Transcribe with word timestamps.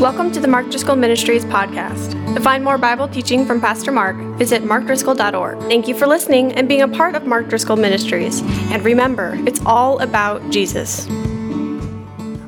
Welcome 0.00 0.32
to 0.32 0.40
the 0.40 0.48
Mark 0.48 0.70
Driscoll 0.70 0.96
Ministries 0.96 1.44
podcast. 1.44 2.34
To 2.34 2.40
find 2.40 2.64
more 2.64 2.78
Bible 2.78 3.06
teaching 3.06 3.44
from 3.44 3.60
Pastor 3.60 3.92
Mark, 3.92 4.16
visit 4.38 4.62
markdriscoll.org. 4.62 5.58
Thank 5.64 5.88
you 5.88 5.94
for 5.94 6.06
listening 6.06 6.52
and 6.52 6.66
being 6.66 6.80
a 6.80 6.88
part 6.88 7.14
of 7.14 7.26
Mark 7.26 7.48
Driscoll 7.48 7.76
Ministries. 7.76 8.40
And 8.70 8.82
remember, 8.82 9.34
it's 9.46 9.60
all 9.66 9.98
about 9.98 10.48
Jesus. 10.50 11.06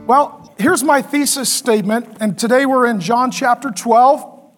Well, 0.07 0.51
here's 0.59 0.83
my 0.83 1.03
thesis 1.03 1.53
statement, 1.53 2.17
and 2.21 2.39
today 2.39 2.65
we're 2.65 2.87
in 2.87 3.01
John 3.01 3.31
chapter 3.31 3.71
12, 3.71 4.51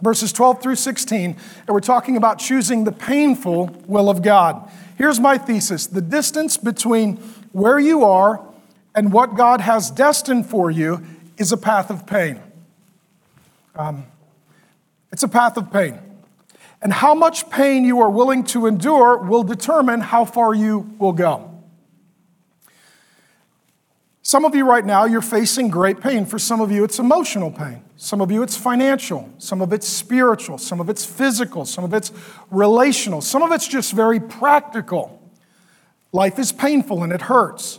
verses 0.00 0.32
12 0.32 0.62
through 0.62 0.76
16, 0.76 1.30
and 1.30 1.68
we're 1.68 1.80
talking 1.80 2.16
about 2.16 2.38
choosing 2.38 2.84
the 2.84 2.92
painful 2.92 3.76
will 3.88 4.08
of 4.08 4.22
God. 4.22 4.70
Here's 4.96 5.18
my 5.18 5.36
thesis 5.36 5.88
the 5.88 6.00
distance 6.00 6.56
between 6.56 7.16
where 7.50 7.80
you 7.80 8.04
are 8.04 8.40
and 8.94 9.12
what 9.12 9.36
God 9.36 9.62
has 9.62 9.90
destined 9.90 10.46
for 10.46 10.70
you 10.70 11.04
is 11.38 11.52
a 11.52 11.56
path 11.56 11.90
of 11.90 12.06
pain. 12.06 12.40
Um, 13.74 14.06
it's 15.12 15.22
a 15.22 15.28
path 15.28 15.56
of 15.56 15.72
pain. 15.72 15.98
And 16.82 16.92
how 16.92 17.14
much 17.14 17.48
pain 17.50 17.84
you 17.84 18.00
are 18.00 18.10
willing 18.10 18.44
to 18.44 18.66
endure 18.66 19.18
will 19.18 19.42
determine 19.42 20.00
how 20.00 20.24
far 20.24 20.54
you 20.54 20.94
will 20.98 21.12
go. 21.12 21.52
Some 24.22 24.44
of 24.44 24.54
you 24.56 24.68
right 24.68 24.84
now, 24.84 25.04
you're 25.04 25.22
facing 25.22 25.68
great 25.68 26.00
pain. 26.00 26.26
For 26.26 26.38
some 26.38 26.60
of 26.60 26.72
you, 26.72 26.82
it's 26.82 26.98
emotional 26.98 27.50
pain. 27.50 27.84
Some 27.96 28.20
of 28.20 28.30
you, 28.30 28.42
it's 28.42 28.56
financial. 28.56 29.30
Some 29.38 29.62
of 29.62 29.72
it's 29.72 29.88
spiritual. 29.88 30.58
Some 30.58 30.80
of 30.80 30.90
it's 30.90 31.04
physical. 31.04 31.64
Some 31.64 31.84
of 31.84 31.94
it's 31.94 32.10
relational. 32.50 33.20
Some 33.20 33.42
of 33.42 33.52
it's 33.52 33.68
just 33.68 33.92
very 33.92 34.18
practical. 34.18 35.22
Life 36.12 36.38
is 36.38 36.50
painful 36.50 37.04
and 37.04 37.12
it 37.12 37.22
hurts. 37.22 37.78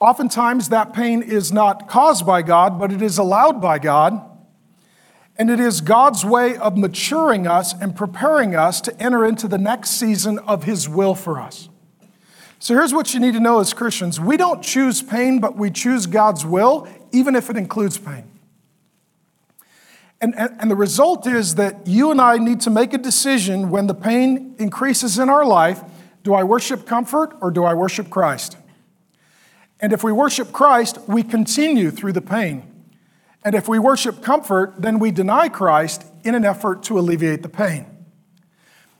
Oftentimes, 0.00 0.68
that 0.68 0.92
pain 0.92 1.22
is 1.22 1.52
not 1.52 1.88
caused 1.88 2.24
by 2.24 2.42
God, 2.42 2.78
but 2.78 2.92
it 2.92 3.02
is 3.02 3.18
allowed 3.18 3.60
by 3.60 3.78
God. 3.78 4.24
And 5.36 5.50
it 5.50 5.60
is 5.60 5.80
God's 5.80 6.24
way 6.24 6.56
of 6.56 6.76
maturing 6.76 7.46
us 7.46 7.72
and 7.80 7.94
preparing 7.94 8.54
us 8.54 8.80
to 8.82 9.02
enter 9.02 9.24
into 9.24 9.48
the 9.48 9.58
next 9.58 9.90
season 9.90 10.38
of 10.40 10.64
His 10.64 10.88
will 10.88 11.14
for 11.14 11.40
us. 11.40 11.68
So 12.60 12.74
here's 12.74 12.92
what 12.92 13.14
you 13.14 13.20
need 13.20 13.34
to 13.34 13.40
know 13.40 13.60
as 13.60 13.72
Christians 13.72 14.20
we 14.20 14.36
don't 14.36 14.62
choose 14.62 15.02
pain, 15.02 15.40
but 15.40 15.56
we 15.56 15.70
choose 15.70 16.06
God's 16.06 16.44
will, 16.44 16.88
even 17.12 17.36
if 17.36 17.50
it 17.50 17.56
includes 17.56 17.98
pain. 17.98 18.24
And, 20.20 20.34
and, 20.36 20.56
and, 20.58 20.68
the 20.68 20.74
result 20.74 21.28
is 21.28 21.54
that 21.54 21.86
you 21.86 22.10
and 22.10 22.20
I 22.20 22.38
need 22.38 22.60
to 22.62 22.70
make 22.70 22.92
a 22.92 22.98
decision 22.98 23.70
when 23.70 23.86
the 23.86 23.94
pain 23.94 24.56
increases 24.58 25.16
in 25.16 25.28
our 25.28 25.44
life 25.44 25.82
do 26.24 26.34
I 26.34 26.42
worship 26.42 26.84
comfort 26.84 27.36
or 27.40 27.52
do 27.52 27.62
I 27.62 27.74
worship 27.74 28.10
Christ? 28.10 28.56
And 29.80 29.92
if 29.92 30.02
we 30.02 30.12
worship 30.12 30.52
Christ, 30.52 30.98
we 31.06 31.22
continue 31.22 31.90
through 31.90 32.12
the 32.12 32.20
pain. 32.20 32.64
And 33.44 33.54
if 33.54 33.68
we 33.68 33.78
worship 33.78 34.22
comfort, 34.22 34.74
then 34.78 34.98
we 34.98 35.10
deny 35.10 35.48
Christ 35.48 36.04
in 36.24 36.34
an 36.34 36.44
effort 36.44 36.82
to 36.84 36.98
alleviate 36.98 37.42
the 37.42 37.48
pain. 37.48 37.86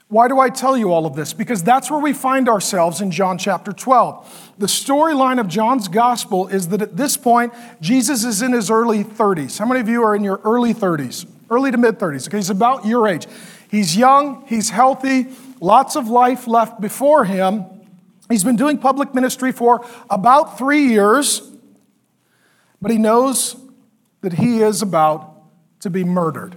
Why 0.09 0.27
do 0.27 0.41
I 0.41 0.49
tell 0.49 0.75
you 0.75 0.91
all 0.91 1.05
of 1.05 1.15
this? 1.17 1.35
Because 1.35 1.63
that's 1.63 1.91
where 1.91 2.01
we 2.01 2.15
find 2.15 2.49
ourselves 2.49 3.03
in 3.03 3.11
John 3.11 3.37
chapter 3.37 3.73
12. 3.73 4.53
The 4.57 4.67
storyline 4.67 5.39
of 5.39 5.49
John's 5.49 5.87
gospel 5.87 6.49
is 6.49 6.69
that 6.69 6.81
at 6.81 6.97
this 6.97 7.19
point, 7.19 7.53
Jesus 7.83 8.25
is 8.25 8.41
in 8.41 8.53
his 8.53 8.71
early 8.71 9.05
30s. 9.05 9.59
How 9.59 9.67
many 9.67 9.81
of 9.81 9.89
you 9.89 10.03
are 10.03 10.17
in 10.17 10.25
your 10.25 10.41
early 10.45 10.73
30s? 10.73 11.27
Early 11.51 11.71
to 11.73 11.77
mid 11.77 11.99
30s. 11.99 12.27
Okay, 12.27 12.39
he's 12.39 12.49
about 12.49 12.87
your 12.87 13.07
age. 13.07 13.27
He's 13.71 13.99
young, 13.99 14.45
he's 14.47 14.71
healthy, 14.71 15.27
lots 15.61 15.95
of 15.95 16.09
life 16.09 16.47
left 16.47 16.81
before 16.81 17.27
him. 17.27 17.67
He's 18.29 18.45
been 18.45 18.57
doing 18.57 18.79
public 18.79 19.15
ministry 19.15 19.53
for 19.53 19.85
about 20.11 20.59
three 20.59 20.87
years, 20.89 21.43
but 22.81 22.91
he 22.91 22.99
knows 22.99 23.57
that 24.21 24.35
he 24.35 24.61
is 24.61 24.83
about 24.83 25.35
to 25.81 25.91
be 25.91 26.05
murdered. 26.05 26.57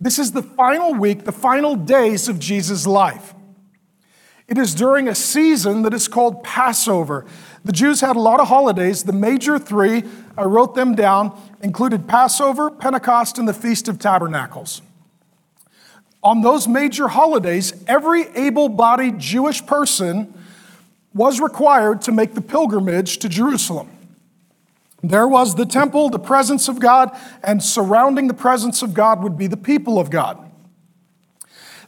This 0.00 0.18
is 0.18 0.32
the 0.32 0.42
final 0.42 0.94
week, 0.94 1.24
the 1.24 1.32
final 1.32 1.76
days 1.76 2.28
of 2.28 2.38
Jesus' 2.38 2.86
life. 2.86 3.34
It 4.48 4.58
is 4.58 4.74
during 4.74 5.08
a 5.08 5.14
season 5.14 5.82
that 5.82 5.94
is 5.94 6.08
called 6.08 6.42
Passover. 6.42 7.24
The 7.64 7.72
Jews 7.72 8.00
had 8.00 8.16
a 8.16 8.20
lot 8.20 8.40
of 8.40 8.48
holidays. 8.48 9.04
The 9.04 9.12
major 9.12 9.58
three, 9.58 10.02
I 10.36 10.42
wrote 10.42 10.74
them 10.74 10.94
down, 10.94 11.40
included 11.62 12.08
Passover, 12.08 12.70
Pentecost, 12.70 13.38
and 13.38 13.48
the 13.48 13.54
Feast 13.54 13.88
of 13.88 13.98
Tabernacles. 13.98 14.82
On 16.22 16.40
those 16.40 16.68
major 16.68 17.08
holidays, 17.08 17.74
every 17.86 18.28
able 18.36 18.68
bodied 18.68 19.18
Jewish 19.18 19.64
person 19.66 20.32
was 21.14 21.40
required 21.40 22.02
to 22.02 22.12
make 22.12 22.34
the 22.34 22.40
pilgrimage 22.40 23.18
to 23.18 23.28
Jerusalem. 23.28 23.90
There 25.02 25.26
was 25.26 25.56
the 25.56 25.66
temple, 25.66 26.10
the 26.10 26.18
presence 26.18 26.68
of 26.68 26.78
God, 26.78 27.16
and 27.42 27.62
surrounding 27.62 28.28
the 28.28 28.34
presence 28.34 28.82
of 28.82 28.94
God 28.94 29.22
would 29.22 29.36
be 29.36 29.48
the 29.48 29.56
people 29.56 29.98
of 29.98 30.10
God. 30.10 30.38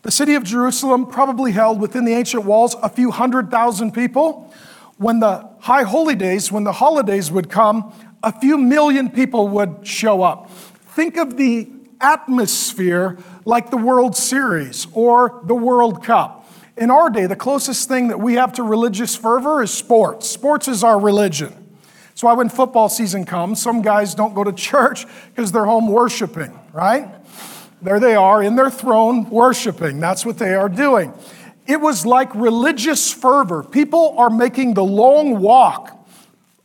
The 0.02 0.10
city 0.10 0.34
of 0.34 0.42
Jerusalem 0.42 1.06
probably 1.06 1.52
held 1.52 1.80
within 1.80 2.04
the 2.04 2.12
ancient 2.12 2.44
walls 2.44 2.76
a 2.82 2.88
few 2.88 3.10
hundred 3.12 3.50
thousand 3.50 3.92
people. 3.92 4.52
When 4.98 5.20
the 5.20 5.48
high 5.60 5.84
holy 5.84 6.16
days, 6.16 6.52
when 6.52 6.64
the 6.64 6.72
holidays 6.72 7.30
would 7.30 7.48
come, 7.48 7.92
a 8.22 8.32
few 8.32 8.58
million 8.58 9.10
people 9.10 9.48
would 9.48 9.86
show 9.86 10.22
up. 10.22 10.50
Think 10.50 11.16
of 11.16 11.36
the 11.36 11.68
atmosphere 12.00 13.18
like 13.44 13.70
the 13.70 13.76
World 13.76 14.16
Series 14.16 14.86
or 14.92 15.40
the 15.44 15.54
World 15.54 16.04
Cup. 16.04 16.50
In 16.76 16.90
our 16.90 17.08
day, 17.08 17.26
the 17.26 17.36
closest 17.36 17.88
thing 17.88 18.08
that 18.08 18.18
we 18.18 18.34
have 18.34 18.52
to 18.54 18.62
religious 18.62 19.14
fervor 19.14 19.62
is 19.62 19.72
sports. 19.72 20.28
Sports 20.28 20.66
is 20.66 20.82
our 20.82 20.98
religion. 20.98 21.52
That's 22.08 22.22
why 22.22 22.32
when 22.34 22.48
football 22.48 22.88
season 22.88 23.24
comes, 23.24 23.60
some 23.60 23.82
guys 23.82 24.14
don't 24.14 24.34
go 24.34 24.44
to 24.44 24.52
church 24.52 25.06
because 25.34 25.52
they're 25.52 25.64
home 25.64 25.88
worshiping, 25.88 26.58
right? 26.72 27.08
There 27.82 28.00
they 28.00 28.14
are 28.14 28.42
in 28.42 28.56
their 28.56 28.70
throne 28.70 29.28
worshiping. 29.30 30.00
That's 30.00 30.24
what 30.24 30.38
they 30.38 30.54
are 30.54 30.68
doing. 30.68 31.12
It 31.66 31.80
was 31.80 32.04
like 32.04 32.34
religious 32.34 33.12
fervor. 33.12 33.62
People 33.62 34.14
are 34.18 34.30
making 34.30 34.74
the 34.74 34.84
long 34.84 35.40
walk, 35.40 36.06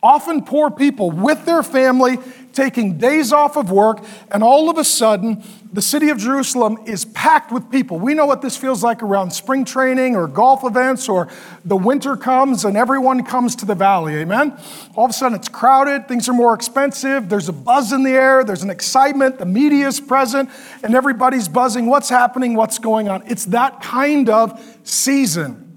often 0.04 0.44
poor 0.44 0.70
people 0.70 1.12
with 1.12 1.46
their 1.46 1.64
family 1.64 2.18
taking 2.60 2.98
days 2.98 3.32
off 3.32 3.56
of 3.56 3.72
work, 3.72 4.04
and 4.32 4.44
all 4.44 4.70
of 4.70 4.78
a 4.78 4.84
sudden, 4.84 5.42
the 5.72 5.82
city 5.82 6.10
of 6.10 6.18
Jerusalem 6.18 6.78
is 6.86 7.06
packed 7.06 7.54
with 7.54 7.72
people. 7.72 7.98
We 7.98 8.14
know 8.14 8.26
what 8.26 8.42
this 8.42 8.58
feels 8.58 8.84
like 8.84 9.02
around 9.02 9.32
spring 9.32 9.64
training 9.64 10.18
or 10.18 10.28
golf 10.28 10.66
events, 10.66 11.08
or 11.08 11.30
the 11.64 11.78
winter 11.78 12.18
comes 12.18 12.66
and 12.66 12.76
everyone 12.76 13.24
comes 13.24 13.56
to 13.58 13.66
the 13.66 13.76
valley. 13.76 14.16
Amen? 14.16 14.60
All 14.96 15.06
of 15.06 15.12
a 15.12 15.14
sudden, 15.14 15.38
it's 15.38 15.48
crowded, 15.48 16.10
things 16.10 16.28
are 16.28 16.34
more 16.34 16.54
expensive, 16.54 17.30
there's 17.30 17.48
a 17.48 17.54
buzz 17.54 17.94
in 17.94 18.04
the 18.04 18.12
air, 18.12 18.44
there's 18.44 18.64
an 18.64 18.70
excitement, 18.70 19.38
the 19.38 19.46
media 19.46 19.88
is 19.88 20.02
present, 20.02 20.50
and 20.84 20.96
everybody's 20.96 21.48
buzzing. 21.48 21.86
What's 21.86 22.10
happening? 22.10 22.56
What's 22.56 22.78
going 22.78 23.08
on? 23.08 23.24
It's 23.26 23.46
that 23.46 23.82
kind 23.82 24.30
of 24.30 24.60
season. 24.84 25.69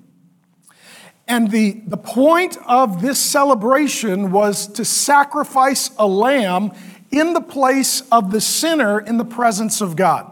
And 1.32 1.50
the, 1.50 1.81
the 1.87 1.97
point 1.97 2.59
of 2.66 3.00
this 3.00 3.19
celebration 3.19 4.32
was 4.32 4.66
to 4.66 4.84
sacrifice 4.84 5.91
a 5.97 6.06
lamb 6.06 6.72
in 7.10 7.32
the 7.32 7.41
place 7.41 8.03
of 8.12 8.32
the 8.32 8.41
sinner 8.43 9.00
in 9.00 9.16
the 9.16 9.25
presence 9.25 9.81
of 9.81 9.97
God. 9.97 10.31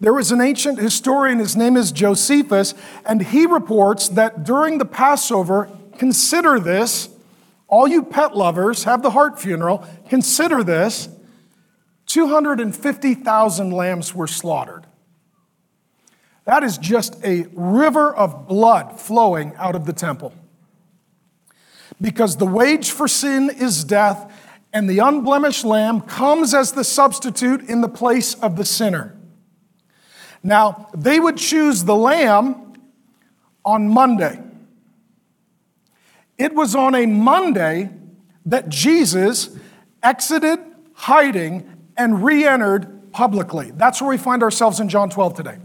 There 0.00 0.12
was 0.12 0.30
an 0.30 0.42
ancient 0.42 0.80
historian, 0.80 1.38
his 1.38 1.56
name 1.56 1.78
is 1.78 1.92
Josephus, 1.92 2.74
and 3.06 3.22
he 3.22 3.46
reports 3.46 4.10
that 4.10 4.44
during 4.44 4.76
the 4.76 4.84
Passover, 4.84 5.70
consider 5.96 6.60
this, 6.60 7.08
all 7.66 7.88
you 7.88 8.02
pet 8.02 8.36
lovers, 8.36 8.84
have 8.84 9.02
the 9.02 9.12
heart 9.12 9.40
funeral, 9.40 9.82
consider 10.10 10.62
this 10.62 11.08
250,000 12.04 13.70
lambs 13.70 14.14
were 14.14 14.26
slaughtered. 14.26 14.87
That 16.48 16.64
is 16.64 16.78
just 16.78 17.22
a 17.22 17.46
river 17.52 18.10
of 18.10 18.48
blood 18.48 18.98
flowing 18.98 19.52
out 19.56 19.74
of 19.74 19.84
the 19.84 19.92
temple. 19.92 20.32
Because 22.00 22.38
the 22.38 22.46
wage 22.46 22.90
for 22.90 23.06
sin 23.06 23.50
is 23.50 23.84
death, 23.84 24.32
and 24.72 24.88
the 24.88 24.98
unblemished 24.98 25.66
lamb 25.66 26.00
comes 26.00 26.54
as 26.54 26.72
the 26.72 26.84
substitute 26.84 27.68
in 27.68 27.82
the 27.82 27.88
place 27.88 28.32
of 28.32 28.56
the 28.56 28.64
sinner. 28.64 29.14
Now, 30.42 30.88
they 30.96 31.20
would 31.20 31.36
choose 31.36 31.84
the 31.84 31.94
lamb 31.94 32.72
on 33.62 33.90
Monday. 33.90 34.40
It 36.38 36.54
was 36.54 36.74
on 36.74 36.94
a 36.94 37.04
Monday 37.04 37.90
that 38.46 38.70
Jesus 38.70 39.54
exited 40.02 40.60
hiding 40.94 41.68
and 41.94 42.24
re 42.24 42.46
entered 42.46 43.12
publicly. 43.12 43.70
That's 43.74 44.00
where 44.00 44.08
we 44.08 44.16
find 44.16 44.42
ourselves 44.42 44.80
in 44.80 44.88
John 44.88 45.10
12 45.10 45.34
today. 45.34 45.58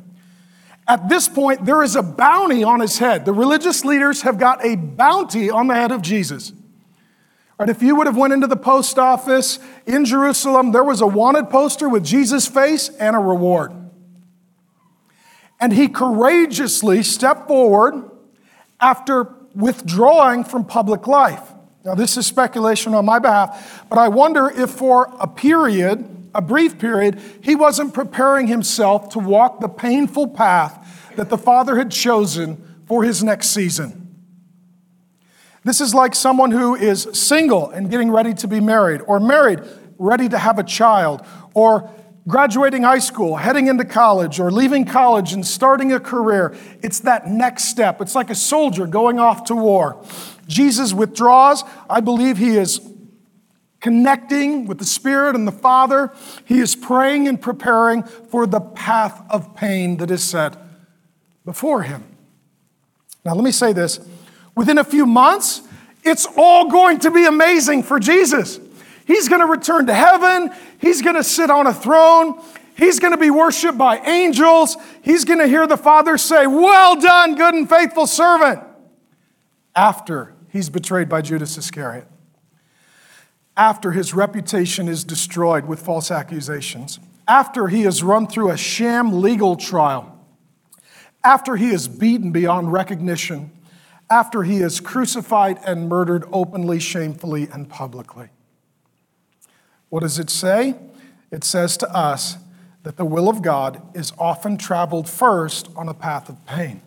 At 0.88 1.08
this 1.08 1.30
point, 1.30 1.66
there 1.66 1.82
is 1.82 1.96
a 1.96 2.04
bounty 2.04 2.64
on 2.64 2.80
his 2.80 2.98
head. 2.98 3.26
The 3.26 3.34
religious 3.34 3.86
leaders 3.86 4.24
have 4.24 4.38
got 4.38 4.64
a 4.66 4.76
bounty 4.76 5.50
on 5.50 5.68
the 5.68 5.76
head 5.76 5.92
of 5.92 6.02
Jesus. 6.02 6.52
Right, 7.58 7.70
if 7.70 7.82
you 7.82 7.96
would 7.96 8.08
have 8.08 8.18
went 8.18 8.34
into 8.34 8.48
the 8.48 8.58
post 8.58 8.98
office 9.00 9.60
in 9.86 10.06
Jerusalem, 10.06 10.72
there 10.72 10.84
was 10.84 11.02
a 11.02 11.08
wanted 11.08 11.50
poster 11.50 11.88
with 11.88 12.04
Jesus' 12.04 12.48
face 12.48 12.90
and 12.90 13.16
a 13.16 13.20
reward. 13.20 13.72
And 15.60 15.72
he 15.72 15.88
courageously 15.88 17.04
stepped 17.04 17.48
forward 17.48 18.10
after 18.82 19.34
withdrawing 19.56 20.44
from 20.44 20.66
public 20.66 21.08
life. 21.08 21.54
Now, 21.86 21.96
this 21.96 22.18
is 22.18 22.26
speculation 22.26 22.94
on 22.94 23.06
my 23.06 23.20
behalf, 23.20 23.86
but 23.90 23.98
I 23.98 24.08
wonder 24.08 24.50
if 24.50 24.72
for 24.72 25.16
a 25.20 25.28
period, 25.28 26.23
a 26.36 26.42
brief 26.42 26.80
period, 26.80 27.22
he 27.42 27.56
wasn't 27.56 27.94
preparing 27.94 28.48
himself 28.48 29.10
to 29.10 29.20
walk 29.20 29.60
the 29.60 29.70
painful 29.70 30.30
path 30.30 31.12
that 31.16 31.30
the 31.30 31.38
Father 31.38 31.78
had 31.78 31.92
chosen 31.92 32.82
for 32.88 33.04
his 33.04 33.24
next 33.24 33.50
season. 33.50 34.00
This 35.64 35.80
is 35.80 35.94
like 35.94 36.14
someone 36.14 36.52
who 36.52 36.76
is 36.76 37.08
single 37.14 37.70
and 37.70 37.90
getting 37.90 38.12
ready 38.12 38.34
to 38.36 38.48
be 38.48 38.60
married, 38.60 39.02
or 39.08 39.20
married, 39.20 39.62
ready 39.98 40.28
to 40.28 40.38
have 40.38 40.60
a 40.60 40.64
child, 40.64 41.26
or 41.54 41.90
graduating 42.28 42.84
high 42.84 43.00
school, 43.00 43.36
heading 43.36 43.68
into 43.68 43.86
college, 43.86 44.40
or 44.40 44.52
leaving 44.52 44.86
college 44.86 45.34
and 45.34 45.46
starting 45.46 45.94
a 45.94 46.00
career. 46.00 46.56
It's 46.82 47.02
that 47.02 47.28
next 47.28 47.66
step. 47.66 48.02
It's 48.02 48.16
like 48.16 48.30
a 48.30 48.36
soldier 48.36 48.88
going 48.88 49.20
off 49.20 49.46
to 49.46 49.56
war. 49.56 50.04
Jesus 50.48 50.94
withdraws. 50.94 51.64
I 51.90 52.02
believe 52.02 52.38
he 52.38 52.58
is 52.58 52.80
connecting 53.84 54.66
with 54.66 54.80
the 54.80 54.86
Spirit 54.86 55.36
and 55.36 55.46
the 55.46 55.52
Father. 55.52 56.12
He 56.46 56.60
is 56.60 56.76
praying 56.76 57.28
and 57.28 57.40
preparing 57.40 58.04
for 58.04 58.48
the 58.48 58.62
path 58.62 59.22
of 59.30 59.56
pain 59.56 59.98
that 59.98 60.10
is 60.10 60.24
set 60.24 60.56
before 61.46 61.84
him. 61.84 62.04
Now, 63.24 63.36
let 63.36 63.44
me 63.44 63.52
say 63.52 63.74
this 63.74 64.00
within 64.56 64.78
a 64.78 64.84
few 64.84 65.06
months, 65.06 65.62
it's 66.04 66.26
all 66.38 66.70
going 66.70 67.00
to 67.00 67.12
be 67.12 67.26
amazing 67.26 67.84
for 67.84 68.00
Jesus. 68.00 68.60
He's 69.06 69.28
going 69.28 69.42
to 69.42 69.48
return 69.48 69.86
to 69.88 69.94
heaven. 69.94 70.52
He's 70.80 71.02
going 71.02 71.18
to 71.18 71.24
sit 71.24 71.50
on 71.50 71.68
a 71.68 71.74
throne. 71.74 72.42
He's 72.78 73.00
going 73.00 73.12
to 73.12 73.18
be 73.18 73.30
worshiped 73.30 73.78
by 73.78 73.98
angels. 73.98 74.78
He's 75.02 75.26
going 75.26 75.40
to 75.40 75.48
hear 75.48 75.68
the 75.68 75.78
Father 75.78 76.18
say, 76.18 76.48
Well 76.48 77.00
done, 77.00 77.36
good 77.36 77.54
and 77.54 77.70
faithful 77.70 78.08
servant, 78.08 78.64
after 79.76 80.34
he's 80.50 80.70
betrayed 80.70 81.10
by 81.10 81.22
Judas 81.22 81.58
Iscariot, 81.58 82.08
after 83.56 83.92
his 83.92 84.14
reputation 84.14 84.88
is 84.88 85.04
destroyed 85.04 85.66
with 85.66 85.80
false 85.80 86.10
accusations, 86.10 87.00
after 87.28 87.68
he 87.68 87.84
has 87.84 88.04
run 88.04 88.28
through 88.28 88.50
a 88.50 88.58
sham 88.58 89.22
legal 89.22 89.56
trial, 89.56 90.10
after 91.24 91.56
he 91.56 91.70
is 91.70 91.88
beaten 91.88 92.32
beyond 92.32 92.72
recognition, 92.72 93.52
after 94.10 94.44
he 94.44 94.58
is 94.58 94.80
crucified 94.80 95.60
and 95.66 95.88
murdered 95.88 96.26
openly, 96.32 96.80
shamefully, 96.80 97.48
and 97.52 97.70
publicly. 97.70 98.30
What 99.90 100.02
does 100.02 100.20
it 100.20 100.30
say? 100.30 100.76
It 101.32 101.44
says 101.44 101.78
to 101.78 101.90
us 101.96 102.38
that 102.84 102.98
the 102.98 103.06
will 103.06 103.30
of 103.30 103.42
God 103.42 103.82
is 103.96 104.12
often 104.20 104.58
traveled 104.58 105.08
first 105.08 105.70
on 105.76 105.88
a 105.88 105.94
path 105.94 106.30
of 106.30 106.46
pain. 106.46 106.82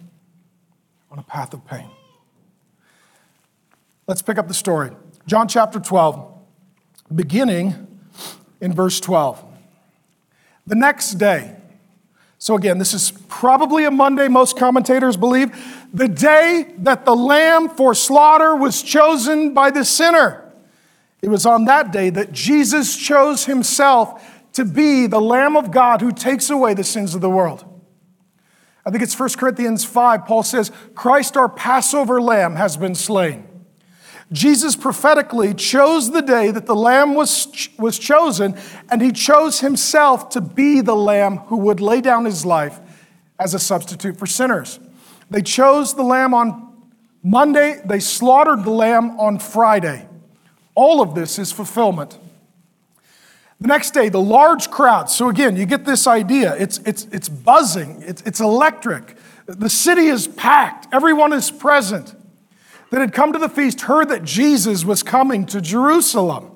On 1.11 1.19
a 1.19 1.23
path 1.23 1.55
of 1.55 1.65
pain. 1.67 1.89
Let's 4.07 4.23
pick 4.23 4.39
up 4.39 4.47
the 4.47 4.55
story. 4.55 4.91
John 5.27 5.49
chapter 5.49 5.81
12, 5.81 6.36
beginning 7.15 7.87
in 8.61 8.73
verse 8.73 9.01
12. 9.01 9.43
The 10.67 10.75
next 10.75 11.13
day, 11.15 11.57
so 12.39 12.55
again, 12.55 12.79
this 12.79 12.93
is 12.93 13.13
probably 13.29 13.85
a 13.85 13.91
Monday, 13.91 14.29
most 14.29 14.59
commentators 14.59 15.17
believe, 15.17 15.51
the 15.93 16.09
day 16.09 16.75
that 16.79 17.05
the 17.05 17.15
lamb 17.15 17.69
for 17.69 17.95
slaughter 17.95 18.55
was 18.55 18.83
chosen 18.83 19.55
by 19.55 19.71
the 19.71 19.85
sinner. 19.85 20.43
It 21.23 21.29
was 21.29 21.47
on 21.47 21.65
that 21.65 21.93
day 21.93 22.11
that 22.11 22.33
Jesus 22.33 22.97
chose 22.97 23.47
himself 23.47 24.25
to 24.53 24.65
be 24.65 25.07
the 25.07 25.21
Lamb 25.21 25.57
of 25.57 25.71
God 25.71 26.01
who 26.01 26.13
takes 26.13 26.51
away 26.51 26.75
the 26.75 26.85
sins 26.85 27.15
of 27.15 27.21
the 27.21 27.31
world. 27.31 27.65
I 28.85 28.91
think 28.91 29.03
it's 29.03 29.19
1 29.19 29.31
Corinthians 29.31 29.85
5. 29.85 30.25
Paul 30.25 30.43
says, 30.43 30.71
Christ, 30.95 31.37
our 31.37 31.49
Passover 31.49 32.21
lamb, 32.21 32.55
has 32.55 32.77
been 32.77 32.95
slain. 32.95 33.46
Jesus 34.33 34.75
prophetically 34.75 35.55
chose 35.55 36.11
the 36.11 36.23
day 36.23 36.51
that 36.51 36.67
the 36.67 36.75
lamb 36.75 37.15
was, 37.15 37.69
was 37.79 37.99
chosen, 37.99 38.59
and 38.91 39.01
he 39.01 39.13
chose 39.13 39.61
himself 39.61 40.31
to 40.31 40.41
be 40.41 40.81
the 40.81 40.97
lamb 40.97 41.39
who 41.39 41.57
would 41.59 41.81
lay 41.81 42.01
down 42.01 42.25
his 42.25 42.45
life 42.45 42.81
as 43.39 43.55
a 43.55 43.59
substitute 43.59 44.19
for 44.19 44.27
sinners. 44.27 44.81
They 45.31 45.43
chose 45.43 45.95
the 45.95 46.03
lamb 46.03 46.35
on 46.35 46.65
Monday, 47.23 47.81
they 47.85 48.01
slaughtered 48.01 48.65
the 48.65 48.71
lamb 48.71 49.19
on 49.19 49.39
Friday. 49.39 50.09
All 50.75 51.01
of 51.01 51.15
this 51.15 51.39
is 51.39 51.51
fulfillment. 51.51 52.19
The 53.61 53.69
next 53.69 53.93
day, 53.93 54.09
the 54.09 54.21
large 54.21 54.71
crowd. 54.71 55.09
So 55.09 55.29
again, 55.29 55.57
you 55.57 55.67
get 55.67 55.85
this 55.85 56.07
idea. 56.07 56.55
It's, 56.57 56.79
it's, 56.79 57.07
it's 57.11 57.29
buzzing, 57.29 58.03
it's, 58.03 58.23
it's 58.23 58.41
electric. 58.41 59.17
The 59.47 59.71
city 59.71 60.07
is 60.07 60.27
packed, 60.27 60.89
everyone 60.93 61.33
is 61.33 61.51
present 61.51 62.15
that 62.91 63.01
had 63.01 63.13
come 63.13 63.33
to 63.33 63.39
the 63.39 63.49
feast 63.49 63.83
heard 63.83 64.09
that 64.09 64.25
Jesus 64.25 64.85
was 64.85 65.03
coming 65.03 65.47
to 65.47 65.61
Jerusalem. 65.61 66.53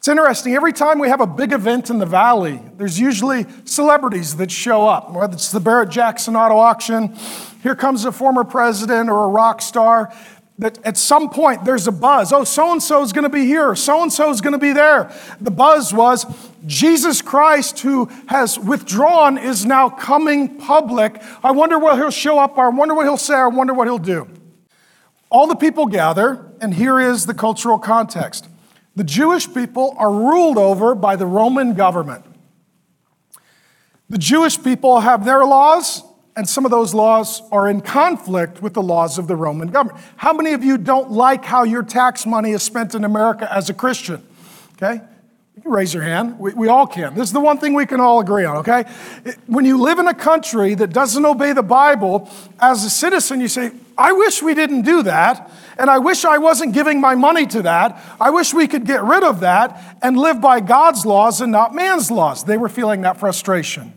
It's 0.00 0.08
interesting, 0.08 0.54
every 0.54 0.72
time 0.72 0.98
we 0.98 1.08
have 1.08 1.20
a 1.20 1.26
big 1.26 1.52
event 1.52 1.90
in 1.90 1.98
the 1.98 2.06
valley, 2.06 2.58
there's 2.78 2.98
usually 2.98 3.44
celebrities 3.66 4.36
that 4.36 4.50
show 4.50 4.88
up, 4.88 5.12
whether 5.12 5.34
it's 5.34 5.52
the 5.52 5.60
Barrett 5.60 5.90
Jackson 5.90 6.36
auto 6.36 6.56
auction, 6.56 7.14
here 7.62 7.74
comes 7.74 8.06
a 8.06 8.12
former 8.12 8.42
president 8.42 9.10
or 9.10 9.24
a 9.24 9.28
rock 9.28 9.60
star. 9.60 10.10
That 10.58 10.78
at 10.86 10.96
some 10.96 11.28
point 11.28 11.66
there's 11.66 11.86
a 11.86 11.92
buzz. 11.92 12.32
Oh, 12.32 12.44
so 12.44 12.72
and 12.72 12.82
so 12.82 13.02
is 13.02 13.12
going 13.12 13.24
to 13.24 13.30
be 13.30 13.46
here, 13.46 13.74
so 13.74 14.02
and 14.02 14.12
so 14.12 14.30
is 14.30 14.40
going 14.40 14.52
to 14.52 14.58
be 14.58 14.72
there. 14.72 15.10
The 15.40 15.50
buzz 15.50 15.92
was 15.92 16.26
Jesus 16.66 17.22
Christ, 17.22 17.80
who 17.80 18.06
has 18.26 18.58
withdrawn, 18.58 19.38
is 19.38 19.64
now 19.64 19.88
coming 19.88 20.58
public. 20.58 21.22
I 21.42 21.50
wonder 21.50 21.78
what 21.78 21.96
he'll 21.96 22.10
show 22.10 22.38
up. 22.38 22.58
I 22.58 22.68
wonder 22.68 22.94
what 22.94 23.04
he'll 23.04 23.16
say. 23.16 23.34
I 23.34 23.46
wonder 23.46 23.72
what 23.72 23.86
he'll 23.86 23.98
do. 23.98 24.28
All 25.30 25.46
the 25.46 25.54
people 25.54 25.86
gather, 25.86 26.52
and 26.60 26.74
here 26.74 26.98
is 26.98 27.26
the 27.26 27.34
cultural 27.34 27.78
context 27.78 28.48
the 28.96 29.04
Jewish 29.04 29.52
people 29.54 29.94
are 29.96 30.12
ruled 30.12 30.58
over 30.58 30.94
by 30.94 31.16
the 31.16 31.24
Roman 31.24 31.74
government. 31.74 32.24
The 34.10 34.18
Jewish 34.18 34.62
people 34.62 35.00
have 35.00 35.24
their 35.24 35.44
laws, 35.44 36.02
and 36.36 36.48
some 36.48 36.64
of 36.64 36.72
those 36.72 36.92
laws 36.92 37.40
are 37.52 37.68
in 37.68 37.80
conflict 37.80 38.60
with 38.60 38.74
the 38.74 38.82
laws 38.82 39.16
of 39.16 39.28
the 39.28 39.36
Roman 39.36 39.68
government. 39.68 40.04
How 40.16 40.32
many 40.32 40.52
of 40.52 40.64
you 40.64 40.76
don't 40.76 41.12
like 41.12 41.44
how 41.44 41.62
your 41.62 41.84
tax 41.84 42.26
money 42.26 42.50
is 42.50 42.62
spent 42.62 42.94
in 42.94 43.04
America 43.04 43.50
as 43.50 43.70
a 43.70 43.74
Christian? 43.74 44.26
Okay? 44.72 45.00
You 45.56 45.62
can 45.62 45.72
raise 45.72 45.92
your 45.92 46.02
hand. 46.02 46.38
We, 46.38 46.54
we 46.54 46.68
all 46.68 46.86
can. 46.86 47.14
This 47.14 47.28
is 47.28 47.32
the 47.32 47.40
one 47.40 47.58
thing 47.58 47.74
we 47.74 47.86
can 47.86 48.00
all 48.00 48.20
agree 48.20 48.44
on, 48.44 48.58
okay? 48.58 48.84
When 49.46 49.64
you 49.64 49.80
live 49.80 49.98
in 49.98 50.06
a 50.06 50.14
country 50.14 50.74
that 50.74 50.92
doesn't 50.92 51.24
obey 51.24 51.52
the 51.52 51.62
Bible, 51.62 52.30
as 52.60 52.84
a 52.84 52.90
citizen, 52.90 53.40
you 53.40 53.48
say, 53.48 53.72
I 53.98 54.12
wish 54.12 54.42
we 54.42 54.54
didn't 54.54 54.82
do 54.82 55.02
that, 55.02 55.50
and 55.76 55.90
I 55.90 55.98
wish 55.98 56.24
I 56.24 56.38
wasn't 56.38 56.72
giving 56.72 57.00
my 57.00 57.14
money 57.14 57.46
to 57.48 57.62
that. 57.62 58.00
I 58.18 58.30
wish 58.30 58.54
we 58.54 58.68
could 58.68 58.86
get 58.86 59.02
rid 59.02 59.22
of 59.22 59.40
that 59.40 59.98
and 60.02 60.16
live 60.16 60.40
by 60.40 60.60
God's 60.60 61.04
laws 61.04 61.40
and 61.40 61.52
not 61.52 61.74
man's 61.74 62.10
laws. 62.10 62.44
They 62.44 62.56
were 62.56 62.70
feeling 62.70 63.02
that 63.02 63.18
frustration 63.18 63.92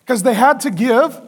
because 0.00 0.22
they 0.22 0.34
had 0.34 0.60
to 0.60 0.70
give 0.70 1.18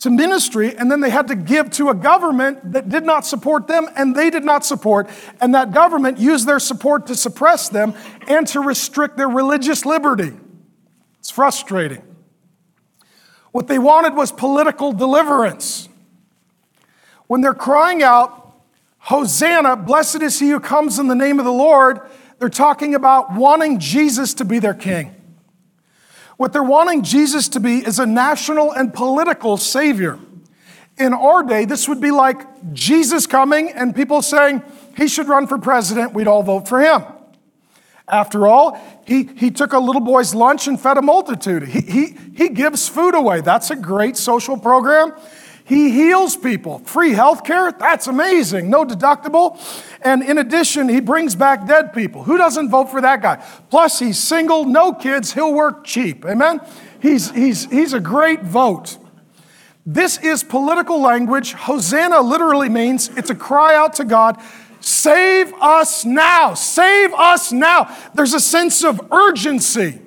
to 0.00 0.10
ministry, 0.10 0.74
and 0.76 0.90
then 0.90 1.00
they 1.00 1.10
had 1.10 1.28
to 1.28 1.34
give 1.34 1.70
to 1.72 1.90
a 1.90 1.94
government 1.94 2.72
that 2.72 2.88
did 2.88 3.04
not 3.04 3.26
support 3.26 3.66
them 3.66 3.86
and 3.96 4.16
they 4.16 4.30
did 4.30 4.44
not 4.44 4.64
support. 4.64 5.08
And 5.40 5.54
that 5.54 5.72
government 5.72 6.18
used 6.18 6.46
their 6.46 6.58
support 6.58 7.06
to 7.08 7.14
suppress 7.14 7.68
them 7.68 7.94
and 8.26 8.46
to 8.48 8.60
restrict 8.60 9.18
their 9.18 9.28
religious 9.28 9.84
liberty. 9.84 10.32
It's 11.18 11.30
frustrating. 11.30 12.02
What 13.52 13.66
they 13.66 13.78
wanted 13.78 14.14
was 14.14 14.32
political 14.32 14.92
deliverance. 14.92 15.88
When 17.26 17.42
they're 17.42 17.52
crying 17.52 18.02
out, 18.02 18.54
Hosanna, 18.98 19.76
blessed 19.76 20.22
is 20.22 20.40
he 20.40 20.50
who 20.50 20.60
comes 20.60 20.98
in 20.98 21.08
the 21.08 21.14
name 21.14 21.38
of 21.38 21.44
the 21.44 21.52
Lord, 21.52 22.00
they're 22.38 22.48
talking 22.48 22.94
about 22.94 23.34
wanting 23.34 23.78
Jesus 23.78 24.32
to 24.34 24.46
be 24.46 24.60
their 24.60 24.74
king. 24.74 25.14
What 26.40 26.54
they're 26.54 26.62
wanting 26.62 27.02
Jesus 27.02 27.50
to 27.50 27.60
be 27.60 27.86
is 27.86 27.98
a 27.98 28.06
national 28.06 28.72
and 28.72 28.94
political 28.94 29.58
savior. 29.58 30.18
In 30.96 31.12
our 31.12 31.42
day, 31.42 31.66
this 31.66 31.86
would 31.86 32.00
be 32.00 32.10
like 32.10 32.72
Jesus 32.72 33.26
coming 33.26 33.70
and 33.72 33.94
people 33.94 34.22
saying 34.22 34.62
he 34.96 35.06
should 35.06 35.28
run 35.28 35.46
for 35.46 35.58
president, 35.58 36.14
we'd 36.14 36.26
all 36.26 36.42
vote 36.42 36.66
for 36.66 36.80
him. 36.80 37.04
After 38.08 38.46
all, 38.46 38.80
he, 39.06 39.24
he 39.24 39.50
took 39.50 39.74
a 39.74 39.78
little 39.78 40.00
boy's 40.00 40.34
lunch 40.34 40.66
and 40.66 40.80
fed 40.80 40.96
a 40.96 41.02
multitude. 41.02 41.64
He, 41.64 41.82
he, 41.82 42.16
he 42.34 42.48
gives 42.48 42.88
food 42.88 43.14
away. 43.14 43.42
That's 43.42 43.70
a 43.70 43.76
great 43.76 44.16
social 44.16 44.56
program. 44.56 45.12
He 45.70 45.92
heals 45.92 46.36
people. 46.36 46.80
Free 46.80 47.12
health 47.12 47.44
care? 47.44 47.70
That's 47.70 48.08
amazing. 48.08 48.70
No 48.70 48.84
deductible. 48.84 49.56
And 50.02 50.20
in 50.20 50.36
addition, 50.36 50.88
he 50.88 50.98
brings 50.98 51.36
back 51.36 51.64
dead 51.64 51.92
people. 51.92 52.24
Who 52.24 52.36
doesn't 52.36 52.70
vote 52.70 52.90
for 52.90 53.00
that 53.00 53.22
guy? 53.22 53.36
Plus, 53.70 54.00
he's 54.00 54.18
single, 54.18 54.64
no 54.64 54.92
kids, 54.92 55.32
he'll 55.32 55.54
work 55.54 55.84
cheap. 55.84 56.24
Amen? 56.24 56.60
He's, 57.00 57.30
he's, 57.30 57.70
he's 57.70 57.92
a 57.92 58.00
great 58.00 58.42
vote. 58.42 58.98
This 59.86 60.18
is 60.18 60.42
political 60.42 61.00
language. 61.00 61.52
Hosanna 61.52 62.20
literally 62.20 62.68
means 62.68 63.08
it's 63.16 63.30
a 63.30 63.36
cry 63.36 63.76
out 63.76 63.94
to 63.94 64.04
God 64.04 64.42
save 64.80 65.52
us 65.60 66.04
now, 66.04 66.54
save 66.54 67.12
us 67.12 67.52
now. 67.52 67.96
There's 68.14 68.34
a 68.34 68.40
sense 68.40 68.82
of 68.82 69.00
urgency. 69.12 70.00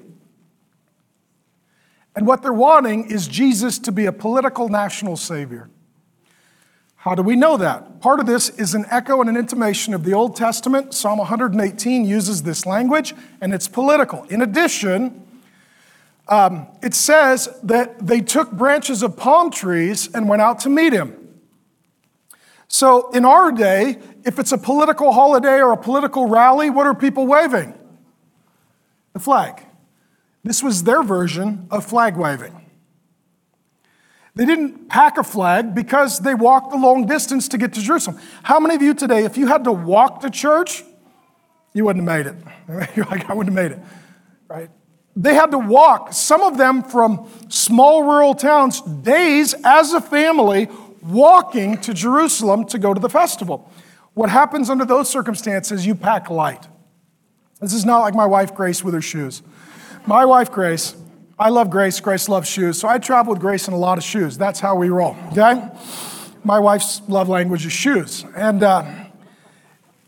And 2.16 2.28
what 2.28 2.42
they're 2.42 2.54
wanting 2.54 3.10
is 3.10 3.28
Jesus 3.28 3.80
to 3.80 3.92
be 3.92 4.06
a 4.06 4.12
political 4.12 4.70
national 4.70 5.18
savior. 5.18 5.70
How 7.04 7.16
do 7.16 7.22
we 7.22 7.36
know 7.36 7.58
that? 7.58 8.00
Part 8.00 8.22
of 8.22 8.28
this 8.28 8.50
is 8.50 8.74
an 8.76 8.86
echo 8.90 9.20
and 9.20 9.30
an 9.30 9.36
intimation 9.36 9.94
of 9.94 10.06
the 10.06 10.14
Old 10.14 10.38
Testament. 10.38 10.94
Psalm 10.94 11.18
118 11.18 12.06
uses 12.06 12.44
this 12.44 12.66
language, 12.66 13.14
and 13.42 13.54
it's 13.54 13.68
political. 13.68 14.24
In 14.26 14.42
addition, 14.42 15.22
um, 16.30 16.68
it 16.82 16.94
says 16.94 17.50
that 17.64 18.08
they 18.08 18.22
took 18.22 18.52
branches 18.52 19.04
of 19.04 19.18
palm 19.18 19.52
trees 19.52 20.10
and 20.14 20.30
went 20.30 20.42
out 20.42 20.60
to 20.62 20.70
meet 20.70 20.94
him. 20.94 21.20
So, 22.70 23.12
in 23.12 23.26
our 23.26 23.52
day, 23.52 24.00
if 24.24 24.40
it's 24.40 24.52
a 24.52 24.58
political 24.58 25.12
holiday 25.12 25.62
or 25.62 25.74
a 25.74 25.78
political 25.78 26.28
rally, 26.28 26.70
what 26.70 26.88
are 26.88 26.96
people 26.96 27.28
waving? 27.28 27.78
The 29.12 29.20
flag. 29.20 29.62
This 30.44 30.62
was 30.62 30.84
their 30.84 31.04
version 31.04 31.68
of 31.72 31.86
flag 31.86 32.18
waving. 32.18 32.60
They 34.36 34.46
didn't 34.46 34.90
pack 34.90 35.18
a 35.18 35.24
flag 35.24 35.76
because 35.76 36.20
they 36.20 36.34
walked 36.34 36.74
a 36.74 36.78
long 36.78 37.06
distance 37.06 37.48
to 37.50 37.58
get 37.58 37.74
to 37.74 37.82
Jerusalem. 37.82 38.20
How 38.42 38.60
many 38.60 38.76
of 38.76 38.82
you 38.82 38.94
today, 38.94 39.26
if 39.26 39.38
you 39.38 39.48
had 39.48 39.64
to 39.66 39.72
walk 39.72 40.22
to 40.22 40.30
church, 40.30 40.84
you 41.74 41.86
wouldn't 41.86 42.08
have 42.08 42.26
made 42.26 42.28
it? 42.28 42.90
You're 42.96 43.06
like, 43.06 43.30
I 43.30 43.34
wouldn't 43.34 43.56
have 43.56 43.72
made 43.72 43.78
it, 43.78 43.84
right? 44.48 44.70
They 45.16 45.36
had 45.36 45.52
to 45.52 45.60
walk, 45.60 46.14
some 46.14 46.42
of 46.42 46.58
them 46.58 46.82
from 46.82 47.30
small 47.48 48.04
rural 48.04 48.34
towns, 48.34 48.82
days 48.82 49.54
as 49.64 49.94
a 49.94 50.02
family, 50.02 50.68
walking 51.04 51.78
to 51.82 51.94
Jerusalem 51.94 52.66
to 52.66 52.80
go 52.80 52.94
to 52.94 53.00
the 53.00 53.10
festival. 53.10 53.70
What 54.16 54.30
happens 54.30 54.70
under 54.70 54.86
those 54.86 55.10
circumstances, 55.10 55.86
you 55.86 55.94
pack 55.94 56.32
light. 56.32 56.68
This 57.62 57.74
is 57.74 57.86
not 57.86 58.00
like 58.00 58.16
my 58.16 58.26
wife 58.26 58.56
Grace 58.56 58.84
with 58.84 58.96
her 58.96 59.02
shoes. 59.02 59.44
My 60.06 60.26
wife 60.26 60.52
Grace, 60.52 60.96
I 61.40 61.48
love 61.48 61.70
Grace. 61.70 62.02
Grace 62.02 62.28
loves 62.28 62.50
shoes. 62.50 62.78
So 62.78 62.90
I 62.90 62.98
travel 62.98 63.34
with 63.34 63.42
Grace 63.42 63.70
in 63.70 63.74
a 63.74 63.78
lot 63.78 63.98
of 63.98 64.04
shoes. 64.04 64.38
That's 64.38 64.60
how 64.60 64.76
we 64.76 64.90
roll, 64.90 65.16
okay? 65.32 65.70
My 66.44 66.60
wife's 66.60 67.02
love 67.08 67.30
language 67.30 67.66
is 67.66 67.72
shoes. 67.72 68.26
And 68.36 68.64
uh, 68.64 68.84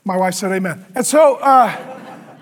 my 0.03 0.17
wife 0.17 0.33
said 0.33 0.51
amen. 0.51 0.85
And 0.95 1.05
so, 1.05 1.35
uh, 1.35 1.73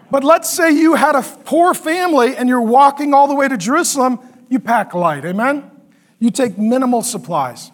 but 0.10 0.24
let's 0.24 0.50
say 0.50 0.72
you 0.72 0.96
had 0.96 1.16
a 1.16 1.22
poor 1.22 1.76
family 1.76 2.36
and 2.36 2.50
you're 2.50 2.60
walking 2.60 3.14
all 3.14 3.28
the 3.28 3.36
way 3.36 3.48
to 3.48 3.56
Jerusalem, 3.56 4.20
you 4.50 4.60
pack 4.60 4.96
light, 4.96 5.24
amen? 5.24 5.70
You 6.18 6.32
take 6.32 6.58
minimal 6.58 7.04
supplies. 7.04 7.70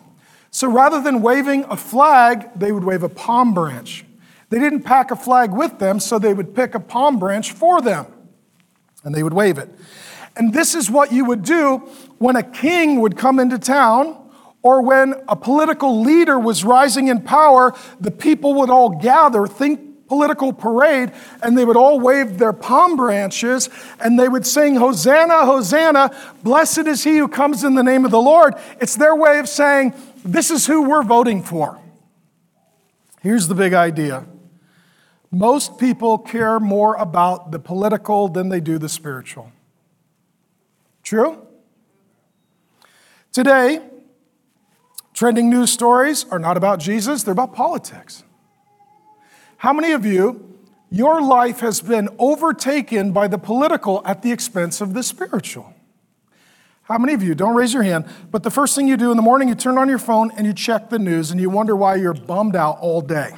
So 0.52 0.70
rather 0.70 1.02
than 1.02 1.22
waving 1.22 1.64
a 1.70 1.78
flag, 1.78 2.50
they 2.54 2.74
would 2.74 2.84
wave 2.84 3.04
a 3.04 3.10
palm 3.10 3.54
branch. 3.54 4.04
They 4.50 4.60
didn't 4.60 4.82
pack 4.82 5.10
a 5.10 5.16
flag 5.16 5.52
with 5.52 5.80
them, 5.80 6.02
so 6.02 6.20
they 6.20 6.34
would 6.34 6.54
pick 6.54 6.76
a 6.76 6.82
palm 6.82 7.18
branch 7.18 7.54
for 7.54 7.82
them 7.82 8.08
and 9.04 9.14
they 9.14 9.24
would 9.24 9.34
wave 9.34 9.58
it. 9.58 9.70
And 10.36 10.54
this 10.54 10.76
is 10.76 10.90
what 10.90 11.12
you 11.12 11.26
would 11.26 11.44
do 11.44 11.78
when 12.18 12.36
a 12.36 12.44
king 12.44 13.02
would 13.02 13.18
come 13.18 13.40
into 13.40 13.58
town 13.58 14.18
or 14.62 14.82
when 14.82 15.16
a 15.28 15.36
political 15.36 16.02
leader 16.02 16.38
was 16.38 16.64
rising 16.64 17.08
in 17.08 17.22
power, 17.22 17.74
the 18.00 18.12
people 18.12 18.56
would 18.56 18.70
all 18.70 18.90
gather, 18.90 19.48
think 19.48 20.08
political 20.08 20.52
parade, 20.52 21.12
and 21.42 21.58
they 21.58 21.64
would 21.64 21.78
all 21.78 22.00
wave 22.00 22.38
their 22.38 22.52
palm 22.52 22.98
branches 22.98 23.70
and 24.02 24.20
they 24.20 24.28
would 24.28 24.46
sing, 24.46 24.76
Hosanna, 24.76 25.46
Hosanna, 25.46 26.14
blessed 26.44 26.88
is 26.88 27.04
he 27.04 27.18
who 27.18 27.28
comes 27.28 27.64
in 27.64 27.76
the 27.76 27.84
name 27.84 28.04
of 28.04 28.12
the 28.12 28.22
Lord. 28.22 28.56
It's 28.82 28.96
their 28.96 29.16
way 29.16 29.40
of 29.40 29.48
saying, 29.48 29.94
This 30.26 30.52
is 30.52 30.66
who 30.68 30.90
we're 30.90 31.04
voting 31.04 31.44
for. 31.44 31.80
Here's 33.22 33.48
the 33.48 33.56
big 33.56 33.74
idea 33.74 34.26
most 35.32 35.78
people 35.78 36.18
care 36.18 36.60
more 36.60 36.96
about 36.96 37.52
the 37.52 37.60
political 37.60 38.28
than 38.28 38.50
they 38.50 38.60
do 38.60 38.78
the 38.78 38.90
spiritual. 38.90 39.52
True? 41.04 41.46
Today, 43.32 43.82
trending 45.14 45.50
news 45.50 45.72
stories 45.72 46.26
are 46.32 46.40
not 46.40 46.58
about 46.58 46.80
Jesus, 46.80 47.24
they're 47.24 47.32
about 47.32 47.54
politics. 47.54 48.24
How 49.58 49.74
many 49.74 49.92
of 49.92 50.06
you, 50.06 50.58
your 50.90 51.22
life 51.22 51.60
has 51.60 51.82
been 51.82 52.10
overtaken 52.18 53.12
by 53.12 53.28
the 53.28 53.38
political 53.38 54.02
at 54.06 54.24
the 54.24 54.32
expense 54.32 54.82
of 54.82 54.94
the 54.94 55.04
spiritual? 55.04 55.74
How 56.84 56.98
many 56.98 57.14
of 57.14 57.22
you, 57.22 57.36
don't 57.36 57.56
raise 57.56 57.72
your 57.72 57.84
hand, 57.84 58.06
but 58.32 58.42
the 58.42 58.50
first 58.50 58.76
thing 58.76 58.88
you 58.88 58.98
do 58.98 59.12
in 59.12 59.18
the 59.18 59.22
morning, 59.22 59.48
you 59.48 59.54
turn 59.54 59.78
on 59.78 59.88
your 59.90 60.00
phone 60.00 60.32
and 60.32 60.48
you 60.48 60.54
check 60.54 60.90
the 60.90 60.98
news 60.98 61.30
and 61.30 61.40
you 61.40 61.48
wonder 61.48 61.76
why 61.76 61.96
you're 61.96 62.16
bummed 62.16 62.56
out 62.56 62.80
all 62.80 63.02
day? 63.02 63.30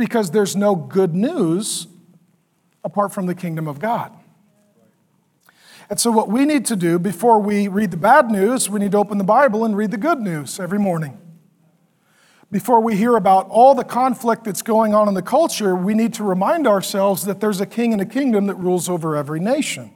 Because 0.00 0.30
there's 0.30 0.56
no 0.56 0.74
good 0.74 1.14
news 1.14 1.86
apart 2.82 3.12
from 3.12 3.26
the 3.26 3.34
kingdom 3.34 3.68
of 3.68 3.78
God. 3.78 4.10
And 5.90 6.00
so, 6.00 6.10
what 6.10 6.30
we 6.30 6.46
need 6.46 6.64
to 6.66 6.76
do 6.76 6.98
before 6.98 7.38
we 7.38 7.68
read 7.68 7.90
the 7.90 7.98
bad 7.98 8.30
news, 8.30 8.70
we 8.70 8.80
need 8.80 8.92
to 8.92 8.96
open 8.96 9.18
the 9.18 9.24
Bible 9.24 9.62
and 9.62 9.76
read 9.76 9.90
the 9.90 9.98
good 9.98 10.18
news 10.18 10.58
every 10.58 10.78
morning. 10.78 11.20
Before 12.50 12.80
we 12.80 12.96
hear 12.96 13.14
about 13.14 13.46
all 13.50 13.74
the 13.74 13.84
conflict 13.84 14.44
that's 14.44 14.62
going 14.62 14.94
on 14.94 15.06
in 15.06 15.12
the 15.12 15.20
culture, 15.20 15.76
we 15.76 15.92
need 15.92 16.14
to 16.14 16.24
remind 16.24 16.66
ourselves 16.66 17.26
that 17.26 17.40
there's 17.40 17.60
a 17.60 17.66
king 17.66 17.92
and 17.92 18.00
a 18.00 18.06
kingdom 18.06 18.46
that 18.46 18.54
rules 18.54 18.88
over 18.88 19.16
every 19.16 19.38
nation. 19.38 19.92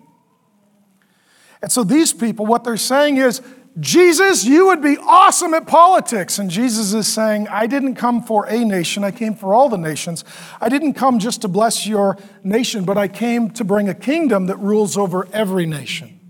And 1.63 1.73
so, 1.73 1.83
these 1.83 2.13
people, 2.13 2.45
what 2.45 2.63
they're 2.63 2.77
saying 2.77 3.17
is, 3.17 3.41
Jesus, 3.81 4.45
you 4.45 4.67
would 4.67 4.81
be 4.81 4.97
awesome 4.99 5.53
at 5.53 5.67
politics. 5.67 6.39
And 6.39 6.49
Jesus 6.49 6.93
is 6.93 7.09
saying, 7.09 7.49
I 7.49 7.67
didn't 7.67 7.97
come 7.97 8.23
for 8.23 8.47
a 8.47 8.65
nation, 8.65 9.03
I 9.03 9.11
came 9.11 9.35
for 9.35 9.53
all 9.53 9.69
the 9.69 9.79
nations. 9.79 10.25
I 10.61 10.69
didn't 10.69 10.95
come 10.95 11.19
just 11.19 11.43
to 11.43 11.49
bless 11.49 11.87
your 11.87 12.17
nation, 12.45 12.85
but 12.85 12.97
I 12.97 13.09
came 13.09 13.51
to 13.51 13.65
bring 13.65 13.89
a 13.89 13.95
kingdom 13.95 14.47
that 14.47 14.59
rules 14.59 14.97
over 14.97 15.27
every 15.33 15.67
nation. 15.67 16.21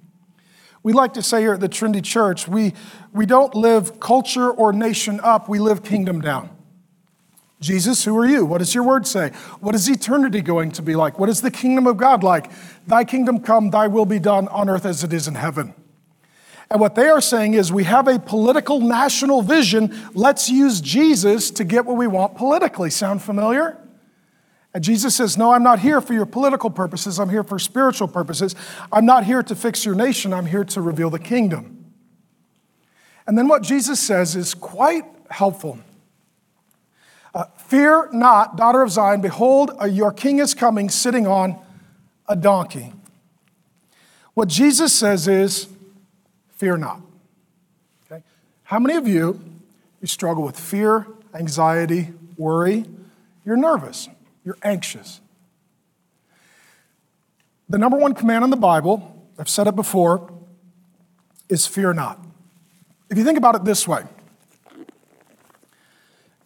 We 0.82 0.92
like 0.92 1.14
to 1.14 1.22
say 1.22 1.40
here 1.40 1.54
at 1.54 1.60
the 1.60 1.68
Trinity 1.68 2.00
Church, 2.00 2.48
we, 2.48 2.72
we 3.12 3.26
don't 3.26 3.54
live 3.54 4.00
culture 4.00 4.50
or 4.50 4.72
nation 4.72 5.20
up, 5.22 5.48
we 5.48 5.58
live 5.58 5.82
kingdom 5.82 6.20
down. 6.20 6.50
Jesus, 7.60 8.04
who 8.04 8.16
are 8.18 8.26
you? 8.26 8.44
What 8.44 8.58
does 8.58 8.74
your 8.74 8.84
word 8.84 9.06
say? 9.06 9.30
What 9.60 9.74
is 9.74 9.88
eternity 9.88 10.42
going 10.42 10.72
to 10.72 10.82
be 10.82 10.94
like? 10.94 11.18
What 11.18 11.30
is 11.30 11.40
the 11.40 11.50
kingdom 11.50 11.86
of 11.86 11.96
God 11.96 12.22
like? 12.22 12.50
Thy 12.86 13.04
kingdom 13.04 13.40
come, 13.40 13.70
thy 13.70 13.86
will 13.86 14.04
be 14.04 14.18
done 14.18 14.48
on 14.48 14.68
earth 14.68 14.84
as 14.84 15.02
it 15.02 15.12
is 15.12 15.26
in 15.26 15.34
heaven. 15.34 15.74
And 16.74 16.80
what 16.80 16.96
they 16.96 17.06
are 17.06 17.20
saying 17.20 17.54
is 17.54 17.72
we 17.72 17.84
have 17.84 18.08
a 18.08 18.18
political 18.18 18.80
national 18.80 19.42
vision. 19.42 19.96
Let's 20.12 20.50
use 20.50 20.80
Jesus 20.80 21.52
to 21.52 21.62
get 21.62 21.86
what 21.86 21.96
we 21.96 22.08
want 22.08 22.34
politically. 22.34 22.90
Sound 22.90 23.22
familiar? 23.22 23.78
And 24.74 24.82
Jesus 24.82 25.14
says, 25.14 25.38
No, 25.38 25.52
I'm 25.52 25.62
not 25.62 25.78
here 25.78 26.00
for 26.00 26.14
your 26.14 26.26
political 26.26 26.70
purposes. 26.70 27.20
I'm 27.20 27.30
here 27.30 27.44
for 27.44 27.60
spiritual 27.60 28.08
purposes. 28.08 28.56
I'm 28.90 29.06
not 29.06 29.22
here 29.22 29.40
to 29.40 29.54
fix 29.54 29.84
your 29.84 29.94
nation. 29.94 30.32
I'm 30.32 30.46
here 30.46 30.64
to 30.64 30.80
reveal 30.80 31.10
the 31.10 31.20
kingdom. 31.20 31.92
And 33.24 33.38
then 33.38 33.46
what 33.46 33.62
Jesus 33.62 34.00
says 34.00 34.34
is 34.34 34.52
quite 34.52 35.04
helpful. 35.30 35.78
Uh, 37.32 37.44
Fear 37.56 38.08
not, 38.12 38.56
daughter 38.56 38.82
of 38.82 38.90
Zion, 38.90 39.20
behold, 39.20 39.70
your 39.92 40.10
king 40.10 40.40
is 40.40 40.54
coming 40.54 40.90
sitting 40.90 41.28
on 41.28 41.56
a 42.28 42.34
donkey. 42.34 42.92
What 44.34 44.48
Jesus 44.48 44.92
says 44.92 45.28
is, 45.28 45.68
fear 46.64 46.78
not. 46.78 47.02
Okay? 48.10 48.24
How 48.62 48.78
many 48.78 48.96
of 48.96 49.06
you, 49.06 49.38
you 50.00 50.06
struggle 50.06 50.42
with 50.42 50.58
fear, 50.58 51.06
anxiety, 51.34 52.08
worry? 52.38 52.86
You're 53.44 53.58
nervous, 53.58 54.08
you're 54.46 54.56
anxious. 54.62 55.20
The 57.68 57.76
number 57.76 57.98
one 57.98 58.14
command 58.14 58.44
in 58.44 58.50
the 58.50 58.56
Bible, 58.56 59.28
I've 59.38 59.50
said 59.50 59.66
it 59.66 59.76
before, 59.76 60.32
is 61.50 61.66
fear 61.66 61.92
not. 61.92 62.18
If 63.10 63.18
you 63.18 63.24
think 63.24 63.36
about 63.36 63.56
it 63.56 63.64
this 63.64 63.86
way, 63.86 64.04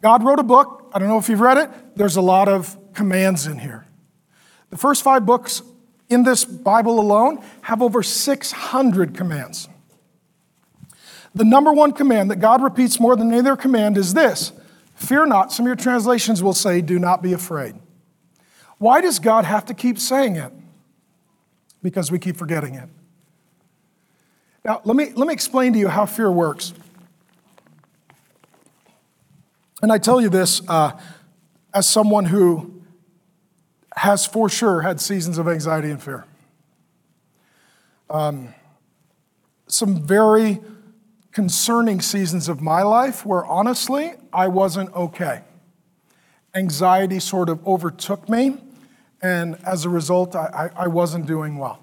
God 0.02 0.24
wrote 0.24 0.40
a 0.40 0.42
book. 0.42 0.90
I 0.92 0.98
don't 0.98 1.06
know 1.06 1.18
if 1.18 1.28
you've 1.28 1.38
read 1.38 1.58
it. 1.58 1.70
There's 1.94 2.16
a 2.16 2.20
lot 2.20 2.48
of 2.48 2.76
commands 2.92 3.46
in 3.46 3.60
here. 3.60 3.86
The 4.70 4.78
first 4.78 5.04
five 5.04 5.24
books 5.24 5.62
in 6.08 6.24
this 6.24 6.44
Bible 6.44 6.98
alone 6.98 7.40
have 7.62 7.82
over 7.82 8.02
600 8.02 9.14
commands. 9.14 9.68
The 11.34 11.44
number 11.44 11.72
one 11.72 11.92
command 11.92 12.30
that 12.30 12.36
God 12.36 12.62
repeats 12.62 12.98
more 12.98 13.16
than 13.16 13.28
any 13.28 13.40
other 13.40 13.56
command 13.56 13.96
is 13.96 14.14
this 14.14 14.52
Fear 14.94 15.26
not. 15.26 15.52
Some 15.52 15.64
of 15.64 15.68
your 15.68 15.76
translations 15.76 16.42
will 16.42 16.54
say, 16.54 16.80
Do 16.80 16.98
not 16.98 17.22
be 17.22 17.32
afraid. 17.32 17.76
Why 18.78 19.00
does 19.00 19.18
God 19.18 19.44
have 19.44 19.64
to 19.66 19.74
keep 19.74 19.98
saying 19.98 20.36
it? 20.36 20.52
Because 21.82 22.10
we 22.10 22.18
keep 22.18 22.36
forgetting 22.36 22.74
it. 22.74 22.88
Now, 24.64 24.80
let 24.84 24.96
me, 24.96 25.12
let 25.14 25.26
me 25.26 25.32
explain 25.32 25.72
to 25.72 25.78
you 25.78 25.88
how 25.88 26.06
fear 26.06 26.30
works. 26.30 26.74
And 29.80 29.92
I 29.92 29.98
tell 29.98 30.20
you 30.20 30.28
this 30.28 30.60
uh, 30.68 30.98
as 31.72 31.86
someone 31.86 32.26
who 32.26 32.82
has 33.96 34.26
for 34.26 34.48
sure 34.48 34.82
had 34.82 35.00
seasons 35.00 35.38
of 35.38 35.48
anxiety 35.48 35.90
and 35.90 36.02
fear. 36.02 36.24
Um, 38.10 38.54
some 39.68 40.04
very 40.06 40.60
concerning 41.38 42.00
seasons 42.00 42.48
of 42.48 42.60
my 42.60 42.82
life 42.82 43.24
where 43.24 43.46
honestly, 43.46 44.10
I 44.32 44.48
wasn't 44.48 44.92
okay. 44.92 45.42
Anxiety 46.52 47.20
sort 47.20 47.48
of 47.48 47.64
overtook 47.64 48.28
me, 48.28 48.56
and 49.22 49.56
as 49.64 49.84
a 49.84 49.88
result, 49.88 50.34
I, 50.34 50.70
I, 50.74 50.88
wasn't 50.88 51.26
doing 51.26 51.56
well. 51.56 51.80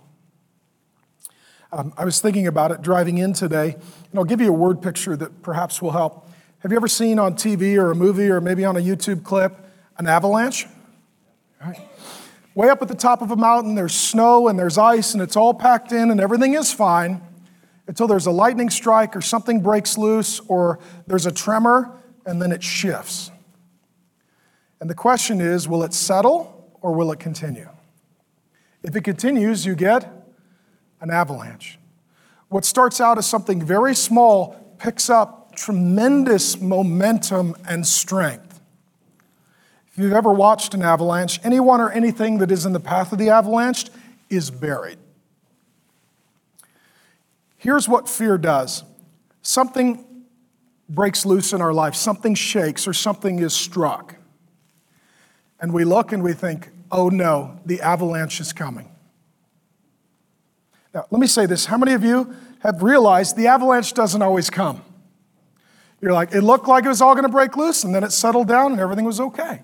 Um, 1.72 1.94
I 1.98 2.04
was 2.04 2.20
thinking 2.20 2.48
about 2.48 2.72
it 2.72 2.82
driving 2.82 3.18
in 3.18 3.32
today, 3.32 3.76
and 4.12 4.20
I'll 4.20 4.26
give 4.26 4.42
you 4.42 4.50
a 4.50 4.52
word 4.52 4.82
picture 4.82 5.16
that 5.16 5.42
perhaps 5.42 5.82
will 5.82 5.92
help. 5.92 6.30
Have 6.60 6.74
you 6.74 6.78
ever 6.78 6.90
seen 6.90 7.18
on 7.18 7.36
TV 7.36 7.78
or 7.78 7.92
a 7.92 7.96
movie 7.96 8.28
or 8.30 8.42
maybe 8.42 8.66
on 8.66 8.76
a 8.76 8.82
YouTube 8.82 9.24
clip 9.24 9.58
an 9.98 10.06
avalanche? 10.06 10.68
Right. 11.66 11.80
Way 12.56 12.68
up 12.68 12.82
at 12.82 12.90
the 12.90 12.94
top 12.94 13.22
of 13.22 13.32
a 13.32 13.38
mountain, 13.38 13.76
there's 13.76 13.96
snow 13.96 14.50
and 14.50 14.60
there's 14.60 14.78
ice 14.78 15.14
and 15.14 15.24
it's 15.24 15.38
all 15.38 15.54
packed 15.54 15.94
in 15.94 16.12
and 16.12 16.20
everything 16.20 16.56
is 16.56 16.74
fine 16.74 17.22
until 17.88 18.08
there's 18.08 18.26
a 18.26 18.32
lightning 18.32 18.70
strike 18.70 19.16
or 19.16 19.22
something 19.22 19.62
breaks 19.62 19.98
loose 19.98 20.40
or 20.48 20.80
there's 21.08 21.26
a 21.26 21.32
tremor 21.32 21.92
and 22.26 22.42
then 22.42 22.52
it 22.52 22.64
shifts. 22.64 23.32
And 24.80 24.90
the 24.90 24.96
question 24.96 25.40
is 25.42 25.68
will 25.68 25.84
it 25.84 25.94
settle 25.94 26.78
or 26.82 26.94
will 26.94 27.12
it 27.12 27.20
continue? 27.20 27.70
If 28.84 28.96
it 28.96 29.02
continues, 29.02 29.66
you 29.66 29.76
get 29.76 30.28
an 31.02 31.10
avalanche. 31.10 31.80
What 32.50 32.66
starts 32.66 33.02
out 33.02 33.18
as 33.18 33.26
something 33.26 33.66
very 33.66 33.96
small 33.96 34.76
picks 34.78 35.10
up 35.10 35.56
tremendous 35.56 36.60
momentum 36.60 37.56
and 37.68 37.88
strength. 37.88 38.62
If 39.92 39.98
you've 39.98 40.14
ever 40.14 40.32
watched 40.32 40.74
an 40.74 40.84
avalanche, 40.84 41.40
anyone 41.44 41.80
or 41.80 41.90
anything 41.90 42.40
that 42.40 42.52
is 42.52 42.66
in 42.66 42.74
the 42.74 42.80
path 42.80 43.12
of 43.14 43.18
the 43.18 43.30
avalanche 43.30 43.86
is 44.30 44.52
buried. 44.52 44.98
Here's 47.66 47.90
what 47.90 48.08
fear 48.08 48.38
does 48.38 48.84
something 49.42 50.06
breaks 50.88 51.26
loose 51.26 51.52
in 51.52 51.62
our 51.62 51.74
life, 51.74 51.96
something 51.96 52.36
shakes, 52.36 52.88
or 52.88 52.94
something 52.94 53.40
is 53.40 53.56
struck. 53.56 54.18
And 55.60 55.74
we 55.74 55.84
look 55.84 56.12
and 56.12 56.22
we 56.22 56.34
think, 56.34 56.70
oh 56.92 57.10
no, 57.10 57.60
the 57.66 57.82
avalanche 57.82 58.40
is 58.40 58.54
coming. 58.54 58.92
Now, 60.94 61.08
let 61.10 61.20
me 61.20 61.26
say 61.26 61.48
this 61.48 61.66
how 61.66 61.80
many 61.80 61.94
of 61.94 62.04
you 62.04 62.36
have 62.60 62.84
realized 62.84 63.36
the 63.36 63.48
avalanche 63.48 63.96
doesn't 63.96 64.22
always 64.22 64.52
come? 64.52 64.84
You're 66.02 66.14
like, 66.14 66.36
it 66.36 66.42
looked 66.42 66.68
like 66.68 66.86
it 66.86 66.90
was 66.90 67.02
all 67.02 67.16
going 67.16 67.26
to 67.26 67.30
break 67.30 67.58
loose, 67.58 67.84
and 67.84 67.96
then 67.96 68.04
it 68.04 68.12
settled 68.12 68.48
down 68.48 68.74
and 68.74 68.80
everything 68.80 69.06
was 69.06 69.20
okay. 69.20 69.64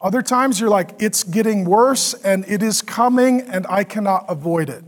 Other 0.00 0.22
times 0.22 0.60
you're 0.60 0.70
like, 0.70 1.02
it's 1.02 1.24
getting 1.24 1.64
worse 1.64 2.14
and 2.14 2.44
it 2.46 2.62
is 2.62 2.80
coming 2.80 3.40
and 3.40 3.66
I 3.68 3.82
cannot 3.82 4.26
avoid 4.28 4.70
it. 4.70 4.84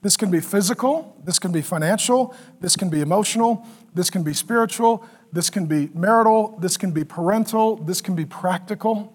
This 0.00 0.16
can 0.16 0.30
be 0.30 0.40
physical, 0.40 1.16
this 1.24 1.38
can 1.38 1.50
be 1.50 1.60
financial, 1.60 2.34
this 2.60 2.76
can 2.76 2.88
be 2.88 3.00
emotional, 3.00 3.66
this 3.94 4.10
can 4.10 4.22
be 4.22 4.32
spiritual, 4.32 5.04
this 5.32 5.50
can 5.50 5.66
be 5.66 5.90
marital, 5.92 6.56
this 6.60 6.76
can 6.76 6.92
be 6.92 7.04
parental, 7.04 7.76
this 7.76 8.00
can 8.00 8.14
be 8.14 8.24
practical. 8.24 9.12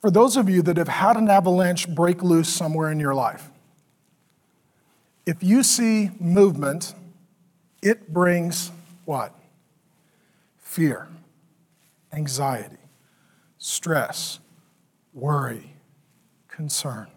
For 0.00 0.10
those 0.10 0.36
of 0.36 0.48
you 0.48 0.62
that 0.62 0.76
have 0.76 0.88
had 0.88 1.16
an 1.16 1.28
avalanche 1.28 1.88
break 1.88 2.22
loose 2.22 2.48
somewhere 2.48 2.92
in 2.92 3.00
your 3.00 3.14
life, 3.14 3.50
if 5.26 5.42
you 5.42 5.64
see 5.64 6.12
movement, 6.20 6.94
it 7.82 8.12
brings 8.12 8.70
what? 9.04 9.34
Fear, 10.58 11.08
anxiety, 12.12 12.76
stress, 13.58 14.38
worry, 15.12 15.72
concern. 16.46 17.08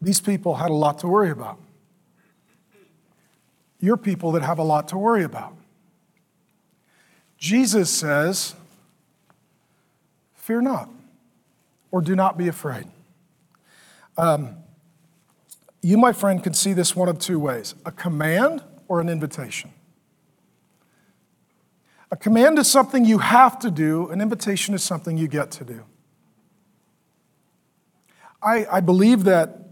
These 0.00 0.20
people 0.20 0.54
had 0.54 0.70
a 0.70 0.74
lot 0.74 0.98
to 1.00 1.08
worry 1.08 1.30
about. 1.30 1.58
You're 3.78 3.96
people 3.96 4.32
that 4.32 4.42
have 4.42 4.58
a 4.58 4.62
lot 4.62 4.88
to 4.88 4.98
worry 4.98 5.24
about. 5.24 5.54
Jesus 7.38 7.90
says, 7.90 8.54
Fear 10.34 10.62
not, 10.62 10.90
or 11.90 12.02
do 12.02 12.14
not 12.16 12.36
be 12.36 12.48
afraid. 12.48 12.86
Um, 14.16 14.56
you, 15.82 15.96
my 15.96 16.12
friend, 16.12 16.42
can 16.42 16.52
see 16.52 16.72
this 16.72 16.94
one 16.94 17.08
of 17.08 17.18
two 17.18 17.38
ways 17.38 17.74
a 17.84 17.92
command 17.92 18.62
or 18.88 19.00
an 19.00 19.08
invitation. 19.08 19.70
A 22.10 22.16
command 22.16 22.58
is 22.58 22.70
something 22.70 23.04
you 23.04 23.18
have 23.18 23.58
to 23.60 23.70
do, 23.70 24.08
an 24.10 24.20
invitation 24.20 24.74
is 24.74 24.82
something 24.82 25.16
you 25.16 25.28
get 25.28 25.50
to 25.52 25.64
do. 25.64 25.84
I, 28.42 28.66
I 28.70 28.80
believe 28.80 29.24
that 29.24 29.69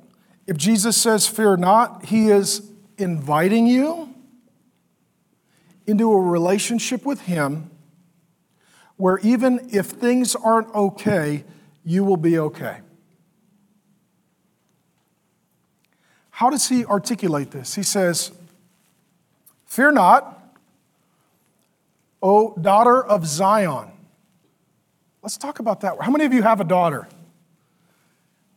if 0.49 0.57
Jesus 0.57 0.97
says, 0.97 1.29
Fear 1.29 1.59
not, 1.59 2.07
he 2.07 2.31
is 2.31 2.73
inviting 2.97 3.67
you 3.67 4.13
into 5.87 6.11
a 6.11 6.21
relationship 6.21 7.05
with 7.05 7.21
him 7.21 7.71
where 8.97 9.19
even 9.19 9.69
if 9.71 9.87
things 9.87 10.35
aren't 10.35 10.75
okay, 10.75 11.45
you 11.85 12.03
will 12.03 12.17
be 12.17 12.39
okay. 12.39 12.79
How 16.31 16.49
does 16.49 16.67
he 16.69 16.85
articulate 16.85 17.51
this? 17.51 17.75
He 17.75 17.83
says, 17.83 18.33
Fear 19.67 19.93
not, 19.93 20.57
O 22.23 22.55
daughter 22.57 23.05
of 23.05 23.27
Zion. 23.27 23.91
Let's 25.23 25.37
talk 25.37 25.59
about 25.59 25.83
that. 25.83 26.01
How 26.01 26.11
many 26.11 26.25
of 26.25 26.33
you 26.33 26.43
have 26.43 26.61
a 26.63 26.65
daughter? 26.65 27.07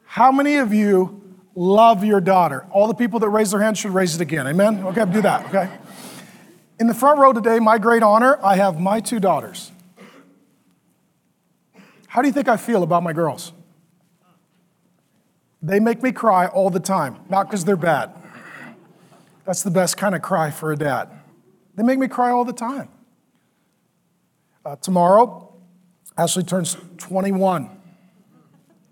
How 0.05 0.31
many 0.31 0.55
of 0.55 0.73
you 0.73 1.20
love 1.61 2.03
your 2.03 2.19
daughter. 2.19 2.65
All 2.71 2.87
the 2.87 2.95
people 2.95 3.19
that 3.19 3.29
raise 3.29 3.51
their 3.51 3.61
hand 3.61 3.77
should 3.77 3.91
raise 3.91 4.15
it 4.15 4.21
again. 4.21 4.47
Amen? 4.47 4.83
Okay, 4.83 5.05
do 5.05 5.21
that, 5.21 5.45
okay? 5.45 5.69
In 6.79 6.87
the 6.87 6.93
front 6.95 7.19
row 7.19 7.31
today, 7.31 7.59
my 7.59 7.77
great 7.77 8.01
honor, 8.01 8.39
I 8.43 8.55
have 8.55 8.79
my 8.79 8.99
two 8.99 9.19
daughters. 9.19 9.71
How 12.07 12.23
do 12.23 12.27
you 12.27 12.33
think 12.33 12.47
I 12.47 12.57
feel 12.57 12.81
about 12.81 13.03
my 13.03 13.13
girls? 13.13 13.53
They 15.61 15.79
make 15.79 16.01
me 16.01 16.11
cry 16.11 16.47
all 16.47 16.71
the 16.71 16.79
time, 16.79 17.17
not 17.29 17.47
because 17.47 17.63
they're 17.63 17.75
bad. 17.75 18.11
That's 19.45 19.61
the 19.61 19.69
best 19.69 19.97
kind 19.97 20.15
of 20.15 20.23
cry 20.23 20.49
for 20.49 20.71
a 20.71 20.75
dad. 20.75 21.09
They 21.75 21.83
make 21.83 21.99
me 21.99 22.07
cry 22.07 22.31
all 22.31 22.43
the 22.43 22.53
time. 22.53 22.89
Uh, 24.65 24.77
tomorrow, 24.77 25.53
Ashley 26.17 26.43
turns 26.43 26.75
21. 26.97 27.69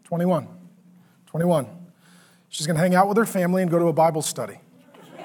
21. 0.03 0.47
21. 1.25 1.78
She's 2.49 2.67
going 2.67 2.75
to 2.75 2.81
hang 2.81 2.95
out 2.95 3.07
with 3.07 3.17
her 3.17 3.25
family 3.25 3.61
and 3.61 3.69
go 3.69 3.79
to 3.79 3.85
a 3.85 3.93
Bible 3.93 4.21
study. 4.21 4.59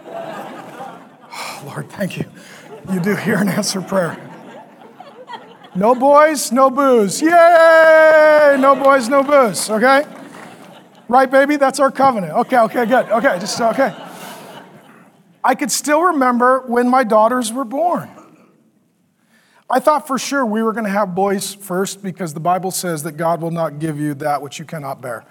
oh, 0.06 1.62
Lord, 1.66 1.90
thank 1.90 2.18
you. 2.18 2.26
You 2.92 3.00
do 3.00 3.16
hear 3.16 3.36
and 3.36 3.48
answer 3.48 3.80
prayer. 3.80 4.20
No 5.74 5.94
boys, 5.94 6.52
no 6.52 6.70
booze. 6.70 7.20
Yay! 7.20 8.56
No 8.60 8.76
boys, 8.80 9.08
no 9.08 9.22
booze, 9.22 9.68
okay? 9.70 10.04
Right, 11.08 11.28
baby? 11.30 11.56
That's 11.56 11.80
our 11.80 11.90
covenant. 11.90 12.32
Okay, 12.32 12.58
okay, 12.58 12.86
good. 12.86 13.08
Okay, 13.10 13.38
just 13.40 13.60
okay. 13.60 13.94
I 15.42 15.54
could 15.54 15.70
still 15.70 16.02
remember 16.02 16.60
when 16.66 16.88
my 16.88 17.04
daughters 17.04 17.52
were 17.52 17.64
born. 17.64 18.08
I 19.68 19.80
thought 19.80 20.06
for 20.06 20.18
sure 20.18 20.46
we 20.46 20.62
were 20.62 20.72
going 20.72 20.84
to 20.84 20.90
have 20.90 21.14
boys 21.14 21.54
first 21.54 22.02
because 22.02 22.34
the 22.34 22.40
Bible 22.40 22.70
says 22.70 23.02
that 23.02 23.12
God 23.12 23.40
will 23.40 23.50
not 23.50 23.78
give 23.78 23.98
you 23.98 24.14
that 24.14 24.42
which 24.42 24.58
you 24.58 24.64
cannot 24.64 25.00
bear. 25.00 25.24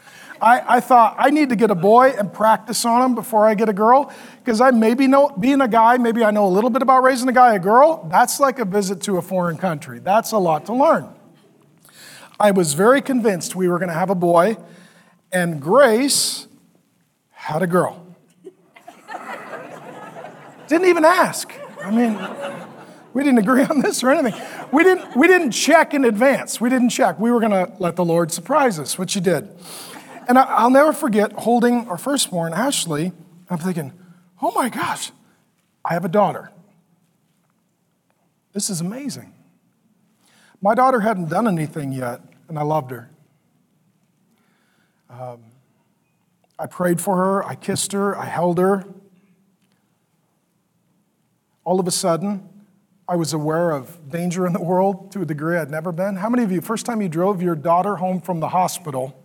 I, 0.44 0.76
I 0.76 0.80
thought 0.82 1.16
I 1.18 1.30
need 1.30 1.50
to 1.50 1.56
get 1.56 1.72
a 1.72 1.76
boy 1.76 2.10
and 2.10 2.32
practice 2.32 2.84
on 2.84 3.02
him 3.02 3.16
before 3.16 3.48
I 3.48 3.56
get 3.56 3.70
a 3.70 3.74
girl 3.74 4.12
because 4.40 4.60
I 4.60 4.72
maybe 4.72 5.08
know, 5.08 5.30
being 5.40 5.62
a 5.62 5.70
guy, 5.70 5.98
maybe 5.98 6.22
I 6.22 6.32
know 6.32 6.46
a 6.46 6.52
little 6.52 6.70
bit 6.70 6.82
about 6.82 7.02
raising 7.02 7.30
a 7.30 7.32
guy, 7.32 7.56
a 7.56 7.60
girl. 7.60 8.06
That's 8.12 8.42
like 8.42 8.60
a 8.60 8.66
visit 8.66 9.02
to 9.04 9.16
a 9.16 9.22
foreign 9.22 9.58
country. 9.58 10.00
That's 10.00 10.34
a 10.34 10.38
lot 10.38 10.66
to 10.66 10.74
learn. 10.74 11.08
I 12.38 12.52
was 12.52 12.74
very 12.74 13.02
convinced 13.02 13.56
we 13.56 13.70
were 13.70 13.80
going 13.80 13.88
to 13.88 13.96
have 13.96 14.10
a 14.10 14.16
boy, 14.16 14.58
and 15.32 15.62
Grace 15.62 16.48
had 17.32 17.62
a 17.62 17.68
girl. 17.68 18.06
Didn't 20.68 20.90
even 20.90 21.06
ask. 21.06 21.54
I 21.82 21.90
mean, 21.90 22.20
we 23.14 23.24
didn't 23.24 23.40
agree 23.40 23.64
on 23.64 23.80
this 23.80 24.04
or 24.04 24.12
anything. 24.12 24.42
We 24.74 24.84
didn't, 24.84 25.16
we 25.16 25.28
didn't 25.28 25.52
check 25.52 25.94
in 25.94 26.04
advance. 26.04 26.60
We 26.60 26.70
didn't 26.70 26.90
check. 26.90 27.20
We 27.20 27.32
were 27.32 27.40
going 27.40 27.52
to 27.52 27.72
let 27.80 27.96
the 27.96 28.04
Lord 28.04 28.32
surprise 28.32 28.80
us, 28.80 28.98
which 28.98 29.14
He 29.14 29.20
did. 29.20 29.48
And 30.28 30.38
I'll 30.38 30.70
never 30.70 30.94
forget 30.94 31.34
holding 31.34 31.88
our 31.90 31.98
firstborn, 31.98 32.54
Ashley. 32.54 33.12
I'm 33.50 33.58
thinking, 33.58 33.94
oh 34.42 34.52
my 34.56 34.70
gosh, 34.70 35.12
I 35.84 35.94
have 35.94 36.06
a 36.06 36.10
daughter. 36.10 36.52
This 38.54 38.70
is 38.70 38.82
amazing. 38.82 39.34
My 40.62 40.76
daughter 40.76 41.02
hadn't 41.02 41.30
done 41.30 41.48
anything 41.48 41.92
yet, 41.92 42.22
and 42.48 42.58
I 42.58 42.62
loved 42.64 42.92
her. 42.92 43.10
Um, 45.10 45.44
I 46.58 46.68
prayed 46.68 47.02
for 47.02 47.18
her, 47.18 47.46
I 47.46 47.56
kissed 47.56 47.92
her, 47.92 48.18
I 48.18 48.26
held 48.26 48.58
her. 48.60 48.86
All 51.66 51.80
of 51.80 51.88
a 51.88 51.92
sudden, 51.92 52.50
I 53.08 53.16
was 53.16 53.34
aware 53.34 53.72
of 53.72 54.10
danger 54.10 54.48
in 54.48 54.54
the 54.54 54.62
world 54.62 55.12
to 55.12 55.22
a 55.22 55.26
degree 55.26 55.58
I'd 55.58 55.70
never 55.70 55.92
been. 55.92 56.16
How 56.16 56.30
many 56.30 56.44
of 56.44 56.52
you, 56.52 56.62
first 56.62 56.86
time 56.86 57.02
you 57.02 57.10
drove 57.10 57.42
your 57.42 57.56
daughter 57.56 57.98
home 57.98 58.22
from 58.22 58.40
the 58.40 58.50
hospital, 58.50 59.23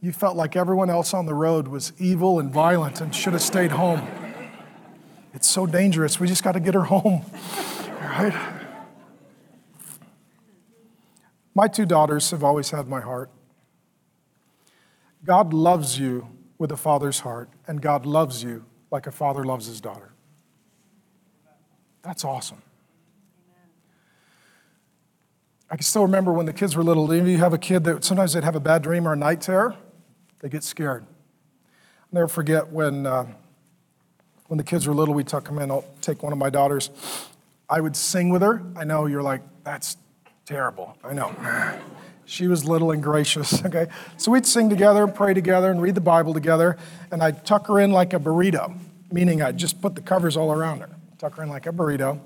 you 0.00 0.12
felt 0.12 0.36
like 0.36 0.54
everyone 0.54 0.90
else 0.90 1.12
on 1.12 1.26
the 1.26 1.34
road 1.34 1.68
was 1.68 1.92
evil 1.98 2.38
and 2.38 2.52
violent 2.52 3.00
and 3.00 3.14
should 3.14 3.32
have 3.32 3.42
stayed 3.42 3.72
home. 3.72 4.06
It's 5.34 5.48
so 5.48 5.66
dangerous. 5.66 6.20
We 6.20 6.26
just 6.26 6.44
got 6.44 6.52
to 6.52 6.60
get 6.60 6.74
her 6.74 6.84
home. 6.84 7.24
right? 8.00 8.34
My 11.54 11.66
two 11.66 11.86
daughters 11.86 12.30
have 12.30 12.44
always 12.44 12.70
had 12.70 12.86
my 12.86 13.00
heart. 13.00 13.30
God 15.24 15.52
loves 15.52 15.98
you 15.98 16.28
with 16.56 16.70
a 16.70 16.76
father's 16.76 17.20
heart, 17.20 17.50
and 17.66 17.82
God 17.82 18.06
loves 18.06 18.42
you 18.42 18.64
like 18.90 19.06
a 19.06 19.12
father 19.12 19.44
loves 19.44 19.66
his 19.66 19.80
daughter. 19.80 20.12
That's 22.02 22.24
awesome. 22.24 22.62
I 25.70 25.76
can 25.76 25.82
still 25.82 26.02
remember 26.02 26.32
when 26.32 26.46
the 26.46 26.52
kids 26.52 26.76
were 26.76 26.82
little. 26.82 27.06
Do 27.06 27.16
you 27.16 27.38
have 27.38 27.52
a 27.52 27.58
kid 27.58 27.84
that 27.84 28.04
sometimes 28.04 28.32
they'd 28.32 28.44
have 28.44 28.56
a 28.56 28.60
bad 28.60 28.82
dream 28.82 29.06
or 29.06 29.12
a 29.12 29.16
night 29.16 29.40
terror? 29.40 29.76
They 30.40 30.48
get 30.48 30.62
scared. 30.62 31.04
I'll 31.04 32.08
never 32.12 32.28
forget 32.28 32.68
when, 32.68 33.06
uh, 33.06 33.26
when 34.46 34.58
the 34.58 34.64
kids 34.64 34.86
were 34.86 34.94
little, 34.94 35.14
we 35.14 35.24
took 35.24 35.44
them 35.44 35.58
in. 35.58 35.70
I'll 35.70 35.84
take 36.00 36.22
one 36.22 36.32
of 36.32 36.38
my 36.38 36.50
daughters. 36.50 36.90
I 37.68 37.80
would 37.80 37.96
sing 37.96 38.30
with 38.30 38.42
her. 38.42 38.62
I 38.76 38.84
know 38.84 39.06
you're 39.06 39.22
like, 39.22 39.42
that's 39.64 39.96
terrible. 40.46 40.96
I 41.04 41.12
know. 41.12 41.34
She 42.30 42.46
was 42.46 42.66
little 42.66 42.90
and 42.90 43.02
gracious, 43.02 43.64
okay? 43.64 43.86
So 44.18 44.30
we'd 44.32 44.44
sing 44.44 44.68
together, 44.68 45.02
and 45.02 45.14
pray 45.14 45.32
together, 45.32 45.70
and 45.70 45.80
read 45.80 45.94
the 45.94 46.02
Bible 46.02 46.34
together. 46.34 46.76
And 47.10 47.22
I'd 47.22 47.46
tuck 47.46 47.68
her 47.68 47.80
in 47.80 47.90
like 47.90 48.12
a 48.12 48.18
burrito, 48.18 48.76
meaning 49.10 49.40
I'd 49.40 49.56
just 49.56 49.80
put 49.80 49.94
the 49.94 50.02
covers 50.02 50.36
all 50.36 50.52
around 50.52 50.80
her, 50.80 50.90
tuck 51.16 51.36
her 51.36 51.42
in 51.42 51.48
like 51.48 51.66
a 51.66 51.72
burrito. 51.72 52.20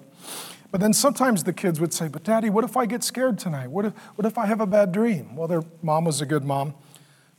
But 0.73 0.81
then 0.81 0.93
sometimes 0.93 1.45
the 1.45 1.53
kids 1.53 1.79
would 1.79 1.95
say, 1.95 2.09
But 2.09 2.25
daddy, 2.25 2.51
what 2.51 2.65
if 2.65 2.77
I 2.77 2.85
get 2.85 3.05
scared 3.05 3.39
tonight? 3.39 3.69
What 3.69 3.85
if, 3.85 3.93
what 4.17 4.27
if 4.27 4.39
I 4.39 4.47
have 4.47 4.61
a 4.61 4.67
bad 4.67 4.91
dream? 4.91 5.37
Well, 5.37 5.47
their 5.47 5.63
mom 5.83 6.07
was 6.07 6.21
a 6.21 6.27
good 6.27 6.43
mom. 6.43 6.75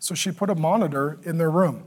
So 0.04 0.14
she 0.16 0.32
put 0.32 0.50
a 0.50 0.56
monitor 0.56 1.18
in 1.24 1.38
their 1.38 1.50
room. 1.50 1.86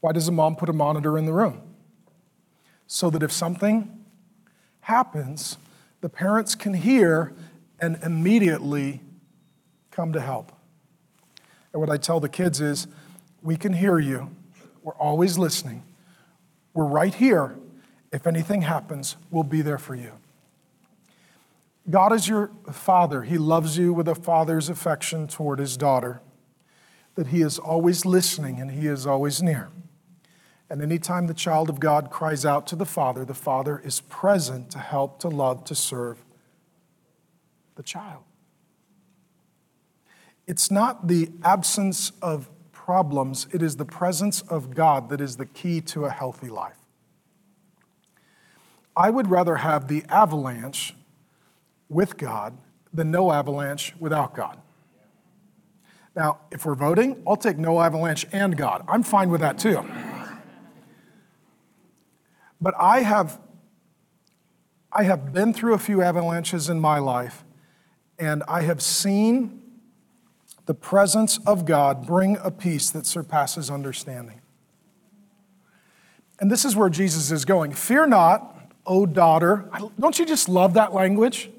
Why 0.00 0.12
does 0.12 0.28
a 0.28 0.32
mom 0.32 0.54
put 0.54 0.68
a 0.68 0.74
monitor 0.74 1.16
in 1.16 1.24
the 1.24 1.32
room? 1.32 1.62
So 2.86 3.08
that 3.08 3.22
if 3.22 3.32
something 3.32 4.04
happens, 4.80 5.56
the 6.02 6.10
parents 6.10 6.54
can 6.54 6.74
hear 6.74 7.32
and 7.80 7.96
immediately 8.02 9.00
come 9.90 10.12
to 10.12 10.20
help. 10.20 10.52
And 11.72 11.80
what 11.80 11.88
I 11.88 11.96
tell 11.96 12.20
the 12.20 12.28
kids 12.28 12.60
is, 12.60 12.86
we 13.40 13.56
can 13.56 13.72
hear 13.72 13.98
you. 13.98 14.30
We're 14.82 14.92
always 14.92 15.38
listening. 15.38 15.84
We're 16.74 16.84
right 16.84 17.14
here 17.14 17.56
if 18.12 18.26
anything 18.26 18.60
happens, 18.60 19.16
we'll 19.30 19.42
be 19.42 19.62
there 19.62 19.78
for 19.78 19.94
you. 19.94 20.12
God 21.88 22.12
is 22.12 22.28
your 22.28 22.50
father. 22.70 23.22
He 23.22 23.38
loves 23.38 23.78
you 23.78 23.94
with 23.94 24.06
a 24.06 24.14
father's 24.14 24.68
affection 24.68 25.28
toward 25.28 25.60
his 25.60 25.78
daughter, 25.78 26.20
that 27.16 27.28
he 27.28 27.42
is 27.42 27.58
always 27.58 28.06
listening 28.06 28.60
and 28.60 28.70
he 28.70 28.86
is 28.86 29.06
always 29.06 29.42
near. 29.42 29.70
And 30.70 30.82
anytime 30.82 31.26
the 31.26 31.34
child 31.34 31.68
of 31.68 31.80
God 31.80 32.10
cries 32.10 32.44
out 32.44 32.66
to 32.68 32.76
the 32.76 32.86
Father, 32.86 33.24
the 33.24 33.34
Father 33.34 33.80
is 33.84 34.00
present 34.00 34.70
to 34.70 34.78
help, 34.78 35.18
to 35.20 35.28
love, 35.28 35.64
to 35.64 35.74
serve 35.74 36.24
the 37.76 37.82
child. 37.82 38.22
It's 40.46 40.70
not 40.70 41.08
the 41.08 41.30
absence 41.42 42.12
of 42.22 42.48
problems, 42.72 43.48
it 43.52 43.62
is 43.62 43.76
the 43.76 43.84
presence 43.84 44.42
of 44.42 44.74
God 44.74 45.08
that 45.08 45.20
is 45.20 45.36
the 45.36 45.46
key 45.46 45.80
to 45.82 46.04
a 46.04 46.10
healthy 46.10 46.48
life. 46.48 46.76
I 48.96 49.10
would 49.10 49.28
rather 49.28 49.56
have 49.56 49.88
the 49.88 50.04
avalanche 50.08 50.94
with 51.88 52.16
God 52.16 52.56
than 52.92 53.10
no 53.10 53.32
avalanche 53.32 53.94
without 53.98 54.34
God. 54.34 54.60
Now, 56.16 56.38
if 56.50 56.64
we're 56.64 56.74
voting, 56.74 57.22
I'll 57.26 57.36
take 57.36 57.58
no 57.58 57.78
avalanche 57.82 58.26
and 58.32 58.56
God. 58.56 58.82
I'm 58.88 59.02
fine 59.02 59.28
with 59.28 59.42
that 59.42 59.58
too. 59.58 59.86
But 62.58 62.74
I 62.80 63.02
have, 63.02 63.38
I 64.90 65.02
have 65.02 65.34
been 65.34 65.52
through 65.52 65.74
a 65.74 65.78
few 65.78 66.00
avalanches 66.00 66.70
in 66.70 66.80
my 66.80 66.98
life, 66.98 67.44
and 68.18 68.42
I 68.48 68.62
have 68.62 68.80
seen 68.80 69.60
the 70.64 70.72
presence 70.72 71.38
of 71.46 71.66
God 71.66 72.06
bring 72.06 72.38
a 72.42 72.50
peace 72.50 72.90
that 72.90 73.04
surpasses 73.04 73.70
understanding. 73.70 74.40
And 76.40 76.50
this 76.50 76.64
is 76.64 76.74
where 76.74 76.88
Jesus 76.88 77.30
is 77.30 77.44
going. 77.44 77.72
Fear 77.72 78.06
not, 78.06 78.72
O 78.86 79.04
daughter. 79.04 79.68
Don't 80.00 80.18
you 80.18 80.24
just 80.24 80.48
love 80.48 80.74
that 80.74 80.94
language? 80.94 81.50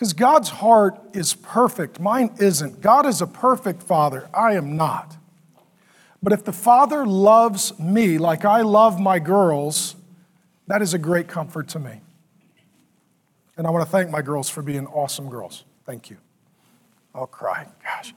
Because 0.00 0.14
God's 0.14 0.48
heart 0.48 0.98
is 1.12 1.34
perfect. 1.34 2.00
Mine 2.00 2.30
isn't. 2.38 2.80
God 2.80 3.04
is 3.04 3.20
a 3.20 3.26
perfect 3.26 3.82
father. 3.82 4.30
I 4.32 4.54
am 4.54 4.74
not. 4.74 5.18
But 6.22 6.32
if 6.32 6.42
the 6.42 6.54
father 6.54 7.04
loves 7.04 7.78
me 7.78 8.16
like 8.16 8.46
I 8.46 8.62
love 8.62 8.98
my 8.98 9.18
girls, 9.18 9.96
that 10.68 10.80
is 10.80 10.94
a 10.94 10.98
great 10.98 11.28
comfort 11.28 11.68
to 11.68 11.78
me. 11.78 12.00
And 13.58 13.66
I 13.66 13.70
want 13.70 13.84
to 13.84 13.90
thank 13.90 14.08
my 14.08 14.22
girls 14.22 14.48
for 14.48 14.62
being 14.62 14.86
awesome 14.86 15.28
girls. 15.28 15.64
Thank 15.84 16.08
you. 16.08 16.16
I'll 17.14 17.26
cry. 17.26 17.66
Gosh. 17.84 18.14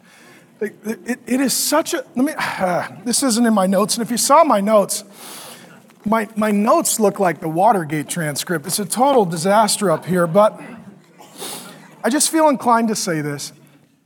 It, 0.62 0.76
it, 0.86 1.20
it 1.28 1.42
is 1.42 1.52
such 1.54 1.94
a, 1.94 2.06
let 2.16 2.26
me, 2.26 2.32
uh, 2.38 2.88
this 3.04 3.24
isn't 3.24 3.46
in 3.46 3.54
my 3.54 3.68
notes. 3.68 3.98
And 3.98 4.06
if 4.06 4.10
you 4.10 4.16
saw 4.16 4.46
my 4.46 4.62
notes, 4.62 5.04
my, 6.06 6.30
my 6.38 6.52
notes 6.52 6.98
look 7.02 7.20
like 7.20 7.42
the 7.42 7.50
Watergate 7.50 8.08
transcript. 8.08 8.68
It's 8.68 8.80
a 8.80 8.86
total 8.86 9.26
disaster 9.26 9.92
up 9.92 10.06
here, 10.06 10.28
but 10.28 10.62
I 12.06 12.10
just 12.10 12.30
feel 12.30 12.50
inclined 12.50 12.90
to 12.90 12.96
say 12.96 13.22
this. 13.22 13.54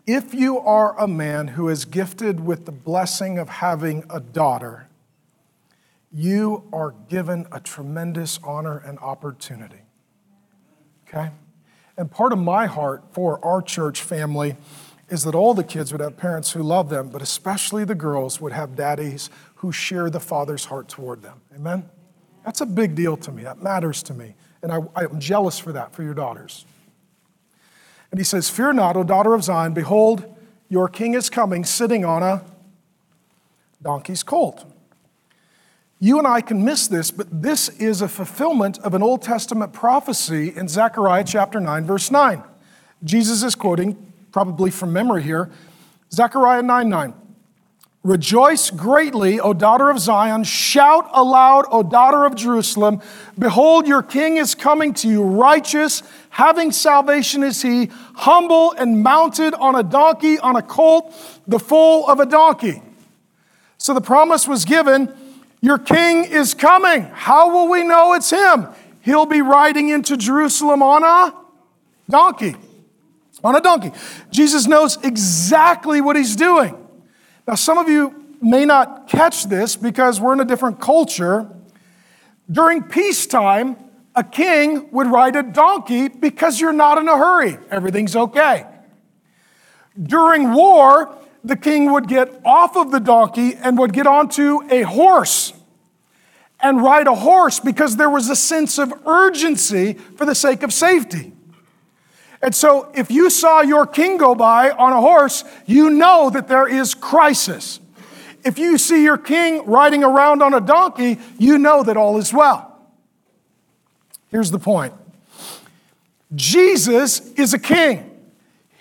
If 0.05 0.33
you 0.33 0.59
are 0.59 0.97
a 0.99 1.07
man 1.07 1.47
who 1.49 1.67
is 1.67 1.83
gifted 1.83 2.39
with 2.39 2.65
the 2.65 2.71
blessing 2.71 3.39
of 3.39 3.49
having 3.49 4.05
a 4.09 4.19
daughter, 4.19 4.87
you 6.11 6.63
are 6.71 6.93
given 7.09 7.47
a 7.51 7.59
tremendous 7.59 8.39
honor 8.43 8.77
and 8.77 8.99
opportunity. 8.99 9.81
Okay? 11.07 11.31
And 11.97 12.11
part 12.11 12.33
of 12.33 12.39
my 12.39 12.67
heart 12.67 13.03
for 13.11 13.43
our 13.43 13.63
church 13.63 14.03
family 14.03 14.55
is 15.09 15.23
that 15.23 15.33
all 15.33 15.55
the 15.55 15.63
kids 15.63 15.91
would 15.91 16.01
have 16.01 16.17
parents 16.17 16.51
who 16.51 16.61
love 16.61 16.89
them, 16.89 17.09
but 17.09 17.23
especially 17.23 17.83
the 17.83 17.95
girls 17.95 18.39
would 18.39 18.53
have 18.53 18.75
daddies 18.75 19.31
who 19.55 19.71
share 19.71 20.09
the 20.09 20.19
Father's 20.19 20.65
heart 20.65 20.87
toward 20.87 21.23
them. 21.23 21.41
Amen? 21.55 21.89
That's 22.45 22.61
a 22.61 22.65
big 22.65 22.93
deal 22.93 23.17
to 23.17 23.31
me. 23.31 23.43
That 23.43 23.63
matters 23.63 24.03
to 24.03 24.13
me. 24.13 24.35
And 24.61 24.71
I, 24.71 24.79
I'm 24.95 25.19
jealous 25.19 25.57
for 25.57 25.71
that, 25.73 25.93
for 25.93 26.03
your 26.03 26.13
daughters. 26.13 26.65
And 28.11 28.19
he 28.19 28.23
says, 28.23 28.49
Fear 28.49 28.73
not, 28.73 28.95
O 28.95 29.03
daughter 29.03 29.33
of 29.33 29.43
Zion, 29.43 29.73
behold, 29.73 30.25
your 30.69 30.87
king 30.87 31.13
is 31.13 31.29
coming, 31.29 31.65
sitting 31.65 32.05
on 32.05 32.23
a 32.23 32.43
donkey's 33.81 34.23
colt. 34.23 34.65
You 35.99 36.19
and 36.19 36.27
I 36.27 36.41
can 36.41 36.63
miss 36.63 36.87
this, 36.87 37.09
but 37.09 37.41
this 37.41 37.69
is 37.69 38.01
a 38.01 38.07
fulfillment 38.07 38.77
of 38.79 38.93
an 38.93 39.01
Old 39.01 39.23
Testament 39.23 39.73
prophecy 39.73 40.55
in 40.55 40.67
Zechariah 40.67 41.23
chapter 41.23 41.59
9, 41.59 41.85
verse 41.85 42.11
9. 42.11 42.43
Jesus 43.03 43.43
is 43.43 43.55
quoting, 43.55 44.13
probably 44.31 44.69
from 44.69 44.93
memory 44.93 45.23
here, 45.23 45.49
Zechariah 46.11 46.61
9 46.61 46.89
9. 46.89 47.13
Rejoice 48.07 48.69
greatly, 48.69 49.37
O 49.37 49.51
daughter 49.51 49.89
of 49.89 49.99
Zion. 49.99 50.45
Shout 50.45 51.09
aloud, 51.11 51.65
O 51.69 51.83
daughter 51.83 52.23
of 52.23 52.35
Jerusalem. 52.35 53.01
Behold, 53.37 53.85
your 53.85 54.01
king 54.01 54.37
is 54.37 54.55
coming 54.55 54.93
to 54.93 55.09
you, 55.09 55.21
righteous, 55.21 56.03
having 56.29 56.71
salvation 56.71 57.43
is 57.43 57.61
he, 57.61 57.91
humble 58.15 58.71
and 58.71 59.03
mounted 59.03 59.53
on 59.55 59.75
a 59.75 59.83
donkey, 59.83 60.39
on 60.39 60.55
a 60.55 60.61
colt, 60.61 61.13
the 61.47 61.59
foal 61.59 62.09
of 62.09 62.21
a 62.21 62.25
donkey. 62.25 62.81
So 63.77 63.93
the 63.93 63.99
promise 63.99 64.47
was 64.47 64.63
given 64.63 65.13
Your 65.59 65.77
king 65.77 66.23
is 66.23 66.53
coming. 66.53 67.01
How 67.11 67.51
will 67.51 67.67
we 67.69 67.83
know 67.83 68.13
it's 68.13 68.29
him? 68.29 68.67
He'll 69.01 69.25
be 69.25 69.41
riding 69.41 69.89
into 69.89 70.15
Jerusalem 70.15 70.81
on 70.81 71.03
a 71.03 71.35
donkey. 72.09 72.55
On 73.43 73.53
a 73.53 73.59
donkey. 73.59 73.91
Jesus 74.31 74.65
knows 74.65 74.97
exactly 75.03 75.99
what 75.99 76.15
he's 76.15 76.37
doing. 76.37 76.86
Now, 77.47 77.55
some 77.55 77.77
of 77.77 77.87
you 77.87 78.35
may 78.41 78.65
not 78.65 79.07
catch 79.07 79.45
this 79.45 79.75
because 79.77 80.19
we're 80.19 80.33
in 80.33 80.41
a 80.41 80.45
different 80.45 80.81
culture. 80.81 81.49
During 82.51 82.83
peacetime, 82.83 83.77
a 84.15 84.23
king 84.23 84.91
would 84.91 85.07
ride 85.07 85.35
a 85.35 85.43
donkey 85.43 86.09
because 86.09 86.59
you're 86.59 86.73
not 86.73 86.97
in 86.97 87.07
a 87.07 87.17
hurry. 87.17 87.57
Everything's 87.71 88.15
okay. 88.15 88.65
During 90.01 90.53
war, 90.53 91.15
the 91.43 91.55
king 91.55 91.91
would 91.91 92.07
get 92.07 92.41
off 92.43 92.75
of 92.75 92.91
the 92.91 92.99
donkey 92.99 93.55
and 93.55 93.77
would 93.77 93.93
get 93.93 94.07
onto 94.07 94.61
a 94.69 94.81
horse 94.81 95.53
and 96.59 96.81
ride 96.81 97.07
a 97.07 97.15
horse 97.15 97.59
because 97.59 97.95
there 97.95 98.09
was 98.09 98.29
a 98.29 98.35
sense 98.35 98.77
of 98.77 98.91
urgency 99.05 99.93
for 99.93 100.25
the 100.25 100.35
sake 100.35 100.63
of 100.63 100.73
safety. 100.73 101.33
And 102.41 102.53
so, 102.53 102.91
if 102.93 103.09
you 103.09 103.29
saw 103.29 103.61
your 103.61 103.87
king 103.87 104.17
go 104.17 104.35
by 104.35 104.69
on 104.71 104.93
a 104.93 105.01
horse, 105.01 105.43
you 105.65 105.89
know 105.89 106.29
that 106.29 106.47
there 106.47 106.67
is 106.67 106.93
crisis. 106.93 107.79
If 108.43 108.59
you 108.59 108.77
see 108.77 109.03
your 109.03 109.17
king 109.17 109.65
riding 109.65 110.03
around 110.03 110.41
on 110.41 110.53
a 110.53 110.61
donkey, 110.61 111.17
you 111.37 111.57
know 111.57 111.83
that 111.83 111.97
all 111.97 112.17
is 112.17 112.31
well. 112.31 112.79
Here's 114.29 114.51
the 114.51 114.59
point 114.59 114.93
Jesus 116.35 117.31
is 117.33 117.53
a 117.53 117.59
king, 117.59 118.09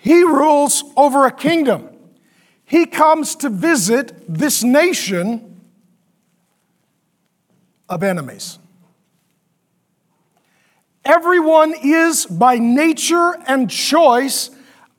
he 0.01 0.23
rules 0.23 0.83
over 0.95 1.25
a 1.25 1.31
kingdom. 1.31 1.89
He 2.65 2.85
comes 2.85 3.35
to 3.37 3.49
visit 3.49 4.11
this 4.27 4.61
nation 4.61 5.61
of 7.87 8.03
enemies. 8.03 8.59
Everyone 11.07 11.73
is 11.85 12.25
by 12.25 12.57
nature 12.57 13.37
and 13.47 13.69
choice 13.69 14.51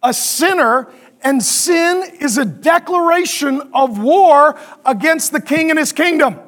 a 0.02 0.14
sinner, 0.14 0.88
and 1.20 1.42
sin 1.42 2.02
is 2.18 2.38
a 2.38 2.46
declaration 2.46 3.60
of 3.74 3.98
war 3.98 4.58
against 4.86 5.32
the 5.32 5.40
king 5.40 5.68
and 5.68 5.78
his 5.78 5.92
kingdom. 5.92 6.40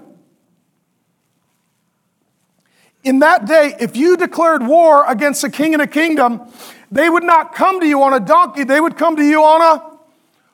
In 3.05 3.18
that 3.18 3.44
day, 3.44 3.75
if 3.79 3.96
you 3.96 4.16
declared 4.16 4.66
war 4.66 5.05
against 5.07 5.44
a 5.44 5.51
king 5.51 5.75
and 5.75 5.83
a 5.83 5.87
kingdom, 5.87 6.51
they 6.90 7.11
would 7.11 7.25
not 7.25 7.55
come 7.55 7.81
to 7.81 7.87
you 7.87 8.03
on 8.03 8.14
a 8.14 8.20
donkey, 8.20 8.64
they 8.64 8.81
would 8.81 8.96
come 8.96 9.14
to 9.16 9.23
you 9.23 9.42
on 9.42 9.61
a 9.61 9.99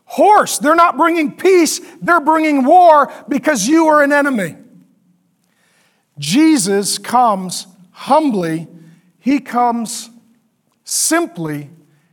horse. 0.05 0.59
They're 0.59 0.75
not 0.75 0.97
bringing 0.97 1.37
peace, 1.37 1.81
they're 2.03 2.21
bringing 2.21 2.65
war 2.65 3.13
because 3.29 3.69
you 3.69 3.87
are 3.87 4.03
an 4.03 4.13
enemy. 4.13 4.57
Jesus 6.19 6.99
comes 6.99 7.69
humbly, 7.93 8.67
he 9.27 9.41
comes 9.41 10.09
simply, 10.85 11.69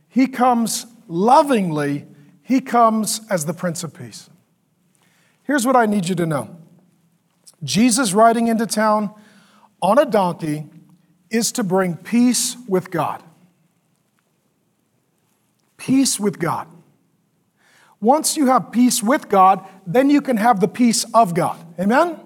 he 0.08 0.26
comes 0.26 0.84
lovingly, 1.06 2.06
he 2.42 2.60
comes 2.60 3.20
as 3.30 3.46
the 3.46 3.54
Prince 3.54 3.84
of 3.84 3.94
Peace. 3.94 4.28
Here's 5.44 5.64
what 5.64 5.76
I 5.76 5.86
need 5.86 6.08
you 6.08 6.16
to 6.16 6.26
know 6.26 6.56
Jesus 7.62 8.14
riding 8.14 8.48
into 8.48 8.66
town 8.66 9.14
on 9.80 9.96
a 10.00 10.04
donkey 10.04 10.66
is 11.30 11.52
to 11.52 11.62
bring 11.62 11.94
peace 11.94 12.56
with 12.66 12.90
God. 12.90 13.22
Peace 15.76 16.18
with 16.18 16.40
God. 16.40 16.66
Once 18.00 18.36
you 18.36 18.46
have 18.46 18.72
peace 18.72 19.04
with 19.04 19.28
God, 19.28 19.64
then 19.86 20.10
you 20.10 20.20
can 20.20 20.36
have 20.36 20.58
the 20.58 20.66
peace 20.66 21.06
of 21.14 21.32
God. 21.32 21.64
Amen? 21.78 22.18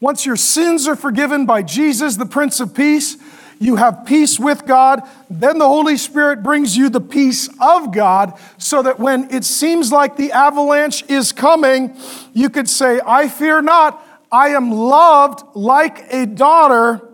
Once 0.00 0.24
your 0.24 0.36
sins 0.36 0.88
are 0.88 0.96
forgiven 0.96 1.44
by 1.44 1.62
Jesus, 1.62 2.16
the 2.16 2.24
Prince 2.24 2.58
of 2.58 2.74
Peace, 2.74 3.18
you 3.58 3.76
have 3.76 4.04
peace 4.06 4.38
with 4.38 4.66
God. 4.66 5.02
Then 5.30 5.58
the 5.58 5.66
Holy 5.66 5.96
Spirit 5.96 6.42
brings 6.42 6.76
you 6.76 6.88
the 6.88 7.00
peace 7.00 7.48
of 7.60 7.92
God 7.92 8.38
so 8.58 8.82
that 8.82 8.98
when 8.98 9.32
it 9.32 9.44
seems 9.44 9.92
like 9.92 10.16
the 10.16 10.32
avalanche 10.32 11.04
is 11.08 11.32
coming, 11.32 11.96
you 12.32 12.50
could 12.50 12.68
say, 12.68 13.00
I 13.06 13.28
fear 13.28 13.62
not. 13.62 14.04
I 14.30 14.48
am 14.48 14.70
loved 14.70 15.44
like 15.54 16.12
a 16.12 16.26
daughter. 16.26 17.06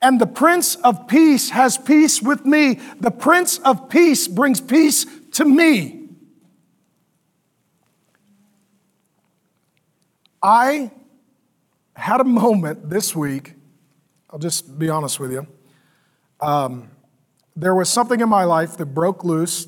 And 0.00 0.20
the 0.20 0.26
Prince 0.26 0.76
of 0.76 1.08
Peace 1.08 1.50
has 1.50 1.78
peace 1.78 2.22
with 2.22 2.44
me. 2.44 2.80
The 3.00 3.10
Prince 3.10 3.58
of 3.58 3.88
Peace 3.88 4.28
brings 4.28 4.60
peace 4.60 5.06
to 5.32 5.44
me. 5.44 6.08
I 10.42 10.92
had 11.94 12.20
a 12.20 12.24
moment 12.24 12.88
this 12.88 13.16
week, 13.16 13.54
I'll 14.30 14.38
just 14.38 14.78
be 14.78 14.88
honest 14.88 15.18
with 15.18 15.32
you. 15.32 15.46
Um, 16.40 16.90
there 17.54 17.74
was 17.74 17.88
something 17.88 18.20
in 18.20 18.28
my 18.28 18.44
life 18.44 18.76
that 18.76 18.86
broke 18.86 19.24
loose 19.24 19.66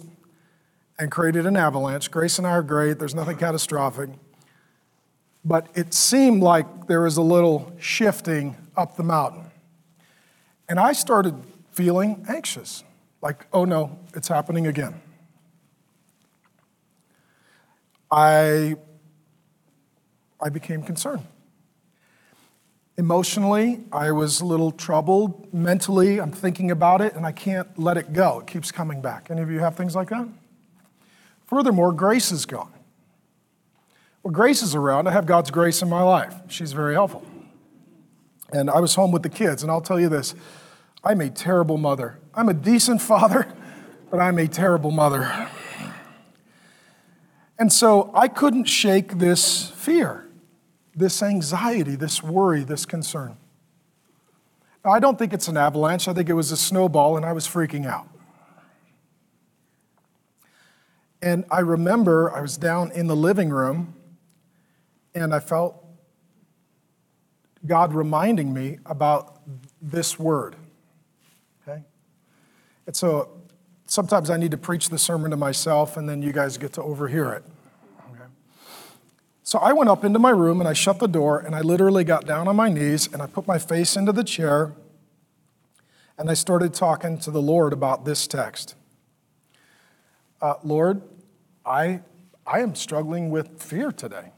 and 0.99 1.11
created 1.11 1.47
an 1.47 1.57
avalanche. 1.57 2.11
Grace 2.11 2.39
and 2.39 2.47
I 2.47 2.51
are 2.51 2.63
great, 2.63 2.99
there's 2.99 3.15
nothing 3.15 3.37
catastrophic. 3.37 4.11
But 5.45 5.69
it 5.75 5.95
seemed 5.95 6.43
like 6.43 6.89
there 6.89 7.01
was 7.01 7.17
a 7.17 7.23
little 7.23 7.73
shifting 7.79 8.57
up 8.77 8.97
the 8.97 9.05
mountain. 9.05 9.47
And 10.69 10.79
I 10.79 10.93
started 10.93 11.35
feeling 11.71 12.27
anxious 12.29 12.85
like, 13.23 13.47
oh 13.53 13.65
no, 13.65 13.99
it's 14.15 14.29
happening 14.29 14.67
again. 14.67 15.01
I, 18.11 18.77
I 20.41 20.49
became 20.49 20.83
concerned. 20.83 21.27
Emotionally, 22.99 23.85
I 23.93 24.11
was 24.11 24.41
a 24.41 24.45
little 24.45 24.73
troubled. 24.73 25.55
Mentally, 25.55 26.21
I'm 26.21 26.33
thinking 26.33 26.73
about 26.73 27.01
it 27.01 27.15
and 27.15 27.25
I 27.25 27.31
can't 27.31 27.79
let 27.79 27.97
it 27.97 28.13
go. 28.13 28.41
It 28.41 28.49
keeps 28.49 28.73
coming 28.73 29.01
back. 29.01 29.29
Any 29.31 29.41
of 29.41 29.51
you 29.51 29.61
have 29.61 29.77
things 29.77 29.95
like 29.95 30.09
that? 30.09 30.27
Furthermore, 31.47 31.93
grace 31.93 32.33
is 32.33 32.45
gone. 32.45 32.73
Well, 34.25 34.33
Grace 34.33 34.63
is 34.63 34.75
around. 34.75 35.07
I 35.07 35.13
have 35.13 35.27
God's 35.27 35.51
grace 35.53 35.81
in 35.81 35.89
my 35.89 36.03
life. 36.03 36.35
She's 36.49 36.73
very 36.73 36.95
helpful. 36.95 37.25
And 38.53 38.69
I 38.69 38.81
was 38.81 38.97
home 38.97 39.13
with 39.13 39.23
the 39.23 39.29
kids, 39.29 39.63
and 39.63 39.71
I'll 39.71 39.81
tell 39.81 40.01
you 40.01 40.09
this 40.09 40.35
I'm 41.05 41.21
a 41.21 41.31
terrible 41.31 41.79
mother. 41.79 42.19
I'm 42.35 42.49
a 42.49 42.55
decent 42.55 43.01
father, 43.13 43.47
but 44.11 44.19
I'm 44.19 44.39
a 44.39 44.49
terrible 44.49 44.91
mother. 44.91 45.49
And 47.61 47.73
so 47.73 48.11
I 48.13 48.27
couldn't 48.29 48.65
shake 48.65 49.19
this 49.19 49.71
fear 49.71 50.28
this 50.99 51.23
anxiety, 51.23 51.95
this 51.95 52.23
worry, 52.23 52.65
this 52.65 52.85
concern. 52.85 53.37
Now, 54.85 54.91
I 54.91 54.99
don't 54.99 55.19
think 55.19 55.33
it's 55.33 55.47
an 55.47 55.57
avalanche. 55.57 56.09
I 56.09 56.13
think 56.13 56.29
it 56.29 56.35
was 56.35 56.51
a 56.51 56.57
snowball, 56.57 57.17
and 57.17 57.25
I 57.25 57.33
was 57.33 57.47
freaking 57.47 57.87
out. 57.87 58.09
And 61.23 61.45
I 61.51 61.61
remember 61.61 62.35
I 62.35 62.41
was 62.41 62.57
down 62.57 62.91
in 62.93 63.07
the 63.07 63.17
living 63.17 63.51
room, 63.51 63.95
and 65.15 65.33
I 65.33 65.41
felt 65.41 65.85
God 67.65 67.93
reminding 67.93 68.53
me 68.53 68.79
about 68.87 69.41
this 69.81 70.19
word. 70.19 70.57
Okay? 71.63 71.83
And 72.87 72.97
so 72.97 73.41
sometimes 73.87 74.31
I 74.31 74.37
need 74.37 74.51
to 74.51 74.59
preach 74.59 74.89
the 74.89 74.99
sermon 74.99 75.31
to 75.31 75.37
myself, 75.37 75.97
and 75.97 76.09
then 76.09 76.23
you 76.23 76.33
guys 76.33 76.59
get 76.59 76.73
to 76.75 76.83
overhear 76.83 77.33
it. 77.33 77.45
So 79.49 79.59
I 79.61 79.73
went 79.73 79.89
up 79.89 80.05
into 80.05 80.19
my 80.19 80.29
room 80.29 80.61
and 80.61 80.69
I 80.69 80.75
shut 80.75 80.99
the 80.99 81.07
door 81.07 81.39
and 81.39 81.55
I 81.55 81.63
literally 81.63 82.05
got 82.05 82.27
down 82.27 82.49
on 82.49 82.57
my 82.57 82.69
knees 82.69 83.09
and 83.11 83.23
I 83.23 83.27
put 83.27 83.47
my 83.47 83.59
face 83.59 83.97
into 83.97 84.13
the 84.13 84.23
chair 84.23 84.75
and 86.19 86.31
I 86.31 86.35
started 86.35 86.75
talking 86.75 87.17
to 87.21 87.31
the 87.31 87.41
Lord 87.41 87.73
about 87.73 88.05
this 88.05 88.27
text. 88.27 88.75
Uh, 90.43 90.57
Lord, 90.63 91.01
I, 91.65 92.03
I 92.47 92.59
am 92.61 92.75
struggling 92.75 93.31
with 93.31 93.63
fear 93.63 93.91
today. 93.91 94.33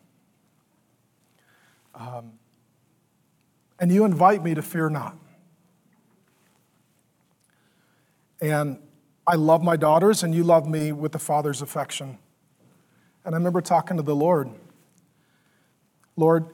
Um, 1.92 2.34
and 3.80 3.90
you 3.90 4.04
invite 4.04 4.44
me 4.44 4.54
to 4.54 4.62
fear 4.62 4.88
not. 4.88 5.16
And 8.40 8.78
I 9.26 9.34
love 9.34 9.60
my 9.60 9.74
daughters, 9.74 10.22
and 10.22 10.32
you 10.32 10.44
love 10.44 10.68
me 10.68 10.92
with 10.92 11.10
the 11.10 11.18
Father's 11.18 11.62
affection. 11.62 12.18
And 13.24 13.34
I 13.34 13.38
remember 13.38 13.60
talking 13.60 13.96
to 13.96 14.04
the 14.04 14.14
Lord. 14.14 14.50
Lord, 16.20 16.52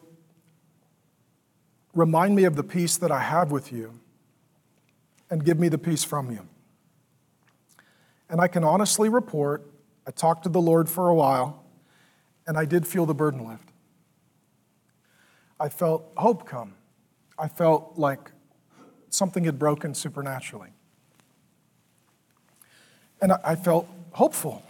remind 1.92 2.36
me 2.36 2.44
of 2.44 2.54
the 2.54 2.62
peace 2.62 2.96
that 2.98 3.10
I 3.10 3.18
have 3.18 3.50
with 3.50 3.72
you 3.72 3.98
and 5.28 5.44
give 5.44 5.58
me 5.58 5.68
the 5.68 5.76
peace 5.76 6.04
from 6.04 6.30
you. 6.30 6.46
And 8.30 8.40
I 8.40 8.46
can 8.46 8.62
honestly 8.62 9.08
report, 9.08 9.68
I 10.06 10.12
talked 10.12 10.44
to 10.44 10.48
the 10.48 10.60
Lord 10.60 10.88
for 10.88 11.08
a 11.08 11.14
while, 11.16 11.64
and 12.46 12.56
I 12.56 12.64
did 12.64 12.86
feel 12.86 13.06
the 13.06 13.14
burden 13.14 13.48
lift. 13.48 13.68
I 15.58 15.68
felt 15.68 16.12
hope 16.16 16.46
come. 16.46 16.74
I 17.36 17.48
felt 17.48 17.94
like 17.96 18.30
something 19.10 19.42
had 19.42 19.58
broken 19.58 19.94
supernaturally. 19.94 20.70
And 23.20 23.32
I 23.32 23.56
felt 23.56 23.88
hopeful. 24.12 24.62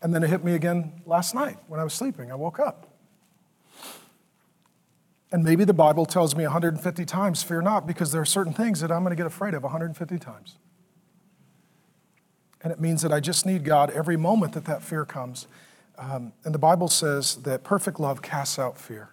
And 0.00 0.14
then 0.14 0.22
it 0.22 0.30
hit 0.30 0.42
me 0.44 0.54
again 0.54 1.02
last 1.04 1.34
night 1.34 1.58
when 1.66 1.78
I 1.78 1.84
was 1.84 1.92
sleeping. 1.92 2.32
I 2.32 2.36
woke 2.36 2.58
up. 2.58 2.89
And 5.32 5.44
maybe 5.44 5.64
the 5.64 5.74
Bible 5.74 6.06
tells 6.06 6.34
me 6.34 6.44
150 6.44 7.04
times, 7.04 7.42
fear 7.42 7.62
not, 7.62 7.86
because 7.86 8.10
there 8.10 8.20
are 8.20 8.26
certain 8.26 8.52
things 8.52 8.80
that 8.80 8.90
I'm 8.90 9.02
going 9.02 9.10
to 9.10 9.16
get 9.16 9.26
afraid 9.26 9.54
of 9.54 9.62
150 9.62 10.18
times. 10.18 10.56
And 12.62 12.72
it 12.72 12.80
means 12.80 13.02
that 13.02 13.12
I 13.12 13.20
just 13.20 13.46
need 13.46 13.64
God 13.64 13.90
every 13.90 14.16
moment 14.16 14.52
that 14.54 14.64
that 14.64 14.82
fear 14.82 15.04
comes. 15.04 15.46
Um, 15.96 16.32
and 16.44 16.54
the 16.54 16.58
Bible 16.58 16.88
says 16.88 17.36
that 17.42 17.62
perfect 17.62 18.00
love 18.00 18.22
casts 18.22 18.58
out 18.58 18.78
fear. 18.78 19.10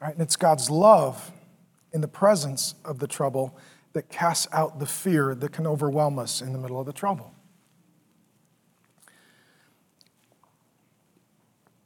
Right? 0.00 0.12
And 0.12 0.20
it's 0.20 0.36
God's 0.36 0.68
love 0.68 1.30
in 1.92 2.00
the 2.00 2.08
presence 2.08 2.74
of 2.84 2.98
the 2.98 3.06
trouble 3.06 3.56
that 3.92 4.08
casts 4.08 4.48
out 4.52 4.80
the 4.80 4.86
fear 4.86 5.34
that 5.34 5.52
can 5.52 5.66
overwhelm 5.66 6.18
us 6.18 6.42
in 6.42 6.52
the 6.52 6.58
middle 6.58 6.80
of 6.80 6.86
the 6.86 6.92
trouble. 6.92 7.32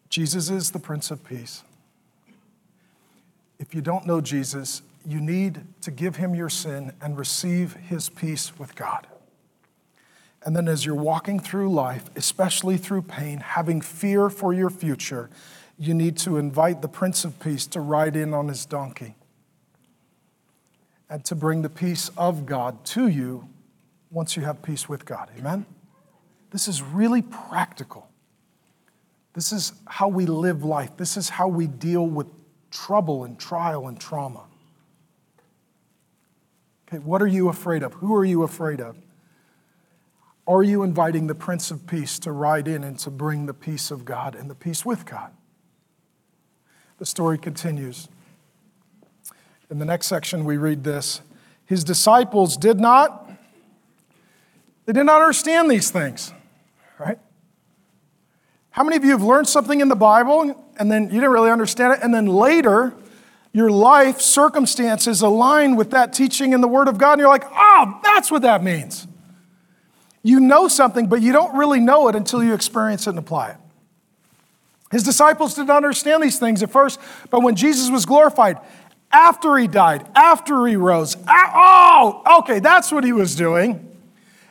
Jesus 0.09 0.49
is 0.49 0.71
the 0.71 0.79
Prince 0.79 1.11
of 1.11 1.23
Peace. 1.25 1.63
If 3.59 3.75
you 3.75 3.81
don't 3.81 4.07
know 4.07 4.21
Jesus, 4.21 4.83
you 5.07 5.21
need 5.21 5.63
to 5.83 5.91
give 5.91 6.17
him 6.17 6.35
your 6.35 6.49
sin 6.49 6.93
and 7.01 7.17
receive 7.17 7.75
his 7.75 8.09
peace 8.09 8.59
with 8.59 8.75
God. 8.75 9.07
And 10.45 10.55
then, 10.55 10.69
as 10.69 10.87
you're 10.87 10.95
walking 10.95 11.41
through 11.41 11.73
life, 11.73 12.05
especially 12.15 12.77
through 12.77 13.03
pain, 13.03 13.39
having 13.39 13.81
fear 13.81 14.31
for 14.31 14.53
your 14.53 14.71
future, 14.71 15.29
you 15.79 15.93
need 15.93 16.17
to 16.19 16.37
invite 16.37 16.83
the 16.83 16.89
Prince 16.89 17.25
of 17.25 17.39
Peace 17.41 17.67
to 17.69 17.81
ride 17.81 18.15
in 18.15 18.33
on 18.33 18.49
his 18.49 18.65
donkey 18.65 19.17
and 21.09 21.25
to 21.25 21.35
bring 21.35 21.63
the 21.63 21.69
peace 21.69 22.11
of 22.17 22.47
God 22.47 22.85
to 22.85 23.09
you 23.09 23.49
once 24.11 24.37
you 24.37 24.45
have 24.45 24.63
peace 24.63 24.89
with 24.89 25.05
God. 25.05 25.31
Amen? 25.39 25.67
This 26.51 26.69
is 26.69 26.83
really 26.83 27.23
practical. 27.23 28.09
This 29.35 29.53
is 29.53 29.73
how 29.87 30.09
we 30.09 30.27
live 30.27 30.65
life. 30.65 30.97
This 30.97 31.17
is 31.17 31.29
how 31.29 31.49
we 31.49 31.67
deal 31.67 32.07
with 32.07 32.29
trouble 32.77 33.25
and 33.25 33.39
trial 33.39 33.89
and 33.89 33.99
trauma. 33.99 34.45
Okay, 36.89 36.99
what 36.99 37.23
are 37.23 37.27
you 37.27 37.49
afraid 37.49 37.83
of? 37.83 37.95
Who 37.95 38.15
are 38.15 38.25
you 38.25 38.43
afraid 38.43 38.81
of? 38.81 38.97
Are 40.47 40.63
you 40.63 40.83
inviting 40.83 41.27
the 41.27 41.35
Prince 41.35 41.71
of 41.71 41.87
Peace 41.87 42.19
to 42.21 42.31
ride 42.31 42.69
in 42.69 42.85
and 42.85 42.99
to 43.01 43.11
bring 43.11 43.47
the 43.47 43.55
peace 43.55 43.91
of 43.91 44.05
God 44.05 44.37
and 44.37 44.49
the 44.49 44.55
peace 44.55 44.85
with 44.85 45.05
God? 45.05 45.33
The 46.99 47.07
story 47.07 47.39
continues. 47.39 48.09
In 49.71 49.79
the 49.79 49.85
next 49.85 50.07
section, 50.07 50.45
we 50.45 50.57
read 50.57 50.85
this 50.85 51.23
His 51.65 51.83
disciples 51.83 52.57
did 52.57 52.79
not, 52.79 53.29
they 54.85 54.93
did 54.93 55.05
not 55.05 55.21
understand 55.21 55.69
these 55.71 55.91
things, 55.91 56.33
right? 56.99 57.19
How 58.71 58.85
many 58.85 58.97
of 58.97 59.05
you 59.05 59.11
have 59.13 59.23
learned 59.23 59.49
something 59.49 59.81
in 59.81 59.89
the 59.89 59.97
Bible 59.97 60.66
and 60.79 60.91
then 60.91 61.05
you 61.05 61.21
didn't 61.21 61.31
really 61.31 61.51
understand 61.51 61.95
it, 61.95 62.01
and 62.03 62.13
then 62.15 62.27
later, 62.27 62.95
your 63.53 63.71
life 63.71 64.21
circumstances 64.21 65.23
align 65.23 65.77
with 65.77 65.91
that 65.93 66.13
teaching 66.13 66.53
in 66.53 66.61
the 66.61 66.69
Word 66.69 66.89
of 66.89 66.99
God, 66.99 67.13
and 67.13 67.21
you're 67.21 67.29
like, 67.29 67.47
oh, 67.51 68.01
that's 68.03 68.31
what 68.31 68.43
that 68.43 68.63
means. 68.63 69.07
You 70.23 70.41
know 70.41 70.69
something, 70.69 71.07
but 71.07 71.23
you 71.23 71.33
don't 71.33 71.57
really 71.57 71.81
know 71.81 72.09
it 72.09 72.17
until 72.17 72.43
you 72.43 72.53
experience 72.53 73.07
it 73.07 73.11
and 73.11 73.19
apply 73.19 73.51
it. 73.51 73.57
His 74.91 75.03
disciples 75.03 75.55
didn't 75.55 75.71
understand 75.71 76.23
these 76.23 76.39
things 76.39 76.63
at 76.63 76.71
first, 76.71 77.01
but 77.31 77.43
when 77.43 77.57
Jesus 77.57 77.91
was 77.91 78.05
glorified, 78.05 78.59
after 79.11 79.57
he 79.57 79.67
died, 79.67 80.07
after 80.15 80.67
he 80.67 80.77
rose, 80.77 81.17
oh, 81.29 82.41
okay, 82.41 82.59
that's 82.59 82.93
what 82.93 83.05
he 83.05 83.13
was 83.13 83.35
doing. 83.35 83.96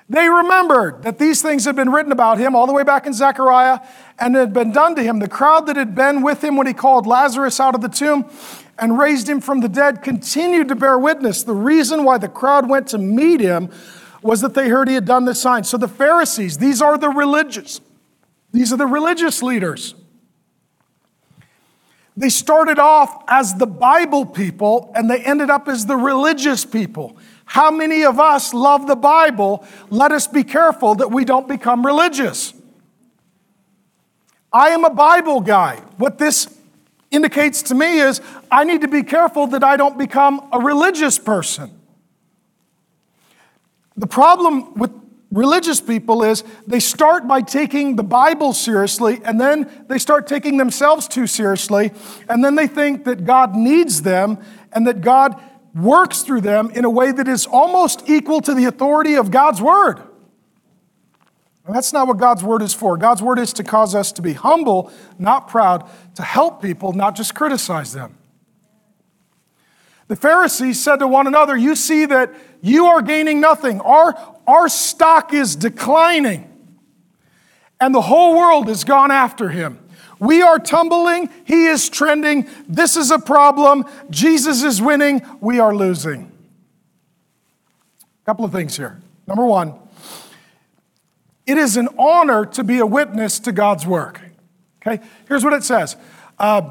They 0.07 0.29
remembered 0.29 1.01
that 1.01 1.17
these 1.17 1.41
things 1.41 1.65
had 1.65 1.75
been 1.75 1.91
written 1.91 2.11
about 2.11 2.37
him 2.37 2.55
all 2.55 2.67
the 2.67 2.73
way 2.73 2.83
back 2.83 3.07
in 3.07 3.13
Zechariah 3.13 3.79
and 4.19 4.35
had 4.35 4.53
been 4.53 4.71
done 4.71 4.95
to 4.95 5.03
him. 5.03 5.19
The 5.19 5.27
crowd 5.27 5.65
that 5.65 5.75
had 5.75 5.95
been 5.95 6.21
with 6.21 6.43
him 6.43 6.57
when 6.57 6.67
he 6.67 6.73
called 6.73 7.07
Lazarus 7.07 7.59
out 7.59 7.73
of 7.73 7.81
the 7.81 7.89
tomb 7.89 8.29
and 8.77 8.99
raised 8.99 9.27
him 9.27 9.41
from 9.41 9.61
the 9.61 9.69
dead 9.69 10.03
continued 10.03 10.67
to 10.67 10.75
bear 10.75 10.99
witness. 10.99 11.41
The 11.43 11.53
reason 11.53 12.03
why 12.03 12.19
the 12.19 12.27
crowd 12.27 12.69
went 12.69 12.87
to 12.89 12.99
meet 12.99 13.39
him 13.39 13.71
was 14.21 14.41
that 14.41 14.53
they 14.53 14.69
heard 14.69 14.87
he 14.87 14.95
had 14.95 15.05
done 15.05 15.25
this 15.25 15.41
sign. 15.41 15.63
So 15.63 15.77
the 15.77 15.87
Pharisees, 15.87 16.59
these 16.59 16.81
are 16.81 16.97
the 16.97 17.09
religious, 17.09 17.81
these 18.51 18.71
are 18.71 18.77
the 18.77 18.87
religious 18.87 19.41
leaders. 19.41 19.95
They 22.17 22.29
started 22.29 22.79
off 22.79 23.23
as 23.27 23.55
the 23.55 23.67
Bible 23.67 24.25
people 24.25 24.91
and 24.95 25.09
they 25.09 25.19
ended 25.23 25.49
up 25.49 25.67
as 25.67 25.85
the 25.85 25.97
religious 25.97 26.63
people. 26.63 27.17
How 27.45 27.71
many 27.71 28.03
of 28.03 28.19
us 28.19 28.53
love 28.53 28.87
the 28.87 28.95
Bible? 28.95 29.65
Let 29.89 30.11
us 30.11 30.27
be 30.27 30.43
careful 30.43 30.95
that 30.95 31.11
we 31.11 31.23
don't 31.23 31.47
become 31.47 31.85
religious. 31.85 32.53
I 34.51 34.69
am 34.69 34.83
a 34.83 34.89
Bible 34.89 35.41
guy. 35.41 35.81
What 35.97 36.17
this 36.17 36.47
indicates 37.11 37.61
to 37.63 37.75
me 37.75 37.99
is 37.99 38.21
I 38.51 38.63
need 38.63 38.81
to 38.81 38.87
be 38.87 39.03
careful 39.03 39.47
that 39.47 39.63
I 39.63 39.77
don't 39.77 39.97
become 39.97 40.47
a 40.51 40.59
religious 40.59 41.19
person. 41.19 41.71
The 43.97 44.07
problem 44.07 44.73
with 44.73 44.91
religious 45.31 45.81
people 45.81 46.23
is 46.23 46.43
they 46.67 46.79
start 46.79 47.27
by 47.27 47.41
taking 47.41 47.95
the 47.95 48.03
Bible 48.03 48.53
seriously 48.53 49.19
and 49.23 49.39
then 49.39 49.85
they 49.87 49.97
start 49.97 50.27
taking 50.27 50.57
themselves 50.57 51.07
too 51.07 51.27
seriously 51.27 51.91
and 52.29 52.43
then 52.43 52.55
they 52.55 52.67
think 52.67 53.03
that 53.05 53.25
God 53.25 53.55
needs 53.55 54.01
them 54.01 54.37
and 54.71 54.87
that 54.87 55.01
God 55.01 55.41
works 55.75 56.21
through 56.21 56.41
them 56.41 56.71
in 56.71 56.85
a 56.85 56.89
way 56.89 57.11
that 57.11 57.27
is 57.27 57.45
almost 57.45 58.09
equal 58.09 58.41
to 58.41 58.53
the 58.53 58.65
authority 58.65 59.15
of 59.15 59.29
God's 59.29 59.61
word. 59.61 60.01
And 61.65 61.75
that's 61.75 61.91
not 61.91 62.07
what 62.07 62.17
God's 62.17 62.43
word 62.43 62.61
is 62.61 62.73
for. 62.73 62.95
God's 62.95 63.21
word 63.21 63.39
is 63.39 63.51
to 63.53 63.63
cause 63.63 63.93
us 63.93 64.11
to 64.13 64.21
be 64.21 64.33
humble, 64.33 64.91
not 65.19 65.47
proud, 65.47 65.89
to 66.15 66.23
help 66.23 66.61
people, 66.61 66.93
not 66.93 67.15
just 67.15 67.35
criticize 67.35 67.91
them. 67.91 68.17
The 70.07 70.15
Pharisees 70.15 70.81
said 70.81 70.97
to 70.97 71.07
one 71.07 71.25
another, 71.25 71.57
You 71.57 71.75
see 71.75 72.05
that 72.05 72.33
you 72.61 72.85
are 72.85 73.01
gaining 73.01 73.41
nothing. 73.41 73.81
Our, 73.81 74.15
our 74.45 74.69
stock 74.69 75.33
is 75.33 75.55
declining, 75.55 76.51
and 77.81 77.93
the 77.93 78.01
whole 78.01 78.37
world 78.37 78.67
has 78.67 78.83
gone 78.83 79.09
after 79.09 79.49
him. 79.49 79.79
We 80.19 80.41
are 80.41 80.59
tumbling, 80.59 81.29
he 81.43 81.65
is 81.65 81.89
trending. 81.89 82.47
This 82.67 82.95
is 82.95 83.11
a 83.11 83.19
problem. 83.19 83.85
Jesus 84.09 84.63
is 84.63 84.81
winning, 84.81 85.21
we 85.41 85.59
are 85.59 85.75
losing. 85.75 86.31
A 88.01 88.25
couple 88.25 88.45
of 88.45 88.51
things 88.51 88.77
here. 88.77 89.01
Number 89.27 89.45
one, 89.45 89.75
it 91.45 91.57
is 91.57 91.77
an 91.77 91.89
honor 91.99 92.45
to 92.45 92.63
be 92.63 92.79
a 92.79 92.85
witness 92.85 93.39
to 93.39 93.51
God's 93.51 93.85
work. 93.85 94.21
Okay, 94.85 95.03
here's 95.27 95.43
what 95.43 95.53
it 95.53 95.63
says. 95.63 95.95
Uh, 96.37 96.69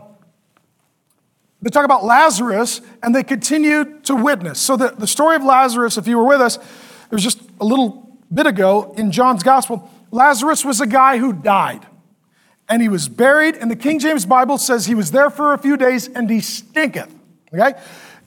they 1.62 1.70
talk 1.70 1.84
about 1.84 2.04
Lazarus 2.04 2.80
and 3.02 3.14
they 3.14 3.22
continue 3.22 4.00
to 4.00 4.14
witness. 4.14 4.60
So, 4.60 4.76
the, 4.76 4.94
the 4.96 5.06
story 5.06 5.36
of 5.36 5.42
Lazarus, 5.42 5.96
if 5.96 6.06
you 6.06 6.18
were 6.18 6.26
with 6.26 6.40
us, 6.40 6.56
it 6.56 7.12
was 7.12 7.22
just 7.22 7.40
a 7.60 7.64
little 7.64 8.18
bit 8.32 8.46
ago 8.46 8.92
in 8.96 9.10
John's 9.10 9.42
gospel. 9.42 9.90
Lazarus 10.10 10.64
was 10.64 10.80
a 10.80 10.86
guy 10.86 11.18
who 11.18 11.32
died 11.32 11.86
and 12.68 12.80
he 12.80 12.88
was 12.88 13.08
buried, 13.08 13.56
and 13.56 13.70
the 13.70 13.76
King 13.76 13.98
James 13.98 14.24
Bible 14.24 14.58
says 14.58 14.86
he 14.86 14.94
was 14.94 15.10
there 15.10 15.30
for 15.30 15.52
a 15.52 15.58
few 15.58 15.76
days 15.76 16.08
and 16.08 16.30
he 16.30 16.40
stinketh. 16.40 17.14
Okay? 17.52 17.78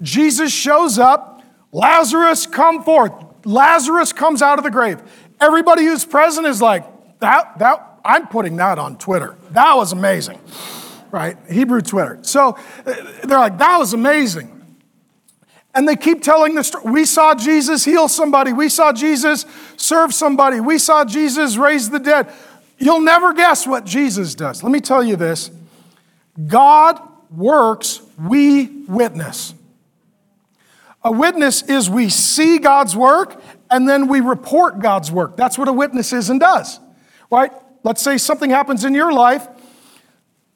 Jesus 0.02 0.54
shows 0.54 1.00
up, 1.00 1.41
Lazarus, 1.71 2.45
come 2.45 2.84
forth. 2.84 3.12
Lazarus 3.45 4.13
comes 4.13 4.41
out 4.41 4.58
of 4.58 4.63
the 4.63 4.71
grave. 4.71 5.02
Everybody 5.39 5.86
who's 5.86 6.06
present 6.06 6.45
is 6.45 6.62
like, 6.62 6.86
that, 7.19 7.60
that, 7.60 8.00
I'm 8.06 8.28
putting 8.28 8.58
that 8.58 8.80
on 8.80 8.97
Twitter. 8.97 9.36
That 9.52 9.76
was 9.76 9.91
amazing, 9.91 10.39
right? 11.12 11.38
Hebrew 11.50 11.82
Twitter. 11.82 12.19
So 12.21 12.58
uh, 12.86 12.93
they're 13.23 13.39
like, 13.39 13.58
that 13.58 13.78
was 13.78 13.93
amazing. 13.93 14.54
And 15.73 15.88
they 15.88 15.95
keep 15.95 16.23
telling 16.23 16.56
the 16.56 16.63
story. 16.63 16.91
We 16.91 17.06
saw 17.06 17.36
Jesus 17.36 17.86
heal 17.86 18.08
somebody. 18.08 18.52
We 18.52 18.69
saw 18.69 18.91
Jesus 18.91 19.45
serve 19.76 20.13
somebody. 20.13 20.60
We 20.60 20.80
saw 20.80 21.06
Jesus 21.06 21.58
raise 21.58 21.89
the 21.89 22.00
dead. 22.00 22.32
You'll 22.78 23.02
never 23.02 23.34
guess 23.34 23.66
what 23.66 23.86
Jesus 23.86 24.36
does. 24.36 24.63
Let 24.63 24.72
me 24.72 24.82
tell 24.82 25.04
you 25.04 25.16
this 25.16 25.52
God 26.48 27.02
works, 27.30 28.02
we 28.20 28.68
witness. 28.88 29.54
A 31.04 31.12
witness 31.12 31.63
is 31.63 31.90
we 31.90 32.10
see 32.10 32.60
God's 32.60 32.96
work 32.96 33.42
and 33.70 33.88
then 33.88 34.08
we 34.08 34.20
report 34.20 34.80
God's 34.80 35.12
work. 35.12 35.38
That's 35.38 35.58
what 35.58 35.68
a 35.68 35.74
witness 35.74 36.12
is 36.13 36.30
and 36.30 36.40
does, 36.40 36.80
right? 37.32 37.52
Let's 37.84 38.02
say 38.02 38.18
something 38.18 38.50
happens 38.50 38.84
in 38.84 38.94
your 38.94 39.13
life. 39.13 39.48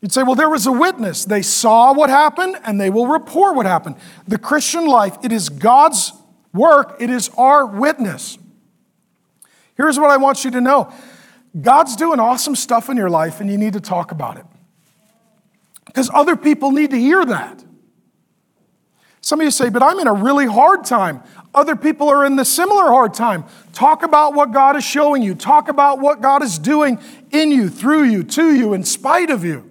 You'd 0.01 0.11
say, 0.11 0.23
well, 0.23 0.35
there 0.35 0.49
was 0.49 0.65
a 0.65 0.71
witness. 0.71 1.25
They 1.25 1.43
saw 1.43 1.93
what 1.93 2.09
happened 2.09 2.57
and 2.65 2.81
they 2.81 2.89
will 2.89 3.07
report 3.07 3.55
what 3.55 3.65
happened. 3.65 3.95
The 4.27 4.39
Christian 4.39 4.87
life, 4.87 5.17
it 5.23 5.31
is 5.31 5.47
God's 5.49 6.11
work, 6.53 6.97
it 6.99 7.09
is 7.09 7.29
our 7.37 7.65
witness. 7.65 8.37
Here's 9.77 9.99
what 9.99 10.09
I 10.09 10.17
want 10.17 10.43
you 10.43 10.51
to 10.51 10.61
know 10.61 10.91
God's 11.59 11.95
doing 11.95 12.19
awesome 12.19 12.55
stuff 12.55 12.89
in 12.89 12.97
your 12.97 13.09
life, 13.09 13.41
and 13.41 13.49
you 13.49 13.57
need 13.57 13.73
to 13.73 13.81
talk 13.81 14.11
about 14.11 14.37
it. 14.37 14.45
Because 15.85 16.09
other 16.13 16.35
people 16.35 16.71
need 16.71 16.91
to 16.91 16.97
hear 16.97 17.25
that. 17.25 17.63
Some 19.19 19.39
of 19.39 19.45
you 19.45 19.51
say, 19.51 19.69
but 19.69 19.83
I'm 19.83 19.99
in 19.99 20.07
a 20.07 20.13
really 20.13 20.47
hard 20.47 20.85
time. 20.85 21.21
Other 21.53 21.75
people 21.75 22.09
are 22.09 22.25
in 22.25 22.37
the 22.37 22.45
similar 22.45 22.85
hard 22.85 23.13
time. 23.13 23.43
Talk 23.73 24.03
about 24.03 24.33
what 24.33 24.51
God 24.51 24.75
is 24.77 24.83
showing 24.83 25.21
you. 25.21 25.35
Talk 25.35 25.67
about 25.67 25.99
what 25.99 26.21
God 26.21 26.41
is 26.41 26.57
doing 26.57 26.99
in 27.29 27.51
you, 27.51 27.69
through 27.69 28.03
you, 28.03 28.23
to 28.23 28.55
you, 28.55 28.73
in 28.73 28.83
spite 28.83 29.29
of 29.29 29.43
you. 29.43 29.67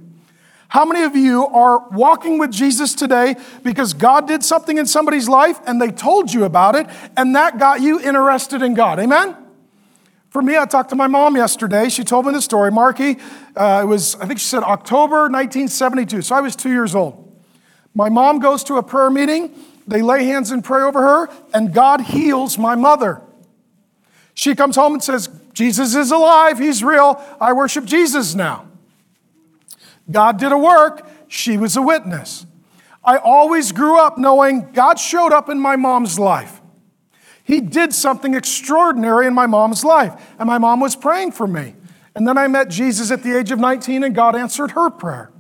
How 0.69 0.85
many 0.85 1.03
of 1.03 1.16
you 1.16 1.47
are 1.49 1.88
walking 1.88 2.38
with 2.38 2.53
Jesus 2.53 2.95
today 2.95 3.35
because 3.64 3.93
God 3.93 4.29
did 4.29 4.45
something 4.45 4.79
in 4.79 4.87
somebody's 4.87 5.29
life 5.29 5.59
and 5.66 5.83
they 5.83 5.90
told 5.90 6.33
you 6.33 6.45
about 6.45 6.77
it 6.77 6.87
and 7.16 7.35
that 7.35 7.59
got 7.59 7.81
you 7.81 7.99
interested 7.99 8.62
in 8.62 8.75
God? 8.75 9.01
Amen? 9.01 9.37
For 10.31 10.40
me, 10.40 10.57
I 10.57 10.64
talked 10.64 10.90
to 10.90 10.97
my 10.97 11.09
mom 11.09 11.37
yesterday. 11.37 11.88
She 11.88 12.05
told 12.05 12.25
me 12.25 12.33
the 12.33 12.40
story. 12.40 12.71
Marky, 12.71 13.19
uh, 13.57 13.81
it 13.83 13.87
was, 13.87 14.14
I 14.16 14.27
think 14.27 14.38
she 14.38 14.47
said 14.47 14.62
October 14.62 15.23
1972, 15.23 16.23
so 16.23 16.37
I 16.37 16.40
was 16.40 16.55
two 16.55 16.71
years 16.71 16.95
old. 16.95 17.27
My 17.95 18.09
mom 18.09 18.38
goes 18.38 18.62
to 18.64 18.77
a 18.77 18.83
prayer 18.83 19.11
meeting, 19.11 19.53
they 19.88 20.03
lay 20.03 20.25
hands 20.25 20.53
and 20.53 20.64
pray 20.64 20.83
over 20.83 21.03
her, 21.03 21.29
and 21.53 21.75
God 21.75 22.01
heals 22.03 22.57
my 22.57 22.77
mother. 22.77 23.23
She 24.35 24.55
comes 24.55 24.77
home 24.77 24.93
and 24.93 25.03
says, 25.03 25.29
Jesus 25.53 25.97
is 25.97 26.12
alive, 26.12 26.61
he's 26.61 26.85
real, 26.85 27.21
I 27.40 27.53
worship 27.53 27.85
Jesus 27.85 28.37
now. 28.37 28.69
God 30.09 30.38
did 30.38 30.53
a 30.53 30.59
work, 30.59 31.09
she 31.27 31.57
was 31.57 31.77
a 31.77 31.83
witness. 31.83 32.46
I 33.04 33.17
always 33.17 33.73
grew 33.73 33.98
up 33.98 34.17
knowing 34.17 34.71
God 34.73 35.00
showed 35.00 35.33
up 35.33 35.48
in 35.48 35.59
my 35.59 35.75
mom's 35.75 36.21
life. 36.21 36.60
He 37.51 37.61
did 37.61 37.92
something 37.92 38.35
extraordinary 38.35 39.27
in 39.27 39.35
my 39.35 39.46
mom's 39.46 39.85
life, 39.85 40.15
and 40.38 40.46
my 40.46 40.59
mom 40.59 40.79
was 40.79 40.94
praying 40.94 41.33
for 41.33 41.48
me. 41.48 41.75
And 42.15 42.27
then 42.27 42.38
I 42.38 42.46
met 42.46 42.71
Jesus 42.71 43.11
at 43.11 43.25
the 43.25 43.37
age 43.37 43.51
of 43.51 43.59
19, 43.59 44.05
and 44.05 44.15
God 44.15 44.37
answered 44.37 44.71
her 44.71 44.88
prayer. 44.88 45.33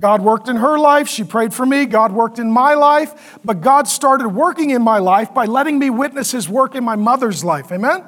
God 0.00 0.22
worked 0.22 0.48
in 0.48 0.56
her 0.56 0.76
life. 0.76 1.06
She 1.06 1.22
prayed 1.22 1.54
for 1.54 1.64
me. 1.64 1.86
God 1.86 2.10
worked 2.10 2.40
in 2.40 2.50
my 2.50 2.74
life. 2.74 3.38
But 3.44 3.60
God 3.60 3.86
started 3.86 4.30
working 4.30 4.70
in 4.70 4.82
my 4.82 4.98
life 4.98 5.32
by 5.32 5.44
letting 5.44 5.78
me 5.78 5.88
witness 5.88 6.32
his 6.32 6.48
work 6.48 6.74
in 6.74 6.82
my 6.82 6.96
mother's 6.96 7.44
life. 7.44 7.70
Amen? 7.70 8.02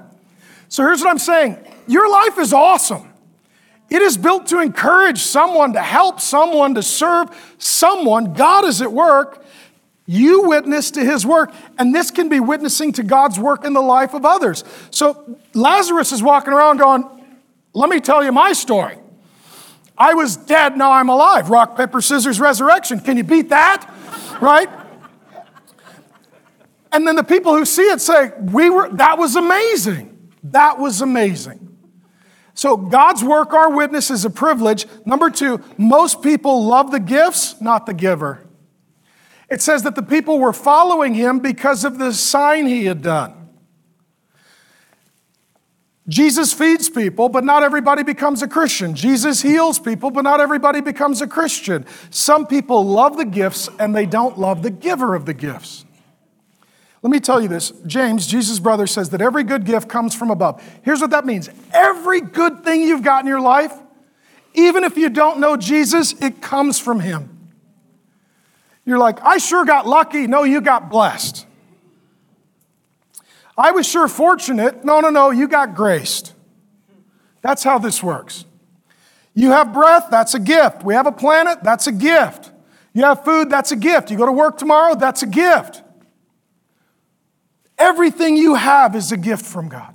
So 0.68 0.82
here's 0.82 1.00
what 1.00 1.10
I'm 1.10 1.18
saying 1.18 1.64
Your 1.86 2.10
life 2.10 2.38
is 2.38 2.52
awesome. 2.52 3.08
It 3.88 4.02
is 4.02 4.18
built 4.18 4.48
to 4.48 4.60
encourage 4.60 5.20
someone, 5.20 5.74
to 5.74 5.80
help 5.80 6.20
someone, 6.20 6.74
to 6.74 6.82
serve 6.82 7.54
someone. 7.58 8.34
God 8.34 8.64
is 8.64 8.82
at 8.82 8.92
work. 8.92 9.44
You 10.10 10.48
witness 10.48 10.90
to 10.92 11.04
his 11.04 11.26
work, 11.26 11.52
and 11.76 11.94
this 11.94 12.10
can 12.10 12.30
be 12.30 12.40
witnessing 12.40 12.92
to 12.92 13.02
God's 13.02 13.38
work 13.38 13.62
in 13.66 13.74
the 13.74 13.82
life 13.82 14.14
of 14.14 14.24
others. 14.24 14.64
So 14.90 15.38
Lazarus 15.52 16.12
is 16.12 16.22
walking 16.22 16.54
around 16.54 16.78
going, 16.78 17.04
Let 17.74 17.90
me 17.90 18.00
tell 18.00 18.24
you 18.24 18.32
my 18.32 18.54
story. 18.54 18.96
I 19.98 20.14
was 20.14 20.34
dead, 20.34 20.78
now 20.78 20.92
I'm 20.92 21.10
alive. 21.10 21.50
Rock, 21.50 21.76
paper, 21.76 22.00
scissors, 22.00 22.40
resurrection. 22.40 23.00
Can 23.00 23.18
you 23.18 23.22
beat 23.22 23.50
that? 23.50 23.92
Right? 24.40 24.70
And 26.90 27.06
then 27.06 27.16
the 27.16 27.24
people 27.24 27.54
who 27.54 27.66
see 27.66 27.82
it 27.82 28.00
say, 28.00 28.32
we 28.40 28.70
were, 28.70 28.88
that 28.88 29.18
was 29.18 29.36
amazing. 29.36 30.30
That 30.42 30.78
was 30.78 31.02
amazing. 31.02 31.76
So 32.54 32.78
God's 32.78 33.22
work, 33.22 33.52
our 33.52 33.70
witness, 33.70 34.10
is 34.10 34.24
a 34.24 34.30
privilege. 34.30 34.86
Number 35.04 35.28
two, 35.28 35.62
most 35.76 36.22
people 36.22 36.64
love 36.64 36.92
the 36.92 37.00
gifts, 37.00 37.60
not 37.60 37.84
the 37.84 37.92
giver. 37.92 38.47
It 39.50 39.62
says 39.62 39.82
that 39.84 39.94
the 39.94 40.02
people 40.02 40.38
were 40.38 40.52
following 40.52 41.14
him 41.14 41.38
because 41.38 41.84
of 41.84 41.98
the 41.98 42.12
sign 42.12 42.66
he 42.66 42.84
had 42.84 43.02
done. 43.02 43.34
Jesus 46.08 46.54
feeds 46.54 46.88
people, 46.88 47.28
but 47.28 47.44
not 47.44 47.62
everybody 47.62 48.02
becomes 48.02 48.42
a 48.42 48.48
Christian. 48.48 48.94
Jesus 48.94 49.42
heals 49.42 49.78
people, 49.78 50.10
but 50.10 50.22
not 50.22 50.40
everybody 50.40 50.80
becomes 50.80 51.20
a 51.20 51.26
Christian. 51.26 51.84
Some 52.10 52.46
people 52.46 52.84
love 52.84 53.18
the 53.18 53.26
gifts 53.26 53.68
and 53.78 53.94
they 53.94 54.06
don't 54.06 54.38
love 54.38 54.62
the 54.62 54.70
giver 54.70 55.14
of 55.14 55.26
the 55.26 55.34
gifts. 55.34 55.84
Let 57.02 57.10
me 57.10 57.20
tell 57.20 57.40
you 57.40 57.48
this 57.48 57.72
James, 57.86 58.26
Jesus' 58.26 58.58
brother, 58.58 58.86
says 58.86 59.10
that 59.10 59.20
every 59.20 59.44
good 59.44 59.64
gift 59.64 59.88
comes 59.88 60.14
from 60.14 60.30
above. 60.30 60.62
Here's 60.82 61.00
what 61.00 61.10
that 61.10 61.26
means 61.26 61.50
every 61.72 62.22
good 62.22 62.64
thing 62.64 62.82
you've 62.82 63.04
got 63.04 63.22
in 63.22 63.28
your 63.28 63.40
life, 63.40 63.72
even 64.54 64.84
if 64.84 64.96
you 64.96 65.10
don't 65.10 65.38
know 65.38 65.56
Jesus, 65.56 66.14
it 66.22 66.40
comes 66.40 66.78
from 66.78 67.00
him. 67.00 67.37
You're 68.88 68.98
like, 68.98 69.22
I 69.22 69.36
sure 69.36 69.66
got 69.66 69.86
lucky. 69.86 70.26
No, 70.26 70.44
you 70.44 70.62
got 70.62 70.88
blessed. 70.88 71.44
I 73.54 73.70
was 73.70 73.86
sure 73.86 74.08
fortunate. 74.08 74.82
No, 74.82 75.00
no, 75.00 75.10
no, 75.10 75.28
you 75.28 75.46
got 75.46 75.74
graced. 75.74 76.32
That's 77.42 77.62
how 77.62 77.78
this 77.78 78.02
works. 78.02 78.46
You 79.34 79.50
have 79.50 79.74
breath, 79.74 80.06
that's 80.10 80.32
a 80.32 80.40
gift. 80.40 80.84
We 80.84 80.94
have 80.94 81.06
a 81.06 81.12
planet, 81.12 81.58
that's 81.62 81.86
a 81.86 81.92
gift. 81.92 82.50
You 82.94 83.04
have 83.04 83.26
food, 83.26 83.50
that's 83.50 83.72
a 83.72 83.76
gift. 83.76 84.10
You 84.10 84.16
go 84.16 84.24
to 84.24 84.32
work 84.32 84.56
tomorrow, 84.56 84.94
that's 84.94 85.22
a 85.22 85.26
gift. 85.26 85.82
Everything 87.76 88.38
you 88.38 88.54
have 88.54 88.96
is 88.96 89.12
a 89.12 89.18
gift 89.18 89.44
from 89.44 89.68
God. 89.68 89.94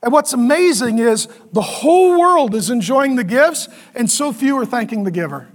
And 0.00 0.12
what's 0.12 0.32
amazing 0.32 1.00
is 1.00 1.26
the 1.52 1.60
whole 1.60 2.20
world 2.20 2.54
is 2.54 2.70
enjoying 2.70 3.16
the 3.16 3.24
gifts, 3.24 3.68
and 3.96 4.08
so 4.08 4.32
few 4.32 4.56
are 4.58 4.64
thanking 4.64 5.02
the 5.02 5.10
giver. 5.10 5.48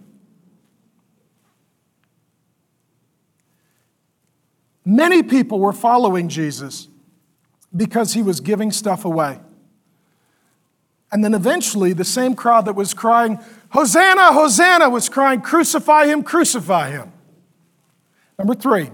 Many 4.83 5.23
people 5.23 5.59
were 5.59 5.73
following 5.73 6.27
Jesus 6.29 6.87
because 7.75 8.13
he 8.13 8.21
was 8.21 8.39
giving 8.39 8.71
stuff 8.71 9.05
away. 9.05 9.39
And 11.11 11.23
then 11.23 11.33
eventually, 11.33 11.93
the 11.93 12.05
same 12.05 12.35
crowd 12.35 12.65
that 12.65 12.75
was 12.75 12.93
crying, 12.93 13.39
Hosanna, 13.69 14.33
Hosanna, 14.33 14.89
was 14.89 15.09
crying, 15.09 15.41
Crucify 15.41 16.05
him, 16.05 16.23
crucify 16.23 16.91
him. 16.91 17.11
Number 18.39 18.55
three, 18.55 18.89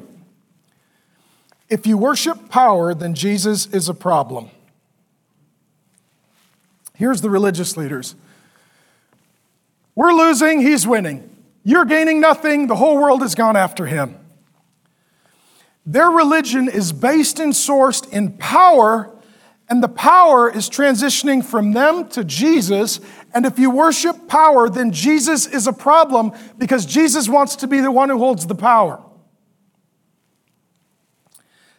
if 1.69 1.85
you 1.85 1.97
worship 1.97 2.49
power, 2.49 2.93
then 2.93 3.13
Jesus 3.13 3.67
is 3.67 3.88
a 3.88 3.93
problem. 3.93 4.49
Here's 6.95 7.21
the 7.21 7.29
religious 7.29 7.77
leaders 7.77 8.15
We're 9.95 10.13
losing, 10.13 10.61
he's 10.61 10.88
winning. 10.88 11.33
You're 11.63 11.85
gaining 11.85 12.19
nothing, 12.19 12.67
the 12.67 12.75
whole 12.77 12.97
world 12.97 13.21
has 13.21 13.35
gone 13.35 13.55
after 13.55 13.85
him. 13.85 14.17
Their 15.88 16.09
religion 16.09 16.67
is 16.67 16.91
based 16.91 17.39
and 17.39 17.53
sourced 17.53 18.11
in 18.11 18.38
power, 18.38 19.17
and 19.69 19.81
the 19.81 19.88
power 19.88 20.51
is 20.51 20.69
transitioning 20.69 21.43
from 21.43 21.71
them 21.71 22.09
to 22.09 22.25
Jesus. 22.25 22.99
And 23.33 23.45
if 23.45 23.57
you 23.57 23.71
worship 23.71 24.27
power, 24.27 24.69
then 24.69 24.91
Jesus 24.91 25.47
is 25.47 25.65
a 25.65 25.71
problem 25.71 26.33
because 26.57 26.85
Jesus 26.85 27.29
wants 27.29 27.55
to 27.57 27.67
be 27.67 27.79
the 27.79 27.89
one 27.89 28.09
who 28.09 28.17
holds 28.17 28.47
the 28.47 28.53
power. 28.53 29.01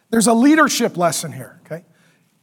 There's 0.09 0.25
a 0.25 0.33
leadership 0.33 0.97
lesson 0.97 1.31
here, 1.31 1.61
okay? 1.67 1.85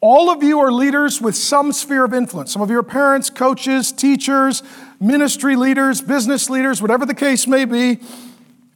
All 0.00 0.30
of 0.30 0.44
you 0.44 0.60
are 0.60 0.70
leaders 0.70 1.20
with 1.20 1.34
some 1.34 1.72
sphere 1.72 2.04
of 2.04 2.14
influence. 2.14 2.52
Some 2.52 2.62
of 2.62 2.70
you 2.70 2.78
are 2.78 2.84
parents, 2.84 3.28
coaches, 3.28 3.90
teachers, 3.90 4.62
ministry 5.00 5.56
leaders, 5.56 6.00
business 6.00 6.48
leaders, 6.48 6.80
whatever 6.80 7.04
the 7.04 7.14
case 7.14 7.48
may 7.48 7.64
be. 7.64 7.98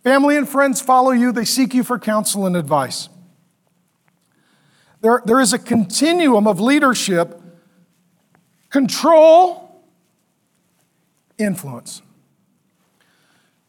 Family 0.03 0.37
and 0.37 0.49
friends 0.49 0.81
follow 0.81 1.11
you, 1.11 1.33
they 1.33 1.45
seek 1.45 1.75
you 1.75 1.85
for 1.85 1.99
counsel 1.99 2.47
and 2.47 2.57
advice. 2.57 3.09
There, 5.03 5.23
there 5.25 5.41
is 5.41 5.53
a 5.53 5.59
continuum 5.59 6.47
of 6.47 6.61
leadership 6.61 7.41
control, 8.71 9.83
influence. 11.39 12.03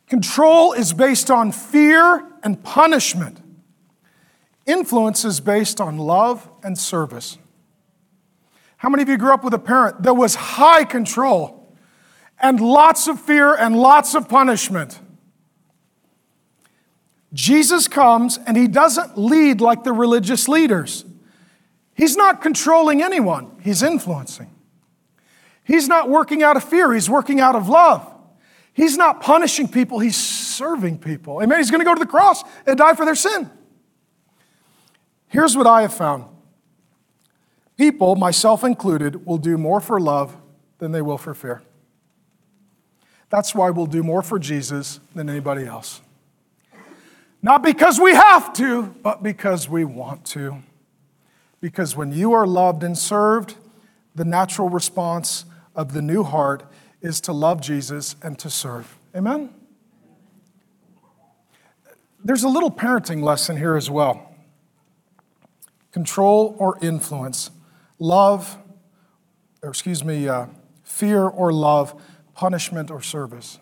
Control 0.08 0.74
is 0.74 0.94
based 0.94 1.32
on 1.32 1.52
fear 1.52 2.26
and 2.44 2.62
punishment. 2.64 3.42
Influence 4.66 5.26
is 5.26 5.40
based 5.40 5.82
on 5.82 5.98
love 5.98 6.50
and 6.64 6.78
service. 6.78 7.38
How 8.78 8.90
many 8.90 9.04
of 9.04 9.10
you 9.10 9.18
grew 9.18 9.34
up 9.34 9.44
with 9.44 9.54
a 9.54 9.60
parent 9.60 10.04
that 10.04 10.14
was 10.14 10.36
high 10.36 10.84
control 10.84 11.76
and 12.40 12.60
lots 12.60 13.08
of 13.08 13.20
fear 13.20 13.56
and 13.56 13.76
lots 13.76 14.14
of 14.16 14.28
punishment? 14.28 15.00
Jesus 17.34 17.88
comes 17.88 18.38
and 18.46 18.58
he 18.58 18.68
doesn't 18.68 19.18
lead 19.18 19.62
like 19.62 19.84
the 19.84 19.94
religious 19.94 20.48
leaders. 20.48 21.06
He's 21.96 22.18
not 22.18 22.42
controlling 22.42 23.02
anyone, 23.02 23.52
he's 23.62 23.84
influencing. 23.84 24.50
He's 25.64 25.88
not 25.88 26.10
working 26.10 26.44
out 26.44 26.58
of 26.58 26.64
fear, 26.64 26.94
he's 26.94 27.10
working 27.10 27.40
out 27.40 27.56
of 27.56 27.70
love. 27.70 28.08
He's 28.74 28.98
not 28.98 29.22
punishing 29.22 29.68
people, 29.68 30.00
he's 30.00 30.16
serving 30.16 31.00
people. 31.00 31.42
Amen. 31.42 31.58
He's 31.58 31.72
going 31.72 31.82
to 31.82 31.86
go 31.86 31.94
to 31.94 32.00
the 32.00 32.06
cross 32.06 32.44
and 32.66 32.78
die 32.78 32.96
for 32.96 33.06
their 33.06 33.16
sin. 33.16 33.50
Here's 35.28 35.56
what 35.56 35.68
I 35.68 35.82
have 35.82 35.94
found 35.94 36.26
people, 37.78 38.16
myself 38.16 38.64
included, 38.64 39.26
will 39.26 39.38
do 39.38 39.58
more 39.58 39.80
for 39.82 40.00
love 40.00 40.36
than 40.78 40.92
they 40.92 41.02
will 41.02 41.18
for 41.18 41.34
fear. 41.34 41.62
That's 43.30 43.56
why 43.56 43.70
we'll 43.70 43.86
do 43.86 44.04
more 44.04 44.22
for 44.22 44.38
Jesus 44.40 45.00
than 45.16 45.30
anybody 45.30 45.66
else. 45.66 46.02
Not 47.42 47.64
because 47.64 48.00
we 48.00 48.14
have 48.14 48.54
to, 48.54 48.84
but 49.02 49.24
because 49.24 49.68
we 49.68 49.84
want 49.84 50.26
to. 50.28 50.62
Because 51.60 51.96
when 51.96 52.12
you 52.12 52.34
are 52.34 52.46
loved 52.46 52.84
and 52.84 52.98
served, 52.98 53.56
the 54.14 54.26
natural 54.26 54.70
response 54.70 55.46
of 55.76 55.94
the 55.94 56.02
new 56.02 56.24
heart 56.24 56.64
is 57.02 57.20
to 57.22 57.34
love 57.34 57.62
Jesus 57.62 58.16
and 58.22 58.38
to 58.40 58.50
serve. 58.50 58.98
Amen? 59.16 59.50
There's 62.24 62.44
a 62.44 62.50
little 62.50 62.72
parenting 62.72 63.24
lesson 63.24 63.58
here 63.58 63.76
as 63.76 63.90
well 63.90 64.28
control 65.92 66.56
or 66.58 66.78
influence, 66.82 67.52
love, 68.00 68.58
or 69.62 69.70
excuse 69.70 70.06
me, 70.06 70.28
uh, 70.28 70.46
fear 70.84 71.24
or 71.24 71.52
love, 71.52 72.02
punishment 72.34 72.90
or 72.90 73.02
service. 73.02 73.60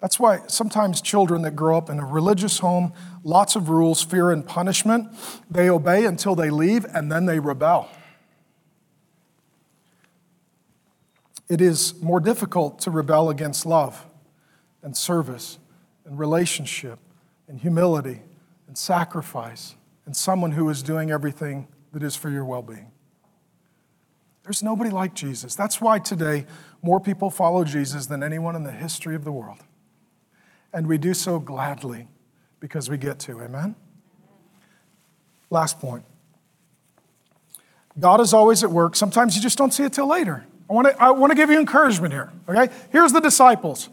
That's 0.00 0.20
why 0.20 0.40
sometimes 0.46 1.00
children 1.00 1.42
that 1.42 1.56
grow 1.56 1.76
up 1.76 1.88
in 1.88 1.98
a 1.98 2.04
religious 2.04 2.58
home, 2.58 2.92
lots 3.24 3.56
of 3.56 3.68
rules, 3.68 4.02
fear, 4.02 4.30
and 4.30 4.46
punishment, 4.46 5.08
they 5.50 5.70
obey 5.70 6.04
until 6.04 6.34
they 6.34 6.50
leave 6.50 6.84
and 6.84 7.10
then 7.10 7.26
they 7.26 7.40
rebel. 7.40 7.88
It 11.48 11.60
is 11.60 12.00
more 12.02 12.20
difficult 12.20 12.80
to 12.80 12.90
rebel 12.90 13.30
against 13.30 13.64
love 13.64 14.04
and 14.82 14.96
service 14.96 15.58
and 16.04 16.18
relationship 16.18 16.98
and 17.48 17.58
humility 17.58 18.20
and 18.68 18.76
sacrifice 18.76 19.76
and 20.04 20.16
someone 20.16 20.52
who 20.52 20.68
is 20.68 20.82
doing 20.82 21.10
everything 21.10 21.68
that 21.92 22.02
is 22.02 22.16
for 22.16 22.30
your 22.30 22.44
well 22.44 22.62
being. 22.62 22.90
There's 24.42 24.62
nobody 24.62 24.90
like 24.90 25.14
Jesus. 25.14 25.54
That's 25.54 25.80
why 25.80 25.98
today 25.98 26.46
more 26.82 27.00
people 27.00 27.30
follow 27.30 27.64
Jesus 27.64 28.06
than 28.06 28.22
anyone 28.22 28.54
in 28.54 28.64
the 28.64 28.72
history 28.72 29.14
of 29.14 29.24
the 29.24 29.32
world 29.32 29.58
and 30.76 30.86
we 30.86 30.98
do 30.98 31.14
so 31.14 31.38
gladly 31.38 32.06
because 32.60 32.90
we 32.90 32.98
get 32.98 33.18
to. 33.18 33.40
Amen? 33.40 33.74
Last 35.48 35.80
point 35.80 36.04
God 37.98 38.20
is 38.20 38.34
always 38.34 38.62
at 38.62 38.70
work. 38.70 38.94
Sometimes 38.94 39.34
you 39.34 39.42
just 39.42 39.56
don't 39.56 39.72
see 39.72 39.84
it 39.84 39.94
till 39.94 40.06
later. 40.06 40.46
I 40.68 40.74
want 40.74 40.88
to, 40.88 41.02
I 41.02 41.10
want 41.12 41.30
to 41.30 41.34
give 41.34 41.48
you 41.48 41.58
encouragement 41.58 42.12
here, 42.12 42.30
okay? 42.46 42.70
Here's 42.90 43.12
the 43.12 43.20
disciples. 43.20 43.88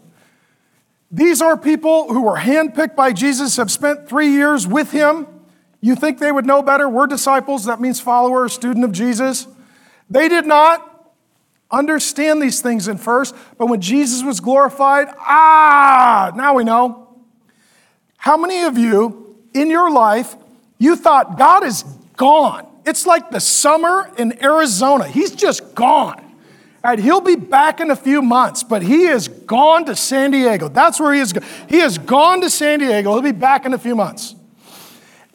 These 1.10 1.40
are 1.40 1.56
people 1.56 2.12
who 2.12 2.20
were 2.20 2.36
handpicked 2.36 2.96
by 2.96 3.12
Jesus, 3.12 3.56
have 3.56 3.70
spent 3.70 4.06
three 4.06 4.28
years 4.28 4.66
with 4.66 4.90
him. 4.90 5.26
You 5.80 5.94
think 5.94 6.18
they 6.18 6.32
would 6.32 6.44
know 6.44 6.60
better? 6.60 6.86
We're 6.86 7.06
disciples, 7.06 7.64
that 7.64 7.80
means 7.80 7.98
follower, 7.98 8.46
student 8.50 8.84
of 8.84 8.92
Jesus. 8.92 9.46
They 10.10 10.28
did 10.28 10.44
not 10.44 10.93
understand 11.74 12.40
these 12.40 12.60
things 12.60 12.88
in 12.88 12.98
first, 12.98 13.34
but 13.58 13.66
when 13.66 13.80
Jesus 13.80 14.22
was 14.22 14.40
glorified, 14.40 15.08
ah, 15.18 16.32
now 16.34 16.54
we 16.54 16.64
know. 16.64 17.08
How 18.16 18.36
many 18.36 18.62
of 18.62 18.78
you 18.78 19.36
in 19.52 19.70
your 19.70 19.90
life, 19.90 20.34
you 20.78 20.96
thought 20.96 21.38
God 21.38 21.64
is 21.64 21.82
gone? 22.16 22.66
It's 22.86 23.06
like 23.06 23.30
the 23.30 23.40
summer 23.40 24.10
in 24.16 24.42
Arizona. 24.42 25.06
He's 25.06 25.32
just 25.32 25.74
gone. 25.74 26.20
All 26.84 26.90
right, 26.90 26.98
he'll 26.98 27.20
be 27.22 27.36
back 27.36 27.80
in 27.80 27.90
a 27.90 27.96
few 27.96 28.20
months, 28.20 28.62
but 28.62 28.82
he 28.82 29.04
is 29.04 29.28
gone 29.28 29.86
to 29.86 29.96
San 29.96 30.30
Diego. 30.32 30.68
That's 30.68 31.00
where 31.00 31.14
he 31.14 31.20
is. 31.20 31.32
He 31.68 31.78
has 31.78 31.96
gone 31.96 32.42
to 32.42 32.50
San 32.50 32.78
Diego. 32.78 33.12
He'll 33.12 33.22
be 33.22 33.32
back 33.32 33.64
in 33.64 33.72
a 33.72 33.78
few 33.78 33.94
months. 33.94 34.34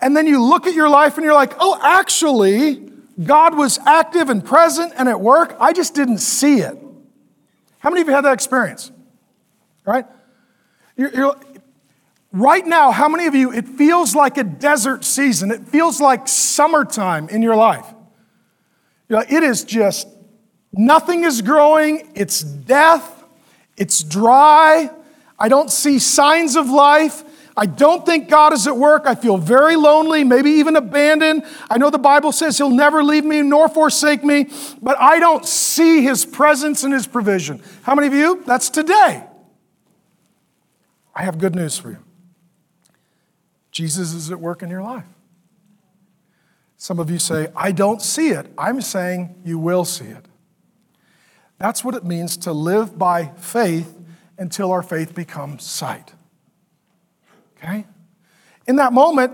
and 0.02 0.16
then 0.16 0.28
you 0.28 0.42
look 0.44 0.68
at 0.68 0.74
your 0.74 0.90
life 0.90 1.18
and 1.18 1.24
you're 1.26 1.34
like, 1.34 1.54
oh, 1.60 1.80
actually, 1.82 2.89
God 3.24 3.58
was 3.58 3.80
active 3.86 4.30
and 4.30 4.44
present 4.44 4.94
and 4.98 5.10
at 5.10 5.20
work. 5.20 5.56
I 5.60 5.74
just 5.74 5.94
didn't 5.94 6.20
see 6.20 6.60
it. 6.60 6.78
How 7.80 7.90
many 7.90 8.02
of 8.02 8.08
you 8.08 8.14
had 8.14 8.26
that 8.26 8.34
experience? 8.34 8.92
Right? 9.86 10.06
You're, 10.96 11.14
you're, 11.14 11.40
right 12.32 12.66
now, 12.66 12.92
how 12.92 13.10
many 13.10 13.26
of 13.26 13.36
you, 13.36 13.52
it 13.52 13.68
feels 13.68 14.16
like 14.16 14.38
a 14.38 14.44
desert 14.44 15.04
season? 15.04 15.52
It 15.52 15.68
feels 15.68 16.00
like 16.00 16.28
summertime 16.28 17.30
in 17.30 17.42
your 17.42 17.56
life. 17.56 17.86
You're 19.08 19.20
like, 19.20 19.32
it 19.32 19.44
is 19.44 19.64
just, 19.64 20.08
nothing 20.72 21.24
is 21.24 21.42
growing, 21.42 22.12
it's 22.16 22.42
death, 22.42 23.24
it's 23.76 24.04
dry, 24.04 24.92
I 25.40 25.48
don't 25.48 25.72
see 25.72 26.00
signs 26.00 26.56
of 26.56 26.70
life. 26.70 27.24
I 27.60 27.66
don't 27.66 28.06
think 28.06 28.30
God 28.30 28.54
is 28.54 28.68
at 28.68 28.78
work. 28.78 29.04
I 29.06 29.16
feel 29.16 29.38
very 29.38 29.76
lonely, 29.76 30.24
maybe 30.24 30.50
even 30.50 30.78
abandoned. 30.78 31.44
I 31.70 31.78
know 31.78 31.90
the 31.90 31.98
Bible 31.98 32.32
says 32.32 32.58
He'll 32.58 32.70
never 32.70 33.04
leave 33.04 33.26
me 33.26 33.42
nor 33.42 33.68
forsake 33.68 34.24
me, 34.24 34.50
but 34.82 34.98
I 34.98 35.20
don't 35.20 35.46
see 35.46 36.02
His 36.02 36.24
presence 36.24 36.86
and 36.86 36.94
His 36.94 37.06
provision. 37.06 37.62
How 37.82 37.96
many 37.96 38.08
of 38.08 38.14
you? 38.14 38.42
That's 38.46 38.70
today. 38.70 39.26
I 41.14 41.24
have 41.24 41.38
good 41.38 41.54
news 41.54 41.78
for 41.78 41.90
you 41.90 41.98
Jesus 43.72 44.14
is 44.14 44.32
at 44.32 44.40
work 44.40 44.64
in 44.64 44.70
your 44.70 44.82
life. 44.82 45.04
Some 46.78 46.98
of 46.98 47.12
you 47.12 47.20
say, 47.20 47.50
I 47.58 47.74
don't 47.74 48.02
see 48.02 48.30
it. 48.30 48.48
I'm 48.58 48.80
saying 48.80 49.36
you 49.44 49.60
will 49.60 49.84
see 49.84 50.06
it. 50.06 50.26
That's 51.58 51.84
what 51.84 51.94
it 51.94 52.06
means 52.06 52.38
to 52.38 52.54
live 52.54 52.98
by 52.98 53.34
faith 53.36 54.00
until 54.38 54.72
our 54.72 54.82
faith 54.82 55.14
becomes 55.14 55.66
sight. 55.66 56.14
Okay? 57.60 57.86
In 58.68 58.78
that 58.78 58.94
moment, 58.94 59.34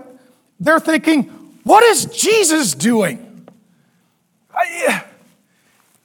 they're 0.58 0.80
thinking, 0.80 1.24
what 1.64 1.82
is 1.84 2.06
Jesus 2.06 2.74
doing? 2.74 3.48
I, 4.54 5.04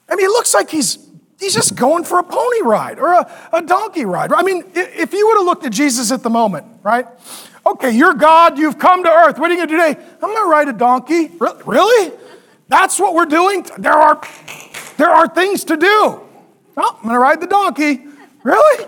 I 0.09 0.15
mean, 0.15 0.25
it 0.25 0.29
looks 0.29 0.53
like 0.53 0.69
he's, 0.69 0.97
he's 1.39 1.53
just 1.53 1.75
going 1.75 2.03
for 2.03 2.19
a 2.19 2.23
pony 2.23 2.61
ride 2.63 2.99
or 2.99 3.13
a, 3.13 3.31
a 3.53 3.61
donkey 3.61 4.05
ride. 4.05 4.33
I 4.33 4.43
mean, 4.43 4.63
if 4.75 5.13
you 5.13 5.27
would 5.27 5.37
have 5.37 5.45
looked 5.45 5.65
at 5.65 5.71
Jesus 5.71 6.11
at 6.11 6.23
the 6.23 6.29
moment, 6.29 6.65
right? 6.83 7.05
Okay, 7.65 7.91
you're 7.91 8.13
God, 8.13 8.57
you've 8.57 8.79
come 8.79 9.03
to 9.03 9.09
earth. 9.09 9.39
What 9.39 9.51
are 9.51 9.53
you 9.53 9.65
going 9.65 9.69
to 9.69 9.75
do 9.75 9.81
today? 9.81 10.15
I'm 10.15 10.29
going 10.29 10.43
to 10.43 10.49
ride 10.49 10.67
a 10.67 10.73
donkey. 10.73 11.31
Really? 11.39 12.11
That's 12.67 12.99
what 12.99 13.13
we're 13.13 13.25
doing? 13.25 13.65
There 13.77 13.93
are, 13.93 14.21
there 14.97 15.09
are 15.09 15.27
things 15.27 15.63
to 15.65 15.77
do. 15.77 15.87
Oh, 15.87 16.25
I'm 16.77 17.03
going 17.03 17.13
to 17.13 17.19
ride 17.19 17.39
the 17.39 17.47
donkey. 17.47 18.01
Really? 18.43 18.85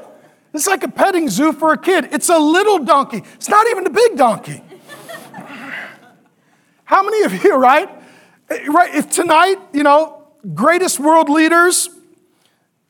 It's 0.54 0.68
like 0.68 0.84
a 0.84 0.88
petting 0.88 1.30
zoo 1.30 1.52
for 1.52 1.74
a 1.74 1.78
kid. 1.78 2.10
It's 2.12 2.30
a 2.30 2.38
little 2.38 2.80
donkey. 2.80 3.24
It's 3.34 3.50
not 3.50 3.68
even 3.68 3.88
a 3.88 3.90
big 3.90 4.18
donkey. 4.18 4.62
How 6.86 7.02
many 7.02 7.24
of 7.24 7.44
you, 7.44 7.56
right? 7.56 7.90
Right, 8.68 8.94
if 8.94 9.10
tonight, 9.10 9.58
you 9.74 9.82
know, 9.82 10.24
greatest 10.54 11.00
world 11.00 11.28
leaders, 11.28 11.90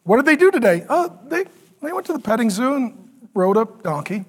what 0.04 0.18
did 0.18 0.26
they 0.26 0.36
do 0.36 0.52
today? 0.52 0.86
Oh, 0.90 1.18
they, 1.28 1.46
they 1.82 1.94
went 1.94 2.06
to 2.08 2.14
the 2.14 2.20
petting 2.20 2.50
zoo 2.50 2.76
and 2.76 3.10
rode 3.34 3.56
a 3.56 3.66
donkey. 3.82 4.26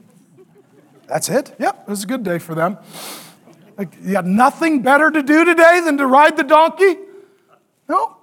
That's 1.09 1.29
it. 1.29 1.55
Yep, 1.59 1.85
it 1.87 1.91
was 1.91 2.05
a 2.05 2.07
good 2.07 2.23
day 2.23 2.39
for 2.39 2.55
them. 2.55 2.79
Like, 3.77 3.89
you 4.01 4.13
got 4.13 4.27
nothing 4.27 4.83
better 4.83 5.11
to 5.11 5.23
do 5.23 5.45
today 5.45 5.81
than 5.85 5.99
to 5.99 6.07
ride 6.07 6.37
the 6.37 6.45
donkey? 6.45 6.97
No, 7.89 8.17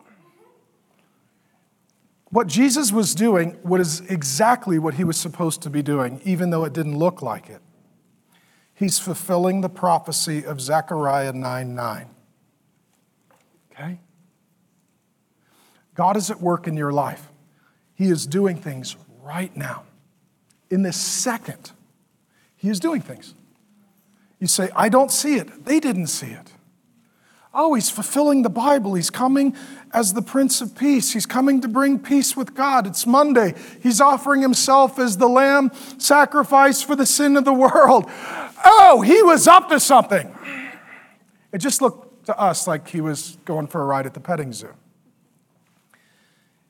what 2.31 2.47
Jesus 2.47 2.91
was 2.91 3.13
doing 3.13 3.57
was 3.63 3.99
exactly 4.09 4.79
what 4.79 4.95
he 4.95 5.03
was 5.03 5.17
supposed 5.17 5.61
to 5.63 5.69
be 5.69 5.81
doing, 5.81 6.21
even 6.23 6.49
though 6.49 6.63
it 6.63 6.73
didn't 6.73 6.97
look 6.97 7.21
like 7.21 7.49
it. 7.49 7.61
He's 8.73 8.97
fulfilling 8.97 9.61
the 9.61 9.69
prophecy 9.69 10.45
of 10.45 10.59
Zechariah 10.59 11.33
9 11.33 11.75
9. 11.75 12.09
Okay? 13.71 13.99
God 15.93 16.17
is 16.17 16.31
at 16.31 16.41
work 16.41 16.67
in 16.67 16.77
your 16.77 16.91
life. 16.91 17.29
He 17.93 18.05
is 18.05 18.25
doing 18.25 18.55
things 18.55 18.95
right 19.21 19.55
now. 19.55 19.83
In 20.69 20.83
this 20.83 20.97
second, 20.97 21.71
He 22.55 22.69
is 22.69 22.79
doing 22.79 23.01
things. 23.01 23.35
You 24.39 24.47
say, 24.47 24.69
I 24.75 24.89
don't 24.89 25.11
see 25.11 25.35
it. 25.35 25.65
They 25.65 25.79
didn't 25.79 26.07
see 26.07 26.31
it. 26.31 26.51
Oh, 27.53 27.73
he's 27.73 27.89
fulfilling 27.89 28.43
the 28.43 28.49
Bible. 28.49 28.93
He's 28.93 29.09
coming 29.09 29.55
as 29.93 30.13
the 30.13 30.21
Prince 30.21 30.61
of 30.61 30.75
Peace. 30.75 31.11
He's 31.11 31.25
coming 31.25 31.59
to 31.61 31.67
bring 31.67 31.99
peace 31.99 32.35
with 32.37 32.55
God. 32.55 32.87
It's 32.87 33.05
Monday. 33.05 33.55
He's 33.83 33.99
offering 33.99 34.41
himself 34.41 34.97
as 34.97 35.17
the 35.17 35.27
lamb 35.27 35.71
sacrifice 35.97 36.81
for 36.81 36.95
the 36.95 37.05
sin 37.05 37.35
of 37.35 37.43
the 37.43 37.53
world. 37.53 38.05
Oh, 38.63 39.01
he 39.05 39.21
was 39.21 39.47
up 39.47 39.67
to 39.69 39.81
something. 39.81 40.33
It 41.51 41.57
just 41.57 41.81
looked 41.81 42.25
to 42.27 42.39
us 42.39 42.67
like 42.67 42.87
he 42.87 43.01
was 43.01 43.37
going 43.43 43.67
for 43.67 43.81
a 43.81 43.85
ride 43.85 44.05
at 44.05 44.13
the 44.13 44.21
petting 44.21 44.53
zoo. 44.53 44.73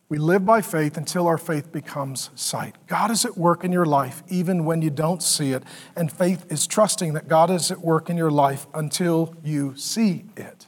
We 0.09 0.17
live 0.17 0.45
by 0.45 0.61
faith 0.61 0.97
until 0.97 1.27
our 1.27 1.37
faith 1.37 1.71
becomes 1.71 2.31
sight. 2.35 2.75
God 2.87 3.11
is 3.11 3.23
at 3.23 3.37
work 3.37 3.63
in 3.63 3.71
your 3.71 3.85
life 3.85 4.23
even 4.27 4.65
when 4.65 4.81
you 4.81 4.89
don't 4.89 5.23
see 5.23 5.53
it, 5.53 5.63
and 5.95 6.11
faith 6.11 6.51
is 6.51 6.67
trusting 6.67 7.13
that 7.13 7.29
God 7.29 7.49
is 7.49 7.71
at 7.71 7.79
work 7.79 8.09
in 8.09 8.17
your 8.17 8.31
life 8.31 8.67
until 8.73 9.35
you 9.41 9.73
see 9.77 10.25
it. 10.35 10.67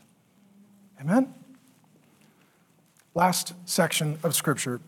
Amen? 1.03 1.33
Last 3.13 3.53
section 3.65 4.17
of 4.23 4.35
Scripture. 4.35 4.79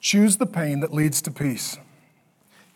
Choose 0.00 0.38
the 0.38 0.46
pain 0.46 0.80
that 0.80 0.92
leads 0.92 1.20
to 1.22 1.30
peace. 1.30 1.76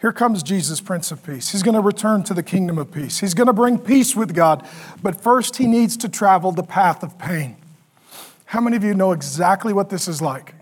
Here 0.01 0.13
comes 0.13 0.43
Jesus, 0.43 0.81
Prince 0.81 1.11
of 1.11 1.25
Peace. 1.25 1.51
He's 1.51 1.63
going 1.63 1.75
to 1.75 1.81
return 1.81 2.23
to 2.25 2.35
the 2.35 2.43
kingdom 2.43 2.79
of 2.79 2.93
peace. 2.93 3.19
He's 3.19 3.35
going 3.35 3.49
to 3.49 3.53
bring 3.53 3.79
peace 3.79 4.15
with 4.15 4.35
God, 4.35 4.67
but 5.03 5.21
first 5.21 5.57
he 5.57 5.67
needs 5.67 5.97
to 5.97 6.09
travel 6.09 6.53
the 6.53 6.63
path 6.63 7.03
of 7.03 7.19
pain. 7.19 7.57
How 8.45 8.61
many 8.61 8.77
of 8.77 8.85
you 8.85 8.95
know 8.95 9.13
exactly 9.13 9.73
what 9.73 9.91
this 9.91 10.07
is 10.07 10.23
like? 10.23 10.55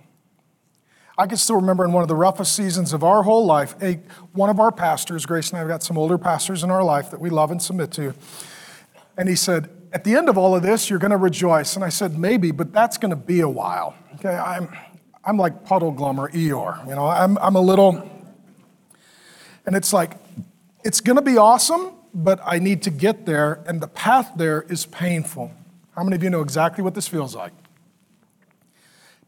I 1.18 1.26
can 1.26 1.36
still 1.36 1.56
remember 1.56 1.84
in 1.84 1.92
one 1.92 2.02
of 2.02 2.08
the 2.08 2.14
roughest 2.14 2.54
seasons 2.54 2.92
of 2.92 3.02
our 3.04 3.22
whole 3.22 3.46
life, 3.46 3.74
a, 3.82 4.00
one 4.32 4.48
of 4.48 4.60
our 4.60 4.72
pastors, 4.72 5.26
Grace 5.26 5.50
and 5.50 5.56
I 5.56 5.60
have 5.60 5.68
got 5.68 5.82
some 5.82 5.98
older 5.98 6.18
pastors 6.18 6.62
in 6.62 6.70
our 6.70 6.84
life 6.84 7.10
that 7.10 7.20
we 7.20 7.30
love 7.30 7.50
and 7.50 7.60
submit 7.60 7.90
to. 7.92 8.14
And 9.16 9.28
he 9.28 9.34
said, 9.36 9.70
At 9.92 10.04
the 10.04 10.14
end 10.14 10.28
of 10.28 10.36
all 10.36 10.54
of 10.54 10.62
this, 10.62 10.90
you're 10.90 10.98
going 10.98 11.10
to 11.10 11.16
rejoice. 11.16 11.76
And 11.76 11.84
I 11.84 11.88
said, 11.88 12.18
Maybe, 12.18 12.50
but 12.50 12.72
that's 12.72 12.98
going 12.98 13.10
to 13.10 13.16
be 13.16 13.40
a 13.40 13.48
while. 13.48 13.94
Okay, 14.16 14.34
I'm, 14.34 14.68
I'm 15.24 15.36
like 15.36 15.64
Puddleglum 15.64 16.18
or 16.18 16.30
Eeyore. 16.30 16.86
You 16.88 16.94
know, 16.94 17.06
I'm, 17.06 17.36
I'm 17.38 17.56
a 17.56 17.60
little, 17.60 18.08
and 19.66 19.74
it's 19.76 19.92
like, 19.92 20.12
it's 20.84 21.00
going 21.00 21.16
to 21.16 21.22
be 21.22 21.36
awesome, 21.36 21.92
but 22.14 22.40
I 22.44 22.58
need 22.58 22.82
to 22.82 22.90
get 22.90 23.26
there, 23.26 23.62
and 23.66 23.80
the 23.80 23.88
path 23.88 24.32
there 24.36 24.62
is 24.62 24.86
painful. 24.86 25.52
How 25.96 26.04
many 26.04 26.16
of 26.16 26.22
you 26.22 26.30
know 26.30 26.42
exactly 26.42 26.84
what 26.84 26.94
this 26.94 27.08
feels 27.08 27.34
like? 27.34 27.52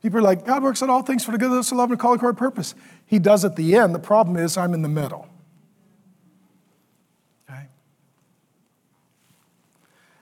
People 0.02 0.20
are 0.20 0.22
like, 0.22 0.46
God 0.46 0.62
works 0.62 0.82
out 0.82 0.90
all 0.90 1.02
things 1.02 1.24
for 1.24 1.32
the 1.32 1.38
good 1.38 1.46
of 1.46 1.52
those 1.52 1.70
who 1.70 1.76
love 1.76 1.90
and 1.90 1.98
call 1.98 2.12
according 2.12 2.36
to 2.36 2.38
purpose. 2.38 2.74
He 3.04 3.18
does 3.18 3.44
at 3.44 3.56
the 3.56 3.74
end. 3.74 3.94
The 3.94 3.98
problem 3.98 4.36
is 4.36 4.56
I'm 4.56 4.74
in 4.74 4.82
the 4.82 4.88
middle. 4.88 5.28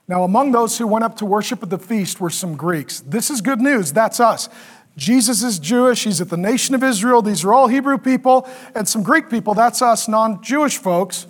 Now, 0.07 0.23
among 0.23 0.51
those 0.53 0.77
who 0.77 0.87
went 0.87 1.03
up 1.03 1.17
to 1.17 1.25
worship 1.25 1.61
at 1.61 1.69
the 1.69 1.77
feast 1.77 2.21
were 2.21 2.29
some 2.29 2.55
Greeks. 2.55 3.01
This 3.01 3.29
is 3.29 3.41
good 3.41 3.59
news. 3.59 3.91
That's 3.91 4.19
us. 4.19 4.47
Jesus 4.95 5.43
is 5.43 5.59
Jewish. 5.59 6.05
He's 6.05 6.21
at 6.21 6.29
the 6.29 6.37
nation 6.37 6.73
of 6.73 6.83
Israel. 6.83 7.21
These 7.21 7.43
are 7.43 7.53
all 7.53 7.67
Hebrew 7.67 7.97
people 7.97 8.49
and 8.73 8.87
some 8.87 9.03
Greek 9.03 9.29
people. 9.29 9.53
That's 9.53 9.81
us, 9.81 10.07
non 10.07 10.41
Jewish 10.41 10.77
folks. 10.77 11.27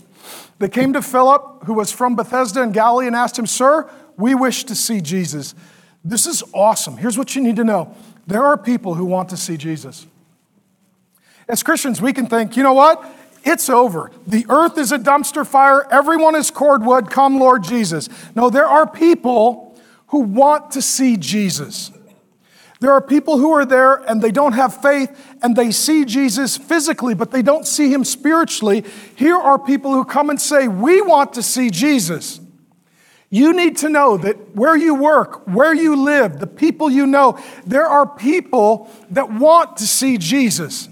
They 0.60 0.70
came 0.70 0.94
to 0.94 1.02
Philip, 1.02 1.64
who 1.66 1.74
was 1.74 1.92
from 1.92 2.16
Bethsaida 2.16 2.62
in 2.62 2.72
Galilee, 2.72 3.08
and 3.08 3.16
asked 3.16 3.38
him, 3.38 3.46
Sir, 3.46 3.90
we 4.16 4.36
wish 4.36 4.64
to 4.66 4.76
see 4.76 5.02
Jesus. 5.02 5.54
This 6.04 6.26
is 6.26 6.44
awesome. 6.54 6.98
Here's 6.98 7.18
what 7.18 7.36
you 7.36 7.42
need 7.42 7.58
to 7.58 7.64
know 7.64 7.96
there 8.26 8.44
are 8.44 8.58
people 8.58 8.94
who 8.94 9.06
want 9.06 9.30
to 9.30 9.38
see 9.38 9.58
Jesus. 9.58 10.06
As 11.48 11.64
Christians, 11.64 12.02
we 12.02 12.12
can 12.12 12.28
think, 12.28 12.58
you 12.58 12.64
know 12.64 12.74
what? 12.74 13.04
It's 13.48 13.70
over. 13.70 14.12
The 14.28 14.46
earth 14.50 14.78
is 14.78 14.92
a 14.92 15.00
dumpster 15.00 15.48
fire. 15.48 15.88
Everyone 15.90 16.36
is 16.36 16.52
cordwood. 16.52 17.10
Come, 17.10 17.40
Lord 17.40 17.64
Jesus. 17.64 18.10
No, 18.36 18.50
there 18.50 18.68
are 18.68 18.86
people 18.86 19.80
who 20.08 20.20
want 20.20 20.72
to 20.72 20.82
see 20.82 21.16
Jesus. 21.16 21.92
There 22.82 22.92
are 22.92 23.02
people 23.02 23.38
who 23.38 23.54
are 23.54 23.66
there 23.66 23.96
and 23.96 24.22
they 24.22 24.32
don't 24.32 24.52
have 24.52 24.82
faith 24.82 25.38
and 25.42 25.56
they 25.56 25.72
see 25.72 26.04
Jesus 26.04 26.58
physically, 26.58 27.16
but 27.16 27.32
they 27.32 27.42
don't 27.42 27.66
see 27.66 27.92
him 27.92 28.04
spiritually. 28.04 28.84
Here 29.16 29.38
are 29.38 29.58
people 29.58 29.94
who 29.94 30.04
come 30.04 30.30
and 30.30 30.42
say, 30.42 30.68
We 30.68 31.02
want 31.02 31.32
to 31.34 31.42
see 31.42 31.70
Jesus. 31.70 32.42
You 33.30 33.54
need 33.54 33.78
to 33.78 33.88
know 33.88 34.18
that 34.18 34.56
where 34.56 34.76
you 34.76 34.94
work, 34.94 35.48
where 35.48 35.74
you 35.74 35.96
live, 35.96 36.40
the 36.40 36.48
people 36.48 36.90
you 36.90 37.08
know, 37.08 37.40
there 37.66 37.88
are 37.88 38.06
people 38.06 38.90
that 39.12 39.32
want 39.32 39.78
to 39.78 39.88
see 39.88 40.18
Jesus. 40.18 40.90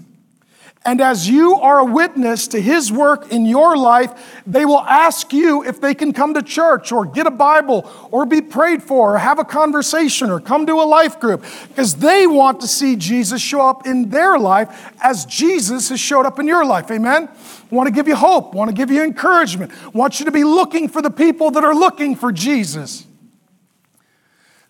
And 0.86 1.00
as 1.00 1.28
you 1.28 1.56
are 1.56 1.80
a 1.80 1.84
witness 1.84 2.46
to 2.48 2.60
his 2.60 2.92
work 2.92 3.32
in 3.32 3.44
your 3.44 3.76
life, 3.76 4.40
they 4.46 4.64
will 4.64 4.82
ask 4.82 5.32
you 5.32 5.64
if 5.64 5.80
they 5.80 5.94
can 5.94 6.12
come 6.12 6.32
to 6.34 6.42
church 6.42 6.92
or 6.92 7.04
get 7.04 7.26
a 7.26 7.30
Bible 7.32 7.90
or 8.12 8.24
be 8.24 8.40
prayed 8.40 8.84
for 8.84 9.16
or 9.16 9.18
have 9.18 9.40
a 9.40 9.44
conversation 9.44 10.30
or 10.30 10.38
come 10.38 10.64
to 10.64 10.74
a 10.74 10.86
life 10.86 11.18
group 11.18 11.44
because 11.70 11.96
they 11.96 12.28
want 12.28 12.60
to 12.60 12.68
see 12.68 12.94
Jesus 12.94 13.42
show 13.42 13.68
up 13.68 13.84
in 13.84 14.10
their 14.10 14.38
life 14.38 14.94
as 15.02 15.26
Jesus 15.26 15.88
has 15.88 15.98
showed 15.98 16.24
up 16.24 16.38
in 16.38 16.46
your 16.46 16.64
life. 16.64 16.88
Amen? 16.92 17.28
Want 17.68 17.88
to 17.88 17.92
give 17.92 18.06
you 18.06 18.14
hope, 18.14 18.54
want 18.54 18.70
to 18.70 18.74
give 18.74 18.88
you 18.88 19.02
encouragement, 19.02 19.72
want 19.92 20.20
you 20.20 20.26
to 20.26 20.32
be 20.32 20.44
looking 20.44 20.88
for 20.88 21.02
the 21.02 21.10
people 21.10 21.50
that 21.50 21.64
are 21.64 21.74
looking 21.74 22.14
for 22.14 22.30
Jesus. 22.30 23.04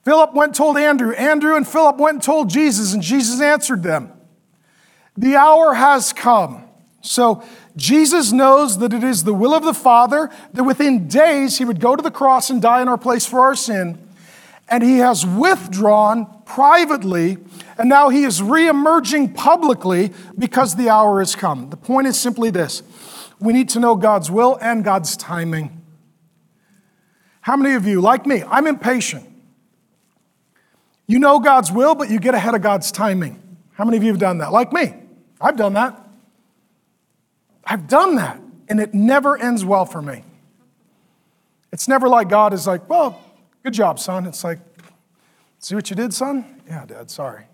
Philip 0.06 0.32
went 0.32 0.48
and 0.48 0.56
told 0.56 0.78
Andrew. 0.78 1.12
Andrew 1.12 1.56
and 1.56 1.68
Philip 1.68 1.98
went 1.98 2.14
and 2.14 2.22
told 2.22 2.48
Jesus, 2.48 2.94
and 2.94 3.02
Jesus 3.02 3.42
answered 3.42 3.82
them. 3.82 4.15
The 5.16 5.36
hour 5.36 5.74
has 5.74 6.12
come. 6.12 6.64
So 7.00 7.42
Jesus 7.76 8.32
knows 8.32 8.78
that 8.78 8.92
it 8.92 9.04
is 9.04 9.24
the 9.24 9.34
will 9.34 9.54
of 9.54 9.64
the 9.64 9.74
Father 9.74 10.30
that 10.52 10.64
within 10.64 11.08
days 11.08 11.58
he 11.58 11.64
would 11.64 11.80
go 11.80 11.94
to 11.94 12.02
the 12.02 12.10
cross 12.10 12.50
and 12.50 12.60
die 12.60 12.82
in 12.82 12.88
our 12.88 12.98
place 12.98 13.26
for 13.26 13.40
our 13.40 13.54
sin. 13.54 13.98
And 14.68 14.82
he 14.82 14.98
has 14.98 15.24
withdrawn 15.24 16.26
privately, 16.44 17.38
and 17.78 17.88
now 17.88 18.08
he 18.08 18.24
is 18.24 18.40
reemerging 18.40 19.34
publicly 19.34 20.12
because 20.36 20.74
the 20.74 20.88
hour 20.88 21.20
has 21.20 21.36
come. 21.36 21.70
The 21.70 21.76
point 21.76 22.08
is 22.08 22.18
simply 22.18 22.50
this 22.50 22.82
we 23.38 23.52
need 23.52 23.68
to 23.70 23.80
know 23.80 23.94
God's 23.96 24.30
will 24.30 24.58
and 24.60 24.82
God's 24.82 25.16
timing. 25.16 25.82
How 27.42 27.56
many 27.56 27.76
of 27.76 27.86
you, 27.86 28.00
like 28.00 28.26
me, 28.26 28.42
I'm 28.48 28.66
impatient. 28.66 29.28
You 31.06 31.20
know 31.20 31.38
God's 31.38 31.70
will, 31.70 31.94
but 31.94 32.10
you 32.10 32.18
get 32.18 32.34
ahead 32.34 32.54
of 32.56 32.62
God's 32.62 32.90
timing. 32.90 33.40
How 33.74 33.84
many 33.84 33.96
of 33.96 34.02
you 34.02 34.10
have 34.10 34.18
done 34.18 34.38
that? 34.38 34.50
Like 34.50 34.72
me. 34.72 34.94
I've 35.40 35.56
done 35.56 35.74
that. 35.74 36.02
I've 37.64 37.88
done 37.88 38.16
that, 38.16 38.40
and 38.68 38.80
it 38.80 38.94
never 38.94 39.36
ends 39.36 39.64
well 39.64 39.84
for 39.84 40.00
me. 40.00 40.22
It's 41.72 41.88
never 41.88 42.08
like 42.08 42.28
God 42.28 42.52
is 42.52 42.66
like, 42.66 42.88
well, 42.88 43.20
good 43.62 43.74
job, 43.74 43.98
son. 43.98 44.26
It's 44.26 44.44
like, 44.44 44.60
see 45.58 45.74
what 45.74 45.90
you 45.90 45.96
did, 45.96 46.14
son? 46.14 46.62
Yeah, 46.66 46.86
dad, 46.86 47.10
sorry. 47.10 47.44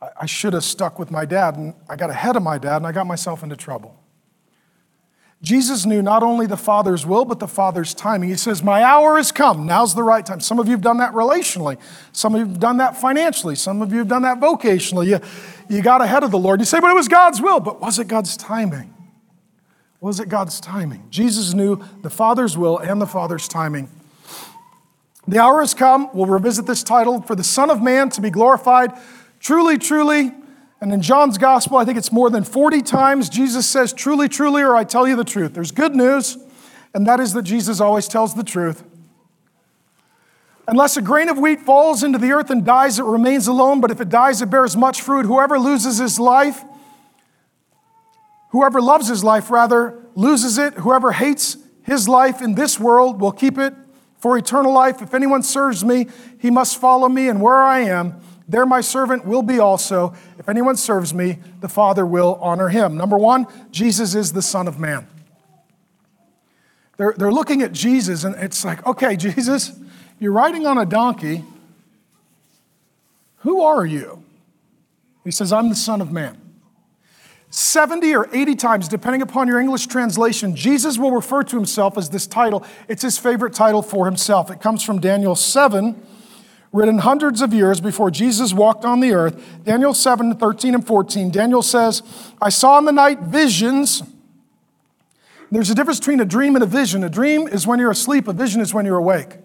I, 0.00 0.08
I 0.22 0.26
should 0.26 0.52
have 0.52 0.64
stuck 0.64 0.98
with 0.98 1.10
my 1.10 1.24
dad, 1.24 1.56
and 1.56 1.74
I 1.88 1.96
got 1.96 2.10
ahead 2.10 2.36
of 2.36 2.42
my 2.42 2.58
dad, 2.58 2.76
and 2.76 2.86
I 2.86 2.92
got 2.92 3.06
myself 3.06 3.42
into 3.42 3.56
trouble. 3.56 3.99
Jesus 5.42 5.86
knew 5.86 6.02
not 6.02 6.22
only 6.22 6.46
the 6.46 6.56
Father's 6.56 7.06
will, 7.06 7.24
but 7.24 7.38
the 7.38 7.48
Father's 7.48 7.94
timing. 7.94 8.28
He 8.28 8.36
says, 8.36 8.62
My 8.62 8.82
hour 8.82 9.16
has 9.16 9.32
come. 9.32 9.64
Now's 9.64 9.94
the 9.94 10.02
right 10.02 10.24
time. 10.24 10.40
Some 10.40 10.58
of 10.58 10.66
you 10.66 10.72
have 10.72 10.82
done 10.82 10.98
that 10.98 11.14
relationally. 11.14 11.78
Some 12.12 12.34
of 12.34 12.40
you 12.40 12.46
have 12.46 12.60
done 12.60 12.76
that 12.76 12.98
financially. 12.98 13.54
Some 13.54 13.80
of 13.80 13.90
you 13.90 14.00
have 14.00 14.08
done 14.08 14.22
that 14.22 14.38
vocationally. 14.38 15.06
You, 15.06 15.20
you 15.74 15.82
got 15.82 16.02
ahead 16.02 16.24
of 16.24 16.30
the 16.30 16.38
Lord. 16.38 16.60
You 16.60 16.66
say, 16.66 16.78
But 16.78 16.90
it 16.90 16.94
was 16.94 17.08
God's 17.08 17.40
will. 17.40 17.58
But 17.58 17.80
was 17.80 17.98
it 17.98 18.06
God's 18.06 18.36
timing? 18.36 18.94
Was 20.00 20.20
it 20.20 20.28
God's 20.28 20.60
timing? 20.60 21.06
Jesus 21.10 21.54
knew 21.54 21.82
the 22.02 22.10
Father's 22.10 22.58
will 22.58 22.78
and 22.78 23.00
the 23.00 23.06
Father's 23.06 23.48
timing. 23.48 23.88
The 25.26 25.38
hour 25.38 25.60
has 25.60 25.72
come. 25.72 26.10
We'll 26.12 26.26
revisit 26.26 26.66
this 26.66 26.82
title 26.82 27.22
for 27.22 27.34
the 27.34 27.44
Son 27.44 27.70
of 27.70 27.82
Man 27.82 28.10
to 28.10 28.20
be 28.20 28.30
glorified. 28.30 28.92
Truly, 29.38 29.78
truly, 29.78 30.32
and 30.80 30.92
in 30.92 31.02
John's 31.02 31.36
gospel, 31.36 31.76
I 31.76 31.84
think 31.84 31.98
it's 31.98 32.10
more 32.10 32.30
than 32.30 32.42
40 32.42 32.80
times, 32.82 33.28
Jesus 33.28 33.66
says, 33.66 33.92
Truly, 33.92 34.28
truly, 34.28 34.62
or 34.62 34.74
I 34.74 34.84
tell 34.84 35.06
you 35.06 35.14
the 35.14 35.24
truth. 35.24 35.52
There's 35.52 35.72
good 35.72 35.94
news, 35.94 36.38
and 36.94 37.06
that 37.06 37.20
is 37.20 37.34
that 37.34 37.42
Jesus 37.42 37.80
always 37.80 38.08
tells 38.08 38.34
the 38.34 38.44
truth. 38.44 38.82
Unless 40.66 40.96
a 40.96 41.02
grain 41.02 41.28
of 41.28 41.36
wheat 41.36 41.60
falls 41.60 42.02
into 42.02 42.18
the 42.18 42.32
earth 42.32 42.48
and 42.48 42.64
dies, 42.64 42.98
it 42.98 43.04
remains 43.04 43.46
alone, 43.46 43.80
but 43.80 43.90
if 43.90 44.00
it 44.00 44.08
dies, 44.08 44.40
it 44.40 44.50
bears 44.50 44.76
much 44.76 45.02
fruit. 45.02 45.26
Whoever 45.26 45.58
loses 45.58 45.98
his 45.98 46.18
life, 46.18 46.62
whoever 48.50 48.80
loves 48.80 49.08
his 49.08 49.22
life, 49.22 49.50
rather, 49.50 49.98
loses 50.14 50.56
it. 50.58 50.74
Whoever 50.74 51.12
hates 51.12 51.56
his 51.82 52.08
life 52.08 52.40
in 52.40 52.54
this 52.54 52.78
world 52.78 53.20
will 53.20 53.32
keep 53.32 53.58
it 53.58 53.74
for 54.18 54.38
eternal 54.38 54.72
life. 54.72 55.02
If 55.02 55.12
anyone 55.12 55.42
serves 55.42 55.84
me, 55.84 56.06
he 56.38 56.50
must 56.50 56.80
follow 56.80 57.08
me, 57.08 57.28
and 57.28 57.42
where 57.42 57.60
I 57.60 57.80
am, 57.80 58.20
there 58.50 58.66
my 58.66 58.80
servant 58.80 59.24
will 59.24 59.42
be 59.42 59.60
also. 59.60 60.12
If 60.38 60.48
anyone 60.48 60.76
serves 60.76 61.14
me, 61.14 61.38
the 61.60 61.68
Father 61.68 62.04
will 62.04 62.36
honor 62.42 62.68
him. 62.68 62.96
Number 62.96 63.16
one, 63.16 63.46
Jesus 63.70 64.16
is 64.16 64.32
the 64.32 64.42
Son 64.42 64.66
of 64.66 64.78
Man. 64.78 65.06
They're, 66.96 67.14
they're 67.16 67.32
looking 67.32 67.62
at 67.62 67.72
Jesus, 67.72 68.24
and 68.24 68.34
it's 68.34 68.64
like, 68.64 68.84
okay, 68.86 69.16
Jesus, 69.36 69.72
you're 70.18 70.32
riding 70.32 70.66
on 70.66 70.78
a 70.78 70.84
donkey. 70.84 71.44
Who 73.38 73.62
are 73.62 73.86
you? 73.86 74.22
He 75.22 75.30
says, 75.30 75.52
I'm 75.52 75.68
the 75.68 75.76
Son 75.76 76.00
of 76.00 76.10
Man. 76.10 76.36
70 77.50 78.14
or 78.14 78.28
80 78.32 78.54
times, 78.56 78.88
depending 78.88 79.22
upon 79.22 79.46
your 79.46 79.60
English 79.60 79.86
translation, 79.86 80.56
Jesus 80.56 80.98
will 80.98 81.12
refer 81.12 81.42
to 81.44 81.56
himself 81.56 81.96
as 81.96 82.10
this 82.10 82.26
title. 82.26 82.64
It's 82.88 83.02
his 83.02 83.16
favorite 83.16 83.54
title 83.54 83.82
for 83.82 84.06
himself. 84.06 84.50
It 84.50 84.60
comes 84.60 84.82
from 84.82 85.00
Daniel 85.00 85.34
7, 85.36 86.00
written 86.72 86.98
hundreds 86.98 87.42
of 87.42 87.52
years 87.52 87.80
before 87.80 88.10
Jesus 88.10 88.52
walked 88.52 88.84
on 88.84 89.00
the 89.00 89.12
earth. 89.12 89.64
Daniel 89.64 89.92
7, 89.92 90.36
13, 90.36 90.74
and 90.74 90.86
14. 90.86 91.30
Daniel 91.30 91.62
says, 91.62 92.02
I 92.40 92.48
saw 92.48 92.78
in 92.78 92.84
the 92.84 92.92
night 92.92 93.20
visions. 93.20 94.02
There's 95.50 95.70
a 95.70 95.74
difference 95.74 95.98
between 95.98 96.20
a 96.20 96.24
dream 96.24 96.54
and 96.54 96.62
a 96.62 96.66
vision. 96.66 97.02
A 97.02 97.08
dream 97.08 97.48
is 97.48 97.66
when 97.66 97.80
you're 97.80 97.90
asleep, 97.90 98.28
a 98.28 98.32
vision 98.32 98.60
is 98.60 98.72
when 98.72 98.86
you're 98.86 98.98
awake. 98.98 99.36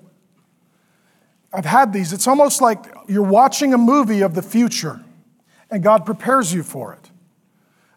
I've 1.51 1.65
had 1.65 1.93
these. 1.93 2.13
It's 2.13 2.27
almost 2.27 2.61
like 2.61 2.85
you're 3.07 3.23
watching 3.23 3.73
a 3.73 3.77
movie 3.77 4.21
of 4.21 4.35
the 4.35 4.41
future, 4.41 5.01
and 5.71 5.81
God 5.81 6.05
prepares 6.05 6.53
you 6.53 6.61
for 6.61 6.93
it. 6.93 7.09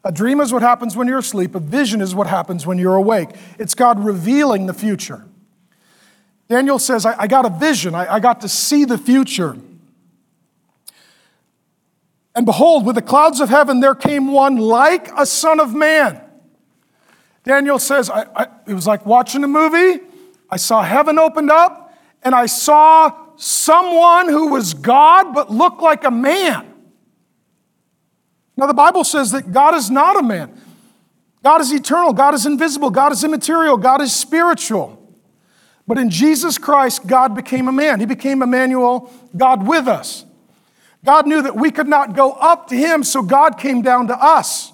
A 0.04 0.12
dream 0.12 0.40
is 0.40 0.52
what 0.52 0.62
happens 0.62 0.96
when 0.96 1.06
you're 1.06 1.18
asleep, 1.18 1.54
a 1.54 1.60
vision 1.60 2.00
is 2.00 2.14
what 2.14 2.28
happens 2.28 2.66
when 2.66 2.78
you're 2.78 2.94
awake. 2.94 3.30
It's 3.58 3.74
God 3.74 4.02
revealing 4.02 4.66
the 4.66 4.72
future. 4.72 5.27
Daniel 6.48 6.78
says, 6.78 7.04
I, 7.04 7.22
I 7.22 7.26
got 7.26 7.44
a 7.44 7.50
vision, 7.50 7.94
I, 7.94 8.14
I 8.14 8.20
got 8.20 8.40
to 8.40 8.48
see 8.48 8.84
the 8.84 8.98
future. 8.98 9.56
And 12.34 12.46
behold, 12.46 12.86
with 12.86 12.94
the 12.94 13.02
clouds 13.02 13.40
of 13.40 13.48
heaven, 13.48 13.80
there 13.80 13.94
came 13.94 14.32
one 14.32 14.56
like 14.56 15.10
a 15.16 15.26
son 15.26 15.60
of 15.60 15.74
man. 15.74 16.20
Daniel 17.44 17.78
says, 17.78 18.10
I, 18.10 18.26
I, 18.34 18.46
it 18.66 18.74
was 18.74 18.86
like 18.86 19.04
watching 19.04 19.42
a 19.42 19.48
movie. 19.48 20.02
I 20.50 20.56
saw 20.56 20.82
heaven 20.82 21.18
opened 21.18 21.50
up, 21.50 21.94
and 22.22 22.34
I 22.34 22.46
saw 22.46 23.12
someone 23.36 24.28
who 24.28 24.48
was 24.48 24.74
God 24.74 25.34
but 25.34 25.50
looked 25.50 25.82
like 25.82 26.04
a 26.04 26.10
man. 26.10 26.66
Now, 28.56 28.66
the 28.66 28.74
Bible 28.74 29.04
says 29.04 29.30
that 29.32 29.52
God 29.52 29.74
is 29.74 29.90
not 29.90 30.18
a 30.18 30.22
man. 30.22 30.60
God 31.44 31.60
is 31.60 31.72
eternal, 31.72 32.12
God 32.12 32.34
is 32.34 32.46
invisible, 32.46 32.90
God 32.90 33.12
is 33.12 33.22
immaterial, 33.22 33.76
God 33.76 34.00
is 34.00 34.12
spiritual. 34.12 34.97
But 35.88 35.96
in 35.96 36.10
Jesus 36.10 36.58
Christ, 36.58 37.06
God 37.06 37.34
became 37.34 37.66
a 37.66 37.72
man. 37.72 37.98
He 37.98 38.04
became 38.04 38.42
Emmanuel, 38.42 39.10
God 39.34 39.66
with 39.66 39.88
us. 39.88 40.26
God 41.02 41.26
knew 41.26 41.40
that 41.40 41.56
we 41.56 41.70
could 41.70 41.88
not 41.88 42.14
go 42.14 42.32
up 42.32 42.68
to 42.68 42.76
him, 42.76 43.02
so 43.02 43.22
God 43.22 43.58
came 43.58 43.80
down 43.80 44.08
to 44.08 44.22
us. 44.22 44.70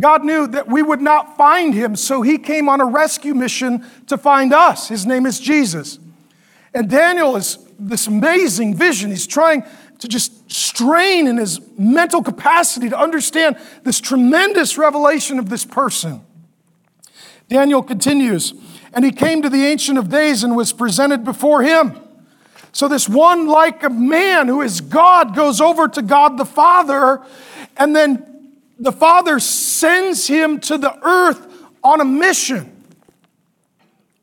God 0.00 0.24
knew 0.24 0.46
that 0.46 0.66
we 0.66 0.82
would 0.82 1.02
not 1.02 1.36
find 1.36 1.74
him, 1.74 1.94
so 1.94 2.22
he 2.22 2.38
came 2.38 2.70
on 2.70 2.80
a 2.80 2.86
rescue 2.86 3.34
mission 3.34 3.84
to 4.06 4.16
find 4.16 4.54
us. 4.54 4.88
His 4.88 5.04
name 5.04 5.26
is 5.26 5.38
Jesus. 5.38 5.98
And 6.72 6.88
Daniel 6.88 7.36
is 7.36 7.58
this 7.78 8.06
amazing 8.06 8.76
vision. 8.76 9.10
He's 9.10 9.26
trying 9.26 9.62
to 9.98 10.08
just 10.08 10.50
strain 10.50 11.26
in 11.26 11.36
his 11.36 11.60
mental 11.78 12.22
capacity 12.22 12.88
to 12.88 12.98
understand 12.98 13.58
this 13.82 14.00
tremendous 14.00 14.78
revelation 14.78 15.38
of 15.38 15.50
this 15.50 15.66
person. 15.66 16.22
Daniel 17.48 17.82
continues 17.82 18.54
and 18.94 19.04
he 19.04 19.10
came 19.10 19.42
to 19.42 19.50
the 19.50 19.64
Ancient 19.64 19.98
of 19.98 20.08
Days 20.08 20.44
and 20.44 20.56
was 20.56 20.72
presented 20.72 21.24
before 21.24 21.62
him. 21.62 22.00
So, 22.72 22.88
this 22.88 23.08
one, 23.08 23.46
like 23.46 23.82
a 23.82 23.90
man 23.90 24.48
who 24.48 24.62
is 24.62 24.80
God, 24.80 25.36
goes 25.36 25.60
over 25.60 25.86
to 25.88 26.02
God 26.02 26.38
the 26.38 26.44
Father, 26.44 27.22
and 27.76 27.94
then 27.94 28.52
the 28.78 28.92
Father 28.92 29.38
sends 29.38 30.26
him 30.26 30.58
to 30.60 30.78
the 30.78 30.98
earth 31.06 31.46
on 31.84 32.00
a 32.00 32.04
mission. 32.04 32.70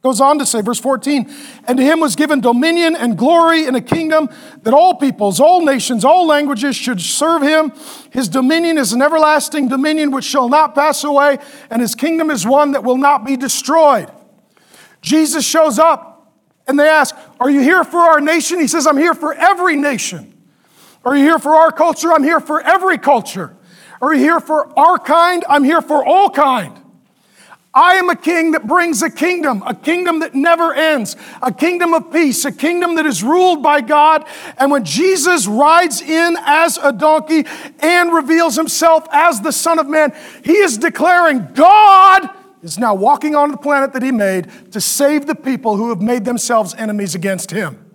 Goes 0.02 0.20
on 0.20 0.40
to 0.40 0.48
say, 0.48 0.62
verse 0.62 0.80
14, 0.80 1.32
and 1.68 1.78
to 1.78 1.84
him 1.84 2.00
was 2.00 2.16
given 2.16 2.42
dominion 2.42 2.96
and 2.96 3.16
glory 3.16 3.66
in 3.66 3.76
a 3.76 3.82
kingdom 3.82 4.30
that 4.64 4.74
all 4.74 4.96
peoples, 4.96 5.40
all 5.40 5.64
nations, 5.64 6.04
all 6.04 6.26
languages 6.26 6.76
should 6.76 7.00
serve 7.00 7.44
him. 7.44 7.72
His 8.12 8.28
dominion 8.28 8.80
is 8.80 8.94
an 8.94 9.02
everlasting 9.04 9.68
dominion 9.68 10.10
which 10.10 10.26
shall 10.26 10.50
not 10.50 10.74
pass 10.74 11.04
away, 11.04 11.38
and 11.70 11.82
his 11.82 11.94
kingdom 11.94 12.32
is 12.32 12.48
one 12.48 12.72
that 12.72 12.84
will 12.84 12.98
not 12.98 13.24
be 13.24 13.38
destroyed. 13.38 14.12
Jesus 15.02 15.46
shows 15.46 15.80
up 15.80 16.34
and 16.68 16.80
they 16.80 16.88
ask, 16.88 17.16
Are 17.40 17.50
you 17.50 17.62
here 17.62 17.84
for 17.84 18.00
our 18.00 18.22
nation? 18.22 18.60
He 18.60 18.68
says, 18.68 18.88
I'm 18.88 18.98
here 18.98 19.14
for 19.14 19.34
every 19.34 19.76
nation. 19.76 20.34
Are 21.04 21.16
you 21.16 21.24
here 21.24 21.40
for 21.40 21.56
our 21.56 21.72
culture? 21.72 22.14
I'm 22.14 22.24
here 22.24 22.40
for 22.40 22.62
every 22.62 22.98
culture. 22.98 23.56
Are 24.02 24.14
you 24.14 24.20
here 24.20 24.40
for 24.40 24.78
our 24.80 25.00
kind? 25.00 25.44
I'm 25.50 25.64
here 25.64 25.82
for 25.82 26.06
all 26.06 26.30
kind. 26.30 26.78
I 27.74 27.96
am 27.96 28.10
a 28.10 28.18
king 28.18 28.52
that 28.52 28.68
brings 28.68 29.02
a 29.02 29.10
kingdom, 29.10 29.64
a 29.66 29.74
kingdom 29.74 30.20
that 30.20 30.36
never 30.36 30.74
ends, 30.74 31.16
a 31.42 31.54
kingdom 31.54 31.94
of 31.94 32.12
peace, 32.12 32.44
a 32.44 32.52
kingdom 32.52 32.96
that 32.96 33.06
is 33.06 33.24
ruled 33.24 33.64
by 33.64 33.80
God. 33.80 34.28
And 34.58 34.72
when 34.72 34.84
Jesus 34.84 35.48
rides 35.48 36.02
in 36.02 36.36
as 36.42 36.78
a 36.78 36.92
donkey 36.92 37.46
and 37.80 38.12
reveals 38.12 38.58
himself 38.58 39.08
as 39.12 39.40
the 39.40 39.54
Son 39.54 39.80
of 39.80 39.88
Man, 39.88 40.14
he 40.44 40.58
is 40.58 40.78
declaring 40.78 41.48
God 41.54 42.30
is 42.62 42.78
now 42.78 42.94
walking 42.94 43.36
on 43.36 43.52
the 43.52 43.58
planet 43.58 43.94
that 43.94 44.04
he 44.04 44.12
made 44.12 44.72
to 44.72 44.82
save 44.82 45.26
the 45.26 45.36
people 45.36 45.78
who 45.78 45.90
have 45.90 46.02
made 46.02 46.26
themselves 46.26 46.74
enemies 46.76 47.16
against 47.16 47.52
him. 47.52 47.92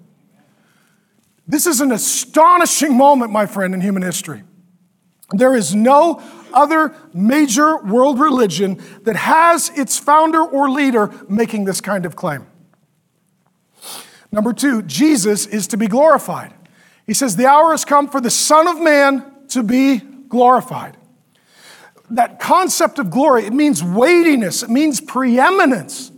This 1.47 1.67
is 1.67 1.81
an 1.81 1.93
astonishing 1.93 2.97
moment, 2.97 3.31
my 3.31 3.47
friend, 3.47 3.73
in 3.75 3.81
human 3.81 4.03
history. 4.03 4.43
There 5.31 5.55
is 5.55 5.75
no 5.75 6.23
other 6.53 6.95
major 7.12 7.79
world 7.79 8.19
religion 8.19 8.83
that 9.03 9.17
has 9.17 9.71
its 9.71 9.99
founder 9.99 10.43
or 10.43 10.71
leader 10.71 11.12
making 11.29 11.64
this 11.64 11.81
kind 11.81 12.07
of 12.07 12.17
claim. 12.17 12.47
Number 14.33 14.53
two, 14.53 14.83
Jesus 14.83 15.47
is 15.47 15.67
to 15.69 15.77
be 15.77 15.87
glorified. 15.87 16.53
He 17.07 17.14
says, 17.14 17.37
The 17.37 17.47
hour 17.47 17.71
has 17.71 17.85
come 17.85 18.09
for 18.09 18.21
the 18.21 18.31
Son 18.31 18.67
of 18.67 18.81
Man 18.81 19.25
to 19.49 19.62
be 19.62 19.99
glorified. 19.99 20.97
That 22.11 22.38
concept 22.38 22.98
of 22.98 23.11
glory, 23.11 23.46
it 23.46 23.52
means 23.52 23.82
weightiness, 23.82 24.62
it 24.62 24.70
means 24.70 25.00
preeminence, 25.00 26.12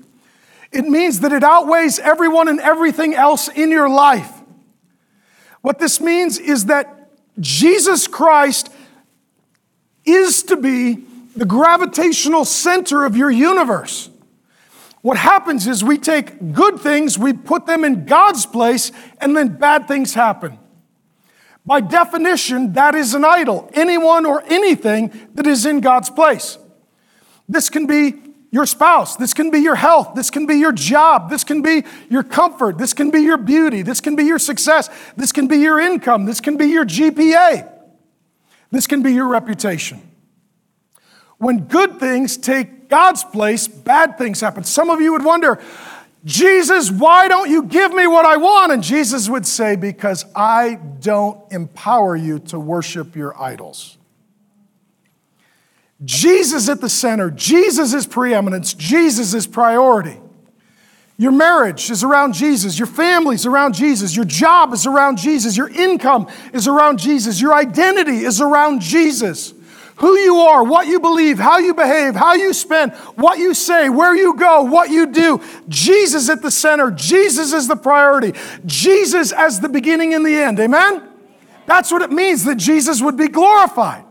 it 0.70 0.84
means 0.84 1.20
that 1.20 1.32
it 1.32 1.43
outweighs 1.43 1.99
everyone 1.99 2.49
and 2.49 2.61
everything 2.61 3.14
else 3.14 3.49
in 3.49 3.70
your 3.70 3.89
life. 3.89 4.30
What 5.62 5.78
this 5.78 6.01
means 6.01 6.39
is 6.39 6.66
that 6.66 7.11
Jesus 7.41 8.07
Christ 8.07 8.70
is 10.05 10.43
to 10.45 10.57
be 10.57 11.05
the 11.36 11.47
gravitational 11.47 12.45
center 12.45 13.05
of 13.05 13.16
your 13.16 13.30
universe. 13.30 14.11
What 15.03 15.16
happens 15.16 15.66
is 15.66 15.84
we 15.84 15.97
take 15.97 16.53
good 16.53 16.80
things, 16.80 17.18
we 17.18 17.32
put 17.32 17.66
them 17.66 17.84
in 17.84 18.05
God's 18.05 18.45
place, 18.45 18.91
and 19.20 19.36
then 19.36 19.57
bad 19.57 19.86
things 19.86 20.14
happen. 20.14 20.59
By 21.69 21.83
definition, 21.83 22.73
that 22.73 22.95
is 22.95 23.12
an 23.12 23.27
idol, 23.27 23.69
anyone 23.75 24.25
or 24.25 24.43
anything 24.47 25.29
that 25.35 25.47
is 25.47 25.66
in 25.66 25.83
God's 25.83 26.09
place. 26.09 26.57
This 27.47 27.69
can 27.69 27.87
be 27.87 28.14
your 28.51 28.64
spouse, 28.64 29.16
this 29.16 29.35
can 29.35 29.51
be 29.51 29.59
your 29.59 29.75
health, 29.75 30.14
this 30.14 30.31
can 30.31 30.47
be 30.47 30.55
your 30.55 30.73
job, 30.73 31.29
this 31.29 31.45
can 31.45 31.61
be 31.61 31.85
your 32.09 32.23
comfort, 32.23 32.79
this 32.79 32.95
can 32.95 33.11
be 33.11 33.21
your 33.21 33.37
beauty, 33.37 33.83
this 33.83 34.01
can 34.01 34.16
be 34.16 34.23
your 34.25 34.39
success, 34.39 34.89
this 35.19 35.31
can 35.31 35.47
be 35.47 35.59
your 35.59 35.79
income, 35.79 36.25
this 36.25 36.41
can 36.41 36.57
be 36.57 36.64
your 36.69 36.87
GPA. 36.87 37.71
This 38.71 38.87
can 38.87 39.03
be 39.03 39.12
your 39.12 39.29
reputation. 39.29 40.01
When 41.37 41.64
good 41.64 42.01
things 42.01 42.39
take 42.39 42.89
God's 42.89 43.25
place, 43.25 43.69
bad 43.69 44.16
things 44.16 44.41
happen. 44.41 44.64
Some 44.64 44.89
of 44.89 45.03
you 45.03 45.12
would 45.12 45.25
wonder, 45.25 45.61
Jesus, 46.29 46.91
why 46.91 47.26
don't 47.26 47.49
you 47.49 47.62
give 47.62 47.91
me 47.95 48.07
what 48.07 48.26
I 48.26 48.37
want? 48.37 48.70
And 48.70 48.83
Jesus 48.83 49.31
would 49.31 49.47
say, 49.47 49.76
Because 49.76 50.26
I 50.37 50.79
don't 51.01 51.41
empower 51.51 52.16
you 52.16 52.39
to 52.41 52.61
worship 52.61 53.16
your 53.16 53.41
idols. 53.41 53.97
Jesus 56.05 56.68
at 56.68 56.83
the 56.83 56.89
center, 56.91 57.31
Jesus 57.31 57.95
is 57.95 58.07
preeminence, 58.07 58.74
Jesus 58.74 59.33
is 59.33 59.47
priority. 59.47 60.20
Your 61.16 61.33
marriage 61.33 61.91
is 61.91 62.05
around 62.05 62.35
Jesus. 62.35 62.79
Your 62.79 62.87
family 62.87 63.35
is 63.35 63.47
around 63.47 63.74
Jesus. 63.74 64.14
Your 64.14 64.26
job 64.26 64.72
is 64.74 64.87
around 64.87 65.16
Jesus. 65.16 65.57
Your 65.57 65.68
income 65.68 66.29
is 66.53 66.68
around 66.68 66.99
Jesus. 66.99 67.41
Your 67.41 67.55
identity 67.55 68.18
is 68.18 68.41
around 68.41 68.83
Jesus. 68.83 69.55
Who 69.99 70.17
you 70.17 70.37
are, 70.37 70.63
what 70.63 70.87
you 70.87 71.01
believe, 71.01 71.39
how 71.39 71.59
you 71.59 71.75
behave, 71.75 72.15
how 72.15 72.35
you 72.35 72.53
spend, 72.53 72.93
what 73.17 73.39
you 73.39 73.53
say, 73.53 73.89
where 73.89 74.15
you 74.15 74.37
go, 74.37 74.63
what 74.63 74.91
you 74.91 75.07
do. 75.07 75.43
Jesus 75.69 76.29
at 76.29 76.41
the 76.41 76.53
center. 76.53 76.93
Jesus 76.93 77.53
is 77.53 77.67
the 77.67 77.77
priority. 77.77 78.39
Jesus 78.65 79.33
as 79.33 79.59
the 79.59 79.69
beginning 79.69 80.15
and 80.15 80.25
the 80.25 80.37
end. 80.37 80.61
Amen? 80.61 81.09
That's 81.67 81.91
what 81.91 82.03
it 82.03 82.13
means 82.13 82.45
that 82.45 82.57
Jesus 82.57 83.03
would 83.03 83.17
be 83.17 83.29
glorified. 83.29 84.05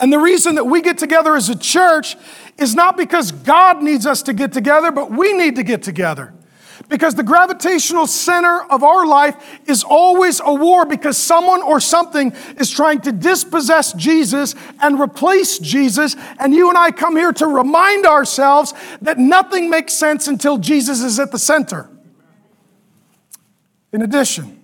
And 0.00 0.12
the 0.12 0.18
reason 0.18 0.54
that 0.54 0.64
we 0.64 0.80
get 0.80 0.96
together 0.96 1.34
as 1.34 1.48
a 1.48 1.58
church 1.58 2.16
is 2.56 2.76
not 2.76 2.96
because 2.96 3.32
God 3.32 3.82
needs 3.82 4.06
us 4.06 4.22
to 4.22 4.32
get 4.32 4.52
together, 4.52 4.92
but 4.92 5.10
we 5.10 5.32
need 5.32 5.56
to 5.56 5.64
get 5.64 5.82
together. 5.82 6.32
Because 6.88 7.14
the 7.14 7.22
gravitational 7.22 8.06
center 8.06 8.62
of 8.70 8.82
our 8.82 9.06
life 9.06 9.60
is 9.66 9.84
always 9.84 10.40
a 10.42 10.54
war 10.54 10.86
because 10.86 11.18
someone 11.18 11.60
or 11.60 11.80
something 11.80 12.32
is 12.56 12.70
trying 12.70 13.02
to 13.02 13.12
dispossess 13.12 13.92
Jesus 13.92 14.54
and 14.80 14.98
replace 14.98 15.58
Jesus. 15.58 16.16
And 16.38 16.54
you 16.54 16.70
and 16.70 16.78
I 16.78 16.90
come 16.90 17.16
here 17.16 17.32
to 17.34 17.46
remind 17.46 18.06
ourselves 18.06 18.72
that 19.02 19.18
nothing 19.18 19.68
makes 19.68 19.92
sense 19.92 20.28
until 20.28 20.56
Jesus 20.56 21.02
is 21.02 21.20
at 21.20 21.30
the 21.30 21.38
center. 21.38 21.90
In 23.92 24.00
addition, 24.00 24.58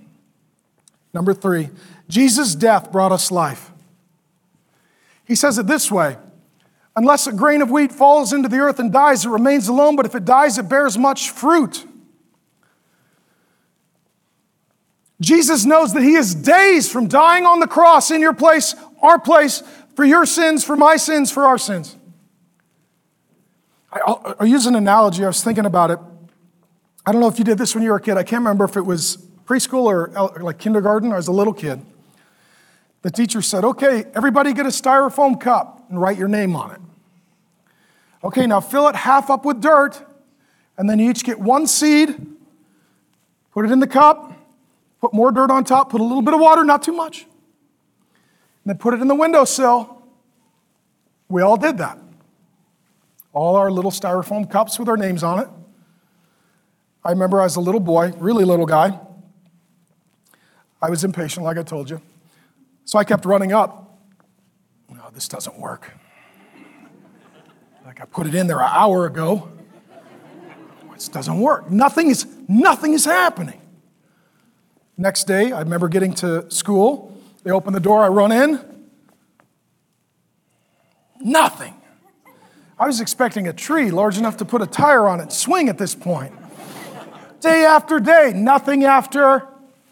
number 1.13 1.35
three, 1.35 1.69
Jesus' 2.09 2.55
death 2.55 2.91
brought 2.91 3.13
us 3.13 3.31
life. 3.31 3.71
He 5.27 5.35
says 5.35 5.59
it 5.59 5.67
this 5.67 5.91
way 5.91 6.17
Unless 6.97 7.27
a 7.27 7.33
grain 7.33 7.61
of 7.61 7.71
wheat 7.71 7.93
falls 7.93 8.33
into 8.33 8.49
the 8.49 8.59
earth 8.59 8.79
and 8.79 8.93
dies, 8.93 9.27
it 9.27 9.31
remains 9.31 9.69
alone, 9.69 9.97
but 9.97 10.07
if 10.07 10.15
it 10.15 10.25
dies, 10.25 10.57
it 10.57 10.69
bears 10.71 10.97
much 10.97 11.29
fruit. 11.29 11.85
Jesus 15.21 15.65
knows 15.65 15.93
that 15.95 16.03
He 16.03 16.15
is 16.15 16.35
days 16.35 16.91
from 16.91 17.09
dying 17.09 17.47
on 17.47 17.61
the 17.61 17.67
cross 17.67 18.11
in 18.11 18.21
your 18.21 18.35
place, 18.35 18.75
our 19.03 19.19
place, 19.19 19.63
for 19.95 20.05
your 20.05 20.27
sins, 20.27 20.65
for 20.65 20.77
my 20.77 20.97
sins, 20.97 21.31
for 21.31 21.45
our 21.45 21.59
sins. 21.59 21.97
I, 23.93 24.01
will 24.07 24.37
I'll 24.41 24.47
use 24.47 24.67
an 24.67 24.75
analogy. 24.75 25.25
I 25.25 25.29
was 25.29 25.43
thinking 25.43 25.67
about 25.67 25.91
it. 25.91 25.99
I 27.07 27.13
don't 27.13 27.21
know 27.21 27.29
if 27.29 27.39
you 27.39 27.45
did 27.45 27.59
this 27.59 27.75
when 27.75 27.85
you 27.85 27.91
were 27.91 27.97
a 27.97 28.01
kid. 28.01 28.17
I 28.17 28.23
can't 28.23 28.41
remember 28.41 28.65
if 28.65 28.77
it 28.77 28.83
was 28.83 29.19
preschool 29.47 29.85
or 29.85 30.43
like 30.43 30.59
kindergarten 30.59 31.13
or 31.13 31.17
as 31.17 31.29
a 31.29 31.33
little 31.33 31.53
kid. 31.53 31.85
The 33.03 33.11
teacher 33.11 33.43
said, 33.43 33.65
Okay, 33.65 34.07
everybody 34.15 34.53
get 34.53 34.67
a 34.67 34.71
styrofoam 34.71 35.41
cup 35.41 35.85
and 35.91 36.01
write 36.01 36.19
your 36.19 36.29
name 36.29 36.57
on 36.57 36.73
it. 36.73 36.81
Okay, 38.25 38.47
now 38.47 38.61
fill 38.61 38.89
it 38.89 38.97
half 38.97 39.29
up 39.29 39.45
with 39.45 39.61
dirt, 39.61 40.03
and 40.79 40.89
then 40.89 40.99
you 40.99 41.11
each 41.11 41.23
get 41.23 41.39
one 41.39 41.67
seed, 41.67 42.27
put 43.53 43.67
it 43.67 43.71
in 43.71 43.81
the 43.81 43.87
cup, 43.87 44.34
put 45.05 45.13
more 45.13 45.31
dirt 45.31 45.51
on 45.51 45.65
top, 45.65 45.91
put 45.91 46.01
a 46.01 46.05
little 46.05 46.23
bit 46.23 46.33
of 46.33 46.41
water, 46.41 46.65
not 46.65 46.83
too 46.83 46.95
much, 46.95 47.25
and 47.25 47.29
then 48.65 48.79
put 48.79 48.95
it 48.95 49.03
in 49.03 49.07
the 49.07 49.15
windowsill. 49.15 50.03
We 51.29 51.43
all 51.43 51.59
did 51.59 51.77
that. 51.77 51.99
All 53.35 53.55
our 53.57 53.71
little 53.71 53.91
styrofoam 53.91 54.51
cups 54.51 54.79
with 54.79 54.89
our 54.89 54.97
names 54.97 55.23
on 55.23 55.41
it. 55.41 55.49
I 57.05 57.11
remember 57.11 57.43
as 57.43 57.57
a 57.57 57.61
little 57.61 57.83
boy, 57.83 58.15
really 58.17 58.47
little 58.47 58.65
guy, 58.65 58.99
I 60.81 60.89
was 60.89 61.05
impatient, 61.05 61.45
like 61.45 61.59
I 61.59 61.63
told 61.63 61.91
you. 61.91 62.01
So 62.87 62.99
I 62.99 63.05
kept 63.05 63.27
running 63.27 63.53
up. 63.53 63.99
No, 64.89 65.11
this 65.13 65.29
doesn't 65.29 65.59
work. 65.59 65.93
Like 67.85 68.01
I 68.01 68.07
put 68.07 68.27
it 68.27 68.35
in 68.35 68.47
there 68.47 68.61
an 68.61 68.71
hour 68.71 69.05
ago. 69.05 69.51
This 70.95 71.09
doesn't 71.09 71.41
work. 71.41 71.71
Nothing 71.71 72.09
is, 72.09 72.27
nothing 72.49 72.95
is 72.95 73.05
happening. 73.05 73.61
Next 74.97 75.25
day, 75.25 75.51
I 75.51 75.61
remember 75.61 75.89
getting 75.89 76.15
to 76.15 76.49
school. 76.51 77.21
They 77.43 77.51
open 77.51 77.73
the 77.73 77.81
door, 77.81 78.05
I 78.05 78.09
run 78.09 78.31
in. 78.33 78.61
Nothing. 81.21 81.75
I 82.79 82.87
was 82.87 83.01
expecting 83.01 83.49
a 83.49 83.53
tree 83.53 83.91
large 83.91 84.19
enough 84.19 84.37
to 84.39 84.45
put 84.45 84.63
a 84.63 84.67
tire 84.67 85.07
on 85.07 85.21
it 85.21 85.33
swing 85.33 85.69
at 85.69 85.79
this 85.79 85.95
point. 85.95 86.33
day 87.41 87.65
after 87.65 87.99
day, 87.99 88.33
nothing 88.35 88.85
after 88.85 89.47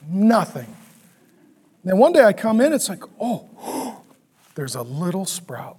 nothing. 0.09 0.76
Then 1.84 1.98
one 1.98 2.12
day 2.12 2.24
I 2.24 2.32
come 2.32 2.61
in, 2.61 2.72
it's 2.72 2.88
like, 2.88 3.03
oh, 3.20 4.03
there's 4.55 4.74
a 4.74 4.82
little 4.82 5.24
sprout. 5.24 5.78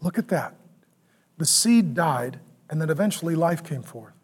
Look 0.00 0.18
at 0.18 0.28
that. 0.28 0.54
The 1.38 1.46
seed 1.46 1.94
died, 1.94 2.40
and 2.68 2.80
then 2.80 2.90
eventually 2.90 3.34
life 3.34 3.62
came 3.62 3.82
forth. 3.82 4.14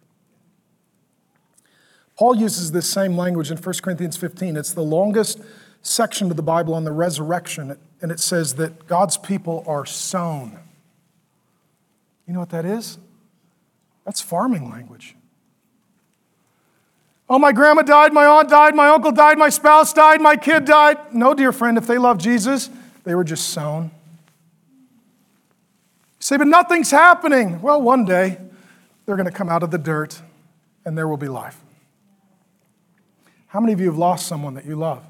Paul 2.18 2.36
uses 2.36 2.72
this 2.72 2.88
same 2.88 3.16
language 3.16 3.50
in 3.50 3.58
1 3.58 3.74
Corinthians 3.82 4.16
15. 4.16 4.56
It's 4.56 4.72
the 4.72 4.82
longest 4.82 5.40
section 5.82 6.30
of 6.30 6.36
the 6.36 6.42
Bible 6.42 6.74
on 6.74 6.84
the 6.84 6.92
resurrection, 6.92 7.76
and 8.00 8.10
it 8.10 8.20
says 8.20 8.54
that 8.54 8.86
God's 8.86 9.16
people 9.16 9.64
are 9.66 9.84
sown. 9.84 10.58
You 12.26 12.34
know 12.34 12.40
what 12.40 12.50
that 12.50 12.64
is? 12.64 12.98
That's 14.04 14.20
farming 14.20 14.70
language. 14.70 15.14
Oh, 17.28 17.38
my 17.38 17.52
grandma 17.52 17.82
died, 17.82 18.12
my 18.12 18.24
aunt 18.24 18.48
died, 18.48 18.74
my 18.74 18.88
uncle 18.88 19.12
died, 19.12 19.36
my 19.36 19.48
spouse 19.48 19.92
died, 19.92 20.20
my 20.20 20.36
kid 20.36 20.64
died. 20.64 21.12
No, 21.12 21.34
dear 21.34 21.52
friend, 21.52 21.76
if 21.76 21.86
they 21.86 21.98
love 21.98 22.18
Jesus, 22.18 22.70
they 23.04 23.14
were 23.14 23.24
just 23.24 23.50
sown 23.50 23.90
say, 26.26 26.36
but 26.36 26.48
nothing's 26.48 26.90
happening. 26.90 27.62
Well, 27.62 27.80
one 27.80 28.04
day 28.04 28.38
they're 29.04 29.16
going 29.16 29.30
to 29.30 29.34
come 29.34 29.48
out 29.48 29.62
of 29.62 29.70
the 29.70 29.78
dirt 29.78 30.20
and 30.84 30.98
there 30.98 31.06
will 31.06 31.16
be 31.16 31.28
life. 31.28 31.60
How 33.56 33.60
many 33.60 33.72
of 33.72 33.80
you 33.80 33.86
have 33.86 33.96
lost 33.96 34.26
someone 34.26 34.52
that 34.52 34.66
you 34.66 34.76
love? 34.76 35.02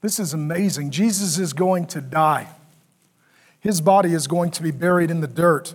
This 0.00 0.18
is 0.18 0.34
amazing. 0.34 0.90
Jesus 0.90 1.38
is 1.38 1.52
going 1.52 1.86
to 1.86 2.00
die. 2.00 2.48
His 3.60 3.80
body 3.80 4.12
is 4.12 4.26
going 4.26 4.50
to 4.50 4.62
be 4.64 4.72
buried 4.72 5.08
in 5.08 5.20
the 5.20 5.28
dirt. 5.28 5.72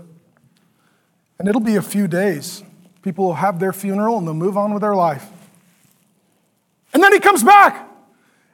And 1.40 1.48
it'll 1.48 1.62
be 1.62 1.78
a 1.78 1.82
few 1.82 2.06
days. 2.06 2.66
People 3.02 3.28
will 3.28 3.36
have 3.36 3.62
their 3.62 3.72
funeral 3.72 4.18
and 4.18 4.28
they'll 4.28 4.34
move 4.34 4.58
on 4.58 4.74
with 4.74 4.82
their 4.82 4.94
life. 4.94 5.26
And 6.94 7.02
then 7.02 7.14
he 7.14 7.22
comes 7.22 7.46
back. 7.46 7.90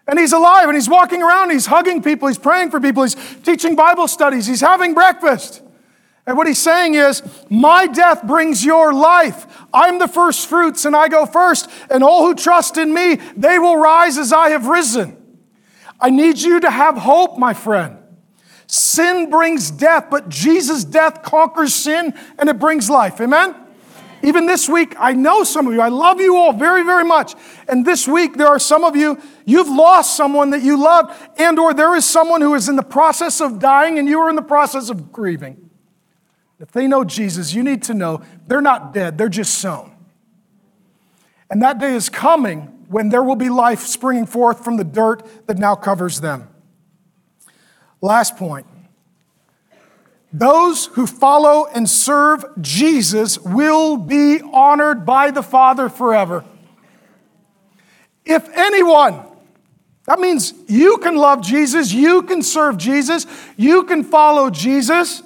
And 0.08 0.20
he's 0.20 0.34
alive 0.34 0.68
and 0.68 0.76
he's 0.76 0.88
walking 0.88 1.24
around, 1.24 1.50
he's 1.50 1.66
hugging 1.66 2.04
people, 2.04 2.28
he's 2.28 2.38
praying 2.38 2.70
for 2.70 2.80
people, 2.80 3.02
he's 3.02 3.16
teaching 3.42 3.76
Bible 3.76 4.08
studies, 4.08 4.46
he's 4.46 4.62
having 4.62 4.94
breakfast. 4.94 5.63
And 6.26 6.38
what 6.38 6.48
he's 6.48 6.62
saying 6.62 6.94
is, 6.94 7.22
My 7.50 7.86
death 7.88 8.26
brings 8.26 8.64
your 8.64 8.94
life. 8.94 9.46
I'm 9.74 10.00
the 10.00 10.08
first 10.08 10.48
fruits 10.48 10.86
and 10.86 10.96
I 10.96 11.08
go 11.10 11.26
first, 11.26 11.70
and 11.90 12.04
all 12.04 12.26
who 12.26 12.36
trust 12.36 12.78
in 12.78 12.94
me, 12.94 13.16
they 13.36 13.60
will 13.60 13.78
rise 13.78 14.18
as 14.18 14.32
I 14.32 14.50
have 14.50 14.68
risen. 14.68 15.18
I 16.00 16.10
need 16.10 16.38
you 16.40 16.60
to 16.62 16.70
have 16.70 16.98
hope, 16.98 17.38
my 17.38 17.54
friend. 17.54 17.98
Sin 18.68 19.30
brings 19.30 19.70
death, 19.70 20.08
but 20.10 20.30
Jesus' 20.30 20.84
death 20.84 21.22
conquers 21.22 21.76
sin 21.76 22.14
and 22.40 22.50
it 22.50 22.60
brings 22.60 22.90
life. 22.90 23.22
Amen? 23.22 23.56
Even 24.24 24.46
this 24.46 24.70
week, 24.70 24.96
I 24.98 25.12
know 25.12 25.44
some 25.44 25.68
of 25.68 25.74
you, 25.74 25.82
I 25.82 25.90
love 25.90 26.22
you 26.22 26.38
all 26.38 26.54
very, 26.54 26.84
very 26.84 27.04
much. 27.04 27.36
And 27.68 27.86
this 27.86 28.08
week, 28.08 28.36
there 28.36 28.48
are 28.48 28.60
some 28.60 28.86
of 28.86 28.96
you, 28.96 29.22
you've 29.46 29.68
lost 29.68 30.16
someone 30.16 30.52
that 30.52 30.64
you 30.64 30.82
loved, 30.82 31.14
and 31.38 31.60
or 31.60 31.74
there 31.74 31.94
is 31.96 32.06
someone 32.06 32.40
who 32.40 32.56
is 32.56 32.70
in 32.70 32.78
the 32.78 32.84
process 32.84 33.42
of 33.42 33.60
dying 33.60 34.00
and 34.00 34.08
you 34.08 34.20
are 34.20 34.30
in 34.30 34.38
the 34.38 34.42
process 34.42 34.90
of 34.90 35.12
grieving. 35.12 35.70
If 36.64 36.72
they 36.72 36.88
know 36.88 37.04
Jesus, 37.04 37.54
you 37.54 37.62
need 37.62 37.84
to 37.84 37.94
know 37.94 38.22
they're 38.48 38.62
not 38.62 38.94
dead, 38.94 39.18
they're 39.18 39.28
just 39.28 39.56
sown. 39.56 39.94
And 41.50 41.62
that 41.62 41.78
day 41.78 41.94
is 41.94 42.08
coming 42.08 42.86
when 42.88 43.10
there 43.10 43.22
will 43.22 43.36
be 43.36 43.50
life 43.50 43.82
springing 43.82 44.26
forth 44.26 44.64
from 44.64 44.78
the 44.78 44.86
dirt 44.86 45.28
that 45.48 45.58
now 45.58 45.76
covers 45.76 46.22
them. 46.22 46.48
Last 48.02 48.38
point 48.38 48.66
those 50.32 50.86
who 50.88 51.06
follow 51.06 51.68
and 51.68 51.88
serve 51.88 52.46
Jesus 52.60 53.38
will 53.38 53.98
be 53.98 54.40
honored 54.42 55.06
by 55.06 55.32
the 55.32 55.44
Father 55.44 55.90
forever. 55.90 56.46
If 58.26 58.48
anyone, 58.58 59.20
that 60.06 60.20
means 60.20 60.54
you 60.68 60.98
can 61.00 61.18
love 61.18 61.44
Jesus, 61.44 61.94
you 61.94 62.24
can 62.24 62.42
serve 62.42 62.78
Jesus, 62.78 63.28
you 63.58 63.84
can 63.84 64.06
follow 64.06 64.50
Jesus. 64.50 65.22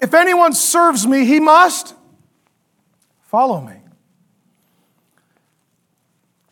If 0.00 0.12
anyone 0.14 0.52
serves 0.52 1.06
me, 1.06 1.24
he 1.24 1.40
must 1.40 1.94
follow 3.22 3.60
me. 3.60 3.76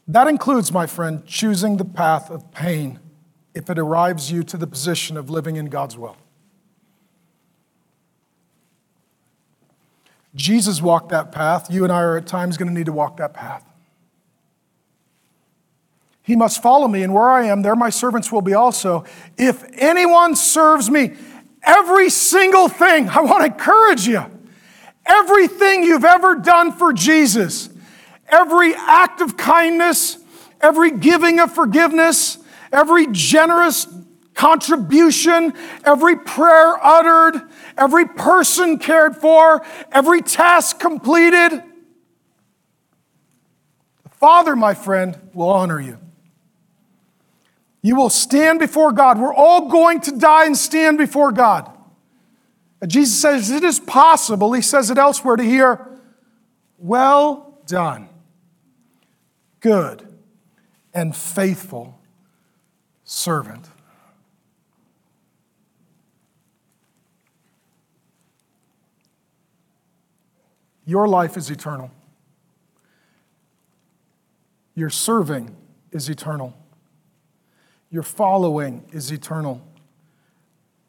That 0.09 0.27
includes, 0.27 0.73
my 0.73 0.87
friend, 0.87 1.25
choosing 1.27 1.77
the 1.77 1.85
path 1.85 2.31
of 2.31 2.51
pain 2.51 2.99
if 3.55 3.71
it 3.71 3.79
arrives 3.79 4.33
you 4.33 4.43
to 4.45 4.57
the 4.57 4.67
position 4.67 5.17
of 5.17 5.31
living 5.31 5.57
in 5.57 5.67
God's 5.67 5.97
will. 5.97 6.17
Jesus 10.35 10.81
walked 10.81 11.11
that 11.11 11.31
path. 11.31 11.71
You 11.71 11.85
and 11.85 11.93
I 11.93 12.01
are 12.01 12.17
at 12.17 12.27
times 12.27 12.57
going 12.57 12.69
to 12.69 12.75
need 12.75 12.87
to 12.87 12.93
walk 12.93 13.19
that 13.19 13.35
path. 13.35 13.65
He 16.23 16.37
must 16.37 16.63
follow 16.63 16.89
me, 16.89 17.03
and 17.03 17.13
where 17.13 17.31
I 17.31 17.47
am, 17.47 17.63
there 17.63 17.75
my 17.75 17.91
servants 17.91 18.31
will 18.31 18.43
be 18.43 18.55
also. 18.55 19.05
If 19.37 19.65
anyone 19.75 20.37
serves 20.37 20.89
me, 20.89 21.15
every 21.63 22.11
single 22.11 22.69
thing, 22.69 23.09
I 23.09 23.21
want 23.21 23.45
to 23.45 23.53
encourage 23.53 24.07
you. 24.07 24.25
Everything 25.05 25.83
you've 25.83 26.05
ever 26.05 26.37
done 26.37 26.73
for 26.73 26.93
Jesus, 26.93 27.69
every 28.29 28.75
act 28.75 29.21
of 29.21 29.37
kindness, 29.37 30.19
every 30.61 30.93
giving 30.93 31.41
of 31.41 31.53
forgiveness, 31.53 32.39
every 32.73 33.07
generous 33.11 33.87
contribution, 34.35 35.53
every 35.85 36.17
prayer 36.17 36.75
uttered, 36.83 37.43
every 37.77 38.07
person 38.07 38.79
cared 38.79 39.17
for, 39.17 39.65
every 39.91 40.23
task 40.23 40.79
completed. 40.79 41.51
The 44.03 44.11
Father, 44.11 44.57
my 44.57 44.75
friend, 44.75 45.19
will 45.35 45.51
honor 45.51 45.81
you. 45.81 45.99
You 47.83 47.97
will 47.97 48.11
stand 48.11 48.61
before 48.61 48.93
God. 48.93 49.19
We're 49.19 49.35
all 49.35 49.69
going 49.69 50.01
to 50.03 50.17
die 50.17 50.47
and 50.47 50.57
stand 50.57 50.99
before 50.99 51.33
God. 51.33 51.69
And 52.81 52.91
Jesus 52.91 53.21
says 53.21 53.51
it 53.51 53.65
is 53.65 53.81
possible, 53.81 54.53
he 54.53 54.63
says 54.63 54.91
it 54.91 54.99
elsewhere, 54.99 55.37
to 55.37 55.43
hear, 55.43 55.87
Well 56.79 57.59
done, 57.67 58.09
good 59.61 60.07
and 60.95 61.15
faithful 61.15 61.99
servant. 63.05 63.69
Your 70.85 71.07
life 71.07 71.37
is 71.37 71.51
eternal. 71.51 71.91
Your 74.75 74.91
serving 74.91 75.55
is 75.93 76.09
eternal. 76.09 76.57
Your 77.93 78.03
following 78.03 78.87
is 78.91 79.13
eternal. 79.13 79.63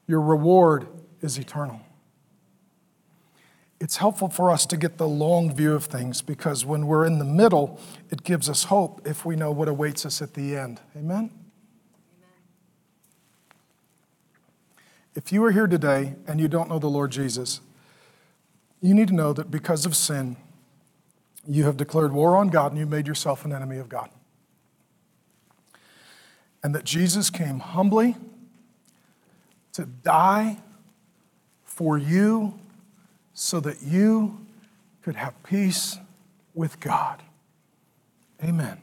Your 0.07 0.21
reward 0.21 0.87
is 1.21 1.37
eternal. 1.37 1.81
It's 3.81 3.97
helpful 3.97 4.29
for 4.29 4.49
us 4.49 4.65
to 4.67 4.77
get 4.77 4.97
the 4.97 5.07
long 5.07 5.53
view 5.53 5.73
of 5.73 5.83
things 5.83 6.21
because 6.21 6.65
when 6.65 6.87
we're 6.87 7.05
in 7.05 7.19
the 7.19 7.25
middle, 7.25 7.77
it 8.09 8.23
gives 8.23 8.49
us 8.49 8.63
hope 8.63 9.05
if 9.05 9.25
we 9.25 9.35
know 9.35 9.51
what 9.51 9.67
awaits 9.67 10.05
us 10.05 10.21
at 10.21 10.33
the 10.33 10.55
end. 10.55 10.79
Amen? 10.95 11.29
If 15.13 15.33
you 15.33 15.43
are 15.43 15.51
here 15.51 15.67
today 15.67 16.15
and 16.25 16.39
you 16.39 16.47
don't 16.47 16.69
know 16.69 16.79
the 16.79 16.87
Lord 16.87 17.11
Jesus, 17.11 17.59
you 18.79 18.93
need 18.93 19.09
to 19.09 19.13
know 19.13 19.33
that 19.33 19.51
because 19.51 19.85
of 19.85 19.93
sin, 19.93 20.37
you 21.45 21.65
have 21.65 21.75
declared 21.75 22.13
war 22.13 22.37
on 22.37 22.47
God 22.47 22.71
and 22.71 22.79
you 22.79 22.85
made 22.85 23.07
yourself 23.07 23.43
an 23.43 23.51
enemy 23.51 23.77
of 23.77 23.89
God. 23.89 24.09
And 26.63 26.73
that 26.73 26.85
Jesus 26.85 27.29
came 27.29 27.59
humbly 27.59 28.15
to 29.73 29.85
die 29.85 30.57
for 31.63 31.97
you 31.97 32.53
so 33.33 33.59
that 33.59 33.81
you 33.81 34.39
could 35.01 35.15
have 35.15 35.41
peace 35.43 35.97
with 36.53 36.79
God. 36.79 37.21
Amen. 38.43 38.77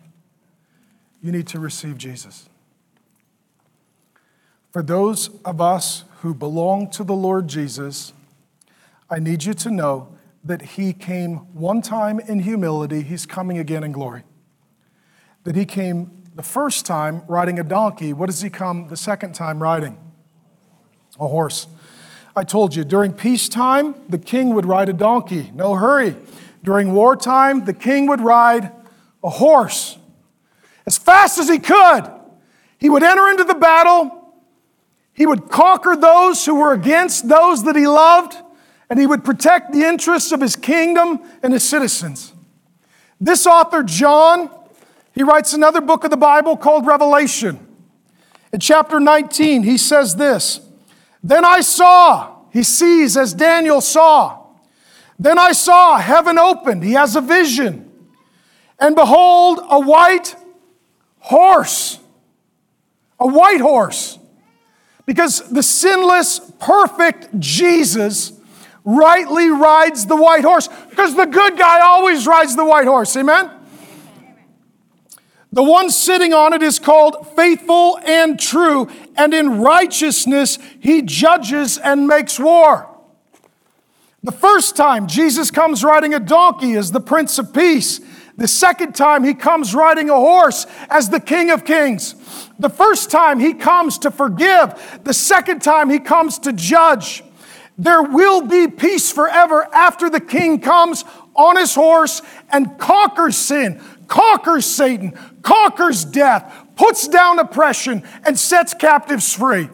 You 1.23 1.33
need 1.33 1.47
to 1.49 1.61
receive 1.61 1.97
Jesus. 1.97 2.49
For 4.71 4.83
those 4.83 5.31
of 5.45 5.61
us 5.61 6.05
who 6.21 6.35
belong 6.35 6.91
to 6.91 7.05
the 7.05 7.15
Lord 7.15 7.49
Jesus, 7.49 8.13
I 9.09 9.19
need 9.19 9.45
you 9.45 9.55
to 9.55 9.71
know 9.71 10.09
that 10.45 10.63
he 10.63 10.93
came 10.93 11.37
one 11.55 11.83
time 11.83 12.21
in 12.21 12.41
humility, 12.41 13.03
he's 13.03 13.27
coming 13.27 13.59
again 13.59 13.85
in 13.85 13.93
glory. 13.93 14.23
That 15.45 15.57
he 15.57 15.65
came 15.65 16.20
the 16.35 16.43
first 16.43 16.87
time 16.87 17.23
riding 17.29 17.59
a 17.59 17.65
donkey. 17.65 18.13
What 18.13 18.27
does 18.27 18.41
he 18.41 18.51
come 18.51 18.89
the 18.89 18.97
second 18.97 19.35
time 19.35 19.63
riding? 19.63 19.99
A 21.19 21.27
horse. 21.27 21.67
I 22.37 22.45
told 22.45 22.75
you, 22.75 22.85
during 22.85 23.13
peacetime, 23.13 23.95
the 24.09 24.19
king 24.19 24.55
would 24.55 24.65
ride 24.65 24.89
a 24.89 24.93
donkey, 24.93 25.51
no 25.55 25.75
hurry. 25.75 26.17
During 26.63 26.93
wartime, 26.93 27.65
the 27.65 27.73
king 27.73 28.07
would 28.07 28.21
ride 28.21 28.71
a 29.23 29.31
horse 29.31 29.99
as 30.87 30.97
fast 30.97 31.39
as 31.39 31.49
he 31.49 31.59
could. 31.59 32.11
He 32.79 32.89
would 32.89 33.03
enter 33.03 33.29
into 33.29 33.45
the 33.45 33.55
battle, 33.55 34.35
he 35.13 35.27
would 35.27 35.51
conquer 35.51 35.97
those 35.97 36.47
who 36.47 36.55
were 36.55 36.73
against 36.73 37.29
those 37.29 37.65
that 37.65 37.77
he 37.77 37.87
loved 37.87 38.35
and 38.89 38.99
he 38.99 39.07
would 39.07 39.23
protect 39.23 39.73
the 39.73 39.83
interests 39.83 40.33
of 40.33 40.41
his 40.41 40.57
kingdom 40.57 41.21
and 41.43 41.53
his 41.53 41.63
citizens. 41.63 42.33
This 43.21 43.47
author, 43.47 43.83
John, 43.83 44.51
he 45.13 45.23
writes 45.23 45.53
another 45.53 45.81
book 45.81 46.05
of 46.05 46.11
the 46.11 46.17
Bible 46.17 46.57
called 46.57 46.87
Revelation. 46.87 47.67
In 48.53 48.61
chapter 48.61 49.01
19, 49.01 49.63
he 49.63 49.79
says 49.79 50.17
this 50.17 50.61
Then 51.23 51.45
I 51.45 51.61
saw, 51.61 52.37
he 52.53 52.63
sees 52.63 53.17
as 53.17 53.35
Daniel 53.35 53.81
saw. 53.81 54.39
Then 55.19 55.39
I 55.39 55.53
saw 55.53 55.99
heaven 55.99 56.39
opened. 56.39 56.83
He 56.83 56.93
has 56.93 57.15
a 57.15 57.21
vision. 57.21 57.91
And 58.79 58.97
behold, 58.97 59.61
a 59.69 59.79
white 59.79 60.35
horse. 61.19 61.99
A 63.19 63.27
white 63.27 63.61
horse. 63.61 64.19
Because 65.05 65.47
the 65.51 65.63
sinless, 65.63 66.41
perfect 66.59 67.39
Jesus 67.39 68.33
rightly 68.85 69.49
rides 69.49 70.07
the 70.07 70.17
white 70.17 70.43
horse 70.43 70.69
because 70.89 71.15
the 71.15 71.27
good 71.27 71.59
guy 71.59 71.81
always 71.81 72.27
rides 72.27 72.57
the 72.57 72.65
white 72.65 72.87
horse. 72.87 73.15
Amen? 73.17 73.51
The 75.53 75.63
one 75.63 75.91
sitting 75.91 76.33
on 76.33 76.53
it 76.53 76.63
is 76.63 76.79
called 76.79 77.27
faithful 77.35 77.99
and 78.05 78.39
true, 78.39 78.89
and 79.17 79.35
in 79.35 79.61
righteousness 79.61 80.59
he 80.79 81.03
judges 81.03 81.77
and 81.77 82.07
makes 82.07 82.39
war. 82.39 82.89
The 84.23 84.33
first 84.33 84.77
time 84.77 85.07
Jesus 85.07 85.51
comes 85.51 85.83
riding 85.83 86.15
a 86.15 86.21
donkey 86.21 86.73
is 86.73 86.93
the 86.93 87.01
Prince 87.01 87.39
of 87.39 87.53
Peace. 87.53 88.01
The 88.37 88.49
second 88.49 88.95
time, 88.95 89.23
he 89.23 89.35
comes 89.35 89.75
riding 89.75 90.09
a 90.09 90.15
horse 90.15 90.67
as 90.89 91.11
the 91.11 91.21
King 91.21 91.51
of 91.51 91.65
Kings. 91.65 92.15
The 92.59 92.71
first 92.71 93.11
time, 93.11 93.39
he 93.39 93.53
comes 93.53 93.99
to 93.99 94.11
forgive. 94.11 95.01
The 95.05 95.13
second 95.13 95.61
time, 95.61 95.91
he 95.91 95.99
comes 95.99 96.39
to 96.41 96.55
judge. 96.55 97.23
There 97.77 98.03
will 98.03 98.41
be 98.41 98.67
peace 98.69 99.13
forever 99.13 99.69
after 99.75 100.09
the 100.09 100.21
King 100.21 100.61
comes 100.61 101.05
on 101.35 101.57
his 101.57 101.75
horse 101.75 102.23
and 102.51 102.79
conquers 102.79 103.37
sin, 103.37 103.79
conquers 104.07 104.65
Satan, 104.65 105.19
conquers 105.43 106.05
death, 106.05 106.67
puts 106.77 107.09
down 107.09 107.39
oppression, 107.39 108.03
and 108.25 108.39
sets 108.39 108.75
captives 108.75 109.35
free. 109.35 109.69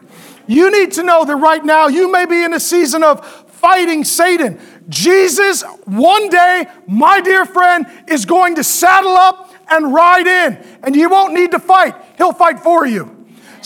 You 0.47 0.71
need 0.71 0.93
to 0.93 1.03
know 1.03 1.25
that 1.25 1.35
right 1.35 1.63
now 1.63 1.87
you 1.87 2.11
may 2.11 2.25
be 2.25 2.43
in 2.43 2.53
a 2.53 2.59
season 2.59 3.03
of 3.03 3.25
fighting 3.51 4.03
Satan. 4.03 4.59
Jesus, 4.87 5.63
one 5.85 6.29
day, 6.29 6.67
my 6.87 7.19
dear 7.21 7.45
friend, 7.45 7.85
is 8.07 8.25
going 8.25 8.55
to 8.55 8.63
saddle 8.63 9.15
up 9.15 9.53
and 9.69 9.93
ride 9.93 10.27
in, 10.27 10.79
and 10.83 10.95
you 10.95 11.09
won't 11.09 11.33
need 11.33 11.51
to 11.51 11.59
fight. 11.59 11.95
He'll 12.17 12.33
fight 12.33 12.59
for 12.59 12.85
you. 12.85 13.16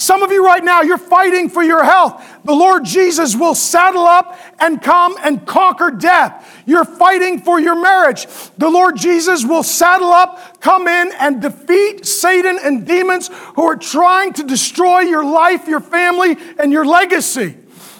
Some 0.01 0.23
of 0.23 0.31
you 0.31 0.43
right 0.43 0.63
now, 0.63 0.81
you're 0.81 0.97
fighting 0.97 1.47
for 1.47 1.61
your 1.61 1.83
health. 1.83 2.25
The 2.43 2.55
Lord 2.55 2.85
Jesus 2.85 3.35
will 3.35 3.53
saddle 3.53 4.05
up 4.05 4.35
and 4.59 4.81
come 4.81 5.15
and 5.23 5.45
conquer 5.45 5.91
death. 5.91 6.63
You're 6.65 6.85
fighting 6.85 7.39
for 7.39 7.59
your 7.59 7.79
marriage. 7.79 8.25
The 8.57 8.67
Lord 8.67 8.97
Jesus 8.97 9.45
will 9.45 9.61
saddle 9.61 10.09
up, 10.09 10.59
come 10.59 10.87
in, 10.87 11.11
and 11.19 11.39
defeat 11.39 12.07
Satan 12.07 12.57
and 12.63 12.87
demons 12.87 13.29
who 13.53 13.61
are 13.61 13.75
trying 13.75 14.33
to 14.33 14.43
destroy 14.43 15.01
your 15.01 15.23
life, 15.23 15.67
your 15.67 15.79
family, 15.79 16.35
and 16.57 16.71
your 16.71 16.83
legacy. 16.83 17.55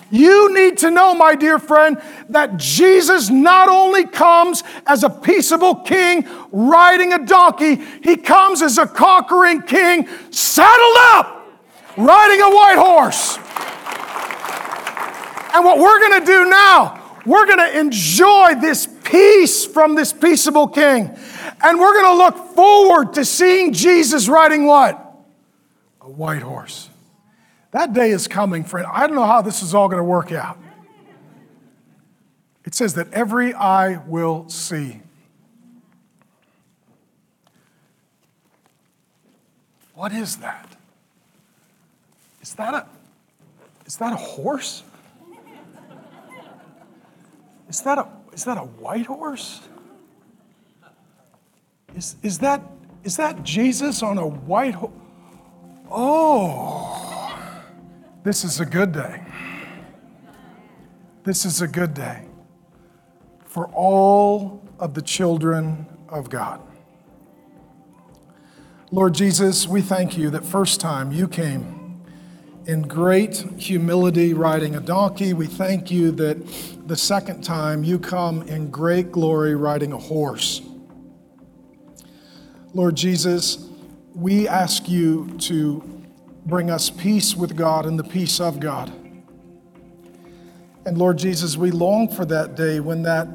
You 0.10 0.52
need 0.56 0.80
to 0.80 0.89
know, 0.89 1.14
my 1.14 1.36
dear 1.36 1.60
friend, 1.60 2.02
that 2.30 2.58
Jesus 2.58 3.30
not 3.30 3.70
only 3.70 4.08
comes 4.08 4.64
as 4.88 5.04
a 5.04 5.10
peaceable 5.12 5.76
king 5.76 6.28
riding 6.52 7.14
a 7.14 7.24
donkey, 7.24 7.76
he 8.02 8.18
comes 8.18 8.64
as 8.64 8.80
a 8.80 8.88
conquering 8.88 9.62
king 9.62 10.08
saddled 10.32 10.97
up, 10.97 11.38
riding 11.97 12.41
a 12.41 12.49
white 12.49 12.77
horse. 12.77 13.37
And 15.53 15.65
what 15.65 15.77
we're 15.79 15.99
going 15.99 16.21
to 16.21 16.25
do 16.25 16.49
now, 16.49 17.17
we're 17.25 17.45
going 17.45 17.59
to 17.59 17.79
enjoy 17.79 18.55
this 18.61 18.87
peace 19.03 19.65
from 19.65 19.95
this 19.95 20.13
peaceable 20.13 20.67
king. 20.67 21.15
And 21.63 21.79
we're 21.79 21.93
going 21.93 22.17
to 22.17 22.23
look 22.23 22.55
forward 22.55 23.13
to 23.13 23.25
seeing 23.25 23.73
Jesus 23.73 24.27
riding 24.27 24.65
what? 24.65 24.97
A 26.01 26.09
white 26.09 26.41
horse. 26.41 26.89
That 27.71 27.93
day 27.93 28.11
is 28.11 28.27
coming, 28.27 28.63
friend. 28.63 28.87
I 28.91 29.07
don't 29.07 29.15
know 29.15 29.25
how 29.25 29.41
this 29.41 29.61
is 29.61 29.73
all 29.73 29.87
going 29.87 29.99
to 29.99 30.03
work 30.03 30.31
out. 30.31 30.57
It 32.65 32.75
says 32.75 32.93
that 32.93 33.11
every 33.13 33.53
eye 33.53 33.97
will 34.05 34.47
see. 34.49 35.01
What 39.93 40.11
is 40.11 40.37
that? 40.37 40.70
Is 42.62 42.68
that 42.68 42.74
a 42.76 42.86
is 43.88 43.97
that 43.97 44.14
a 44.14 44.18
horse? 44.18 44.84
Is 47.68 47.82
that 47.82 47.97
a 47.97 48.07
is 48.34 48.43
that 48.45 48.57
a 48.59 48.62
white 48.62 49.07
horse? 49.07 49.62
Is, 51.95 52.16
is 52.22 52.38
that 52.39 52.62
is 53.03 53.18
that 53.18 53.41
Jesus 53.41 54.03
on 54.03 54.20
a 54.20 54.28
white 54.28 54.76
horse? 54.76 54.93
Oh. 55.89 57.36
This 58.24 58.43
is 58.43 58.59
a 58.59 58.66
good 58.66 58.91
day. 58.91 59.24
This 61.24 61.45
is 61.45 61.62
a 61.62 61.68
good 61.68 61.95
day 61.95 62.26
for 63.43 63.68
all 63.70 64.62
of 64.78 64.93
the 64.93 65.01
children 65.01 65.88
of 66.07 66.30
God. 66.30 66.62
Lord 68.91 69.16
Jesus, 69.16 69.68
we 69.68 69.82
thank 69.82 70.16
you 70.16 70.30
that 70.30 70.45
first 70.45 70.80
time 70.80 71.12
you 71.12 71.28
came 71.28 71.80
in 72.66 72.84
great 72.84 73.38
humility 73.57 74.34
riding 74.34 74.76
a 74.76 74.80
donkey. 74.80 75.34
We 75.34 75.47
thank 75.47 75.89
you 75.89 76.12
that 76.12 76.88
the 76.88 76.95
second 76.95 77.43
time 77.43 77.84
you 77.84 77.97
come 77.97 78.43
in 78.43 78.70
great 78.70 79.12
glory 79.12 79.55
riding 79.55 79.93
a 79.93 79.97
horse. 79.97 80.62
Lord 82.74 82.95
Jesus, 82.95 83.68
we 84.14 84.47
ask 84.47 84.88
you 84.88 85.36
to 85.39 85.84
bring 86.45 86.70
us 86.70 86.89
peace 86.89 87.36
with 87.36 87.55
God 87.55 87.86
and 87.86 87.97
the 87.97 88.03
peace 88.03 88.39
of 88.39 88.59
God. 88.59 88.91
And 90.86 90.97
Lord 90.97 91.18
Jesus, 91.18 91.57
we 91.57 91.72
long 91.72 92.09
for 92.09 92.26
that 92.26 92.55
day 92.55 92.80
when 92.80 93.03
that 93.03 93.26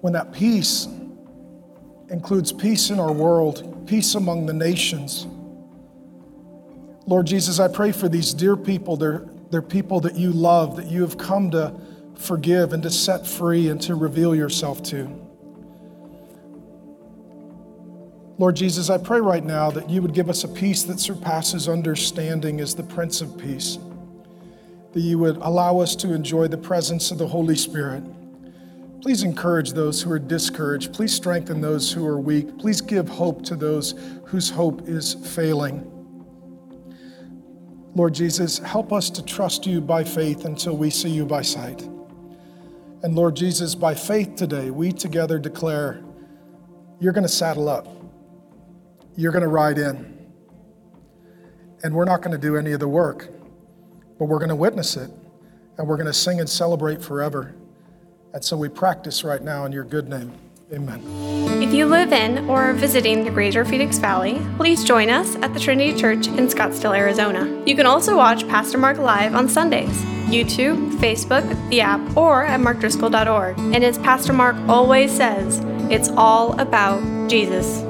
when 0.00 0.12
that 0.12 0.32
peace 0.32 0.86
includes 2.08 2.52
peace 2.52 2.90
in 2.90 3.00
our 3.00 3.10
world, 3.12 3.86
peace 3.88 4.14
among 4.14 4.46
the 4.46 4.52
nations. 4.52 5.26
Lord 7.08 7.26
Jesus, 7.26 7.58
I 7.58 7.68
pray 7.68 7.90
for 7.90 8.06
these 8.06 8.34
dear 8.34 8.54
people. 8.54 8.98
They're, 8.98 9.24
they're 9.50 9.62
people 9.62 9.98
that 10.00 10.14
you 10.14 10.30
love, 10.30 10.76
that 10.76 10.88
you 10.88 11.00
have 11.00 11.16
come 11.16 11.50
to 11.52 11.72
forgive 12.16 12.74
and 12.74 12.82
to 12.82 12.90
set 12.90 13.26
free 13.26 13.70
and 13.70 13.80
to 13.80 13.94
reveal 13.94 14.34
yourself 14.34 14.82
to. 14.82 15.10
Lord 18.36 18.56
Jesus, 18.56 18.90
I 18.90 18.98
pray 18.98 19.22
right 19.22 19.42
now 19.42 19.70
that 19.70 19.88
you 19.88 20.02
would 20.02 20.12
give 20.12 20.28
us 20.28 20.44
a 20.44 20.48
peace 20.48 20.82
that 20.82 21.00
surpasses 21.00 21.66
understanding 21.66 22.60
as 22.60 22.74
the 22.74 22.82
Prince 22.82 23.22
of 23.22 23.38
Peace, 23.38 23.78
that 24.92 25.00
you 25.00 25.18
would 25.18 25.38
allow 25.38 25.80
us 25.80 25.96
to 25.96 26.12
enjoy 26.12 26.46
the 26.46 26.58
presence 26.58 27.10
of 27.10 27.16
the 27.16 27.26
Holy 27.26 27.56
Spirit. 27.56 28.02
Please 29.00 29.22
encourage 29.22 29.72
those 29.72 30.02
who 30.02 30.12
are 30.12 30.18
discouraged. 30.18 30.92
Please 30.92 31.14
strengthen 31.14 31.62
those 31.62 31.90
who 31.90 32.06
are 32.06 32.20
weak. 32.20 32.58
Please 32.58 32.82
give 32.82 33.08
hope 33.08 33.42
to 33.46 33.56
those 33.56 33.94
whose 34.26 34.50
hope 34.50 34.86
is 34.86 35.14
failing. 35.14 35.97
Lord 37.94 38.14
Jesus, 38.14 38.58
help 38.58 38.92
us 38.92 39.10
to 39.10 39.24
trust 39.24 39.66
you 39.66 39.80
by 39.80 40.04
faith 40.04 40.44
until 40.44 40.76
we 40.76 40.90
see 40.90 41.10
you 41.10 41.24
by 41.24 41.42
sight. 41.42 41.82
And 43.02 43.14
Lord 43.14 43.36
Jesus, 43.36 43.74
by 43.74 43.94
faith 43.94 44.36
today, 44.36 44.70
we 44.70 44.92
together 44.92 45.38
declare 45.38 46.02
you're 47.00 47.12
going 47.12 47.26
to 47.26 47.28
saddle 47.28 47.68
up 47.68 47.98
you're 49.18 49.32
going 49.32 49.42
to 49.42 49.48
ride 49.48 49.78
in. 49.78 50.16
And 51.82 51.92
we're 51.92 52.04
not 52.04 52.22
going 52.22 52.30
to 52.30 52.38
do 52.38 52.56
any 52.56 52.70
of 52.70 52.78
the 52.78 52.86
work, 52.86 53.28
but 54.16 54.26
we're 54.26 54.38
going 54.38 54.48
to 54.48 54.54
witness 54.54 54.96
it. 54.96 55.10
And 55.76 55.88
we're 55.88 55.96
going 55.96 56.06
to 56.06 56.12
sing 56.12 56.38
and 56.38 56.48
celebrate 56.48 57.02
forever. 57.02 57.56
And 58.32 58.44
so 58.44 58.56
we 58.56 58.68
practice 58.68 59.24
right 59.24 59.42
now 59.42 59.64
in 59.64 59.72
your 59.72 59.82
good 59.82 60.08
name. 60.08 60.32
Amen. 60.72 61.02
If 61.62 61.72
you 61.72 61.86
live 61.86 62.12
in 62.12 62.48
or 62.48 62.64
are 62.64 62.72
visiting 62.74 63.24
the 63.24 63.30
Greater 63.30 63.64
Phoenix 63.64 63.98
Valley, 63.98 64.38
please 64.58 64.84
join 64.84 65.08
us 65.08 65.34
at 65.36 65.54
the 65.54 65.60
Trinity 65.60 65.98
Church 65.98 66.26
in 66.26 66.46
Scottsdale, 66.46 66.96
Arizona. 66.96 67.62
You 67.66 67.74
can 67.74 67.86
also 67.86 68.16
watch 68.16 68.46
Pastor 68.48 68.76
Mark 68.76 68.98
live 68.98 69.34
on 69.34 69.48
Sundays, 69.48 70.04
YouTube, 70.26 70.92
Facebook, 70.98 71.70
the 71.70 71.80
app, 71.80 72.16
or 72.16 72.44
at 72.44 72.60
markdriscoll.org. 72.60 73.58
And 73.58 73.82
as 73.82 73.96
Pastor 73.98 74.34
Mark 74.34 74.56
always 74.68 75.10
says, 75.10 75.60
it's 75.90 76.10
all 76.10 76.58
about 76.60 77.00
Jesus. 77.30 77.87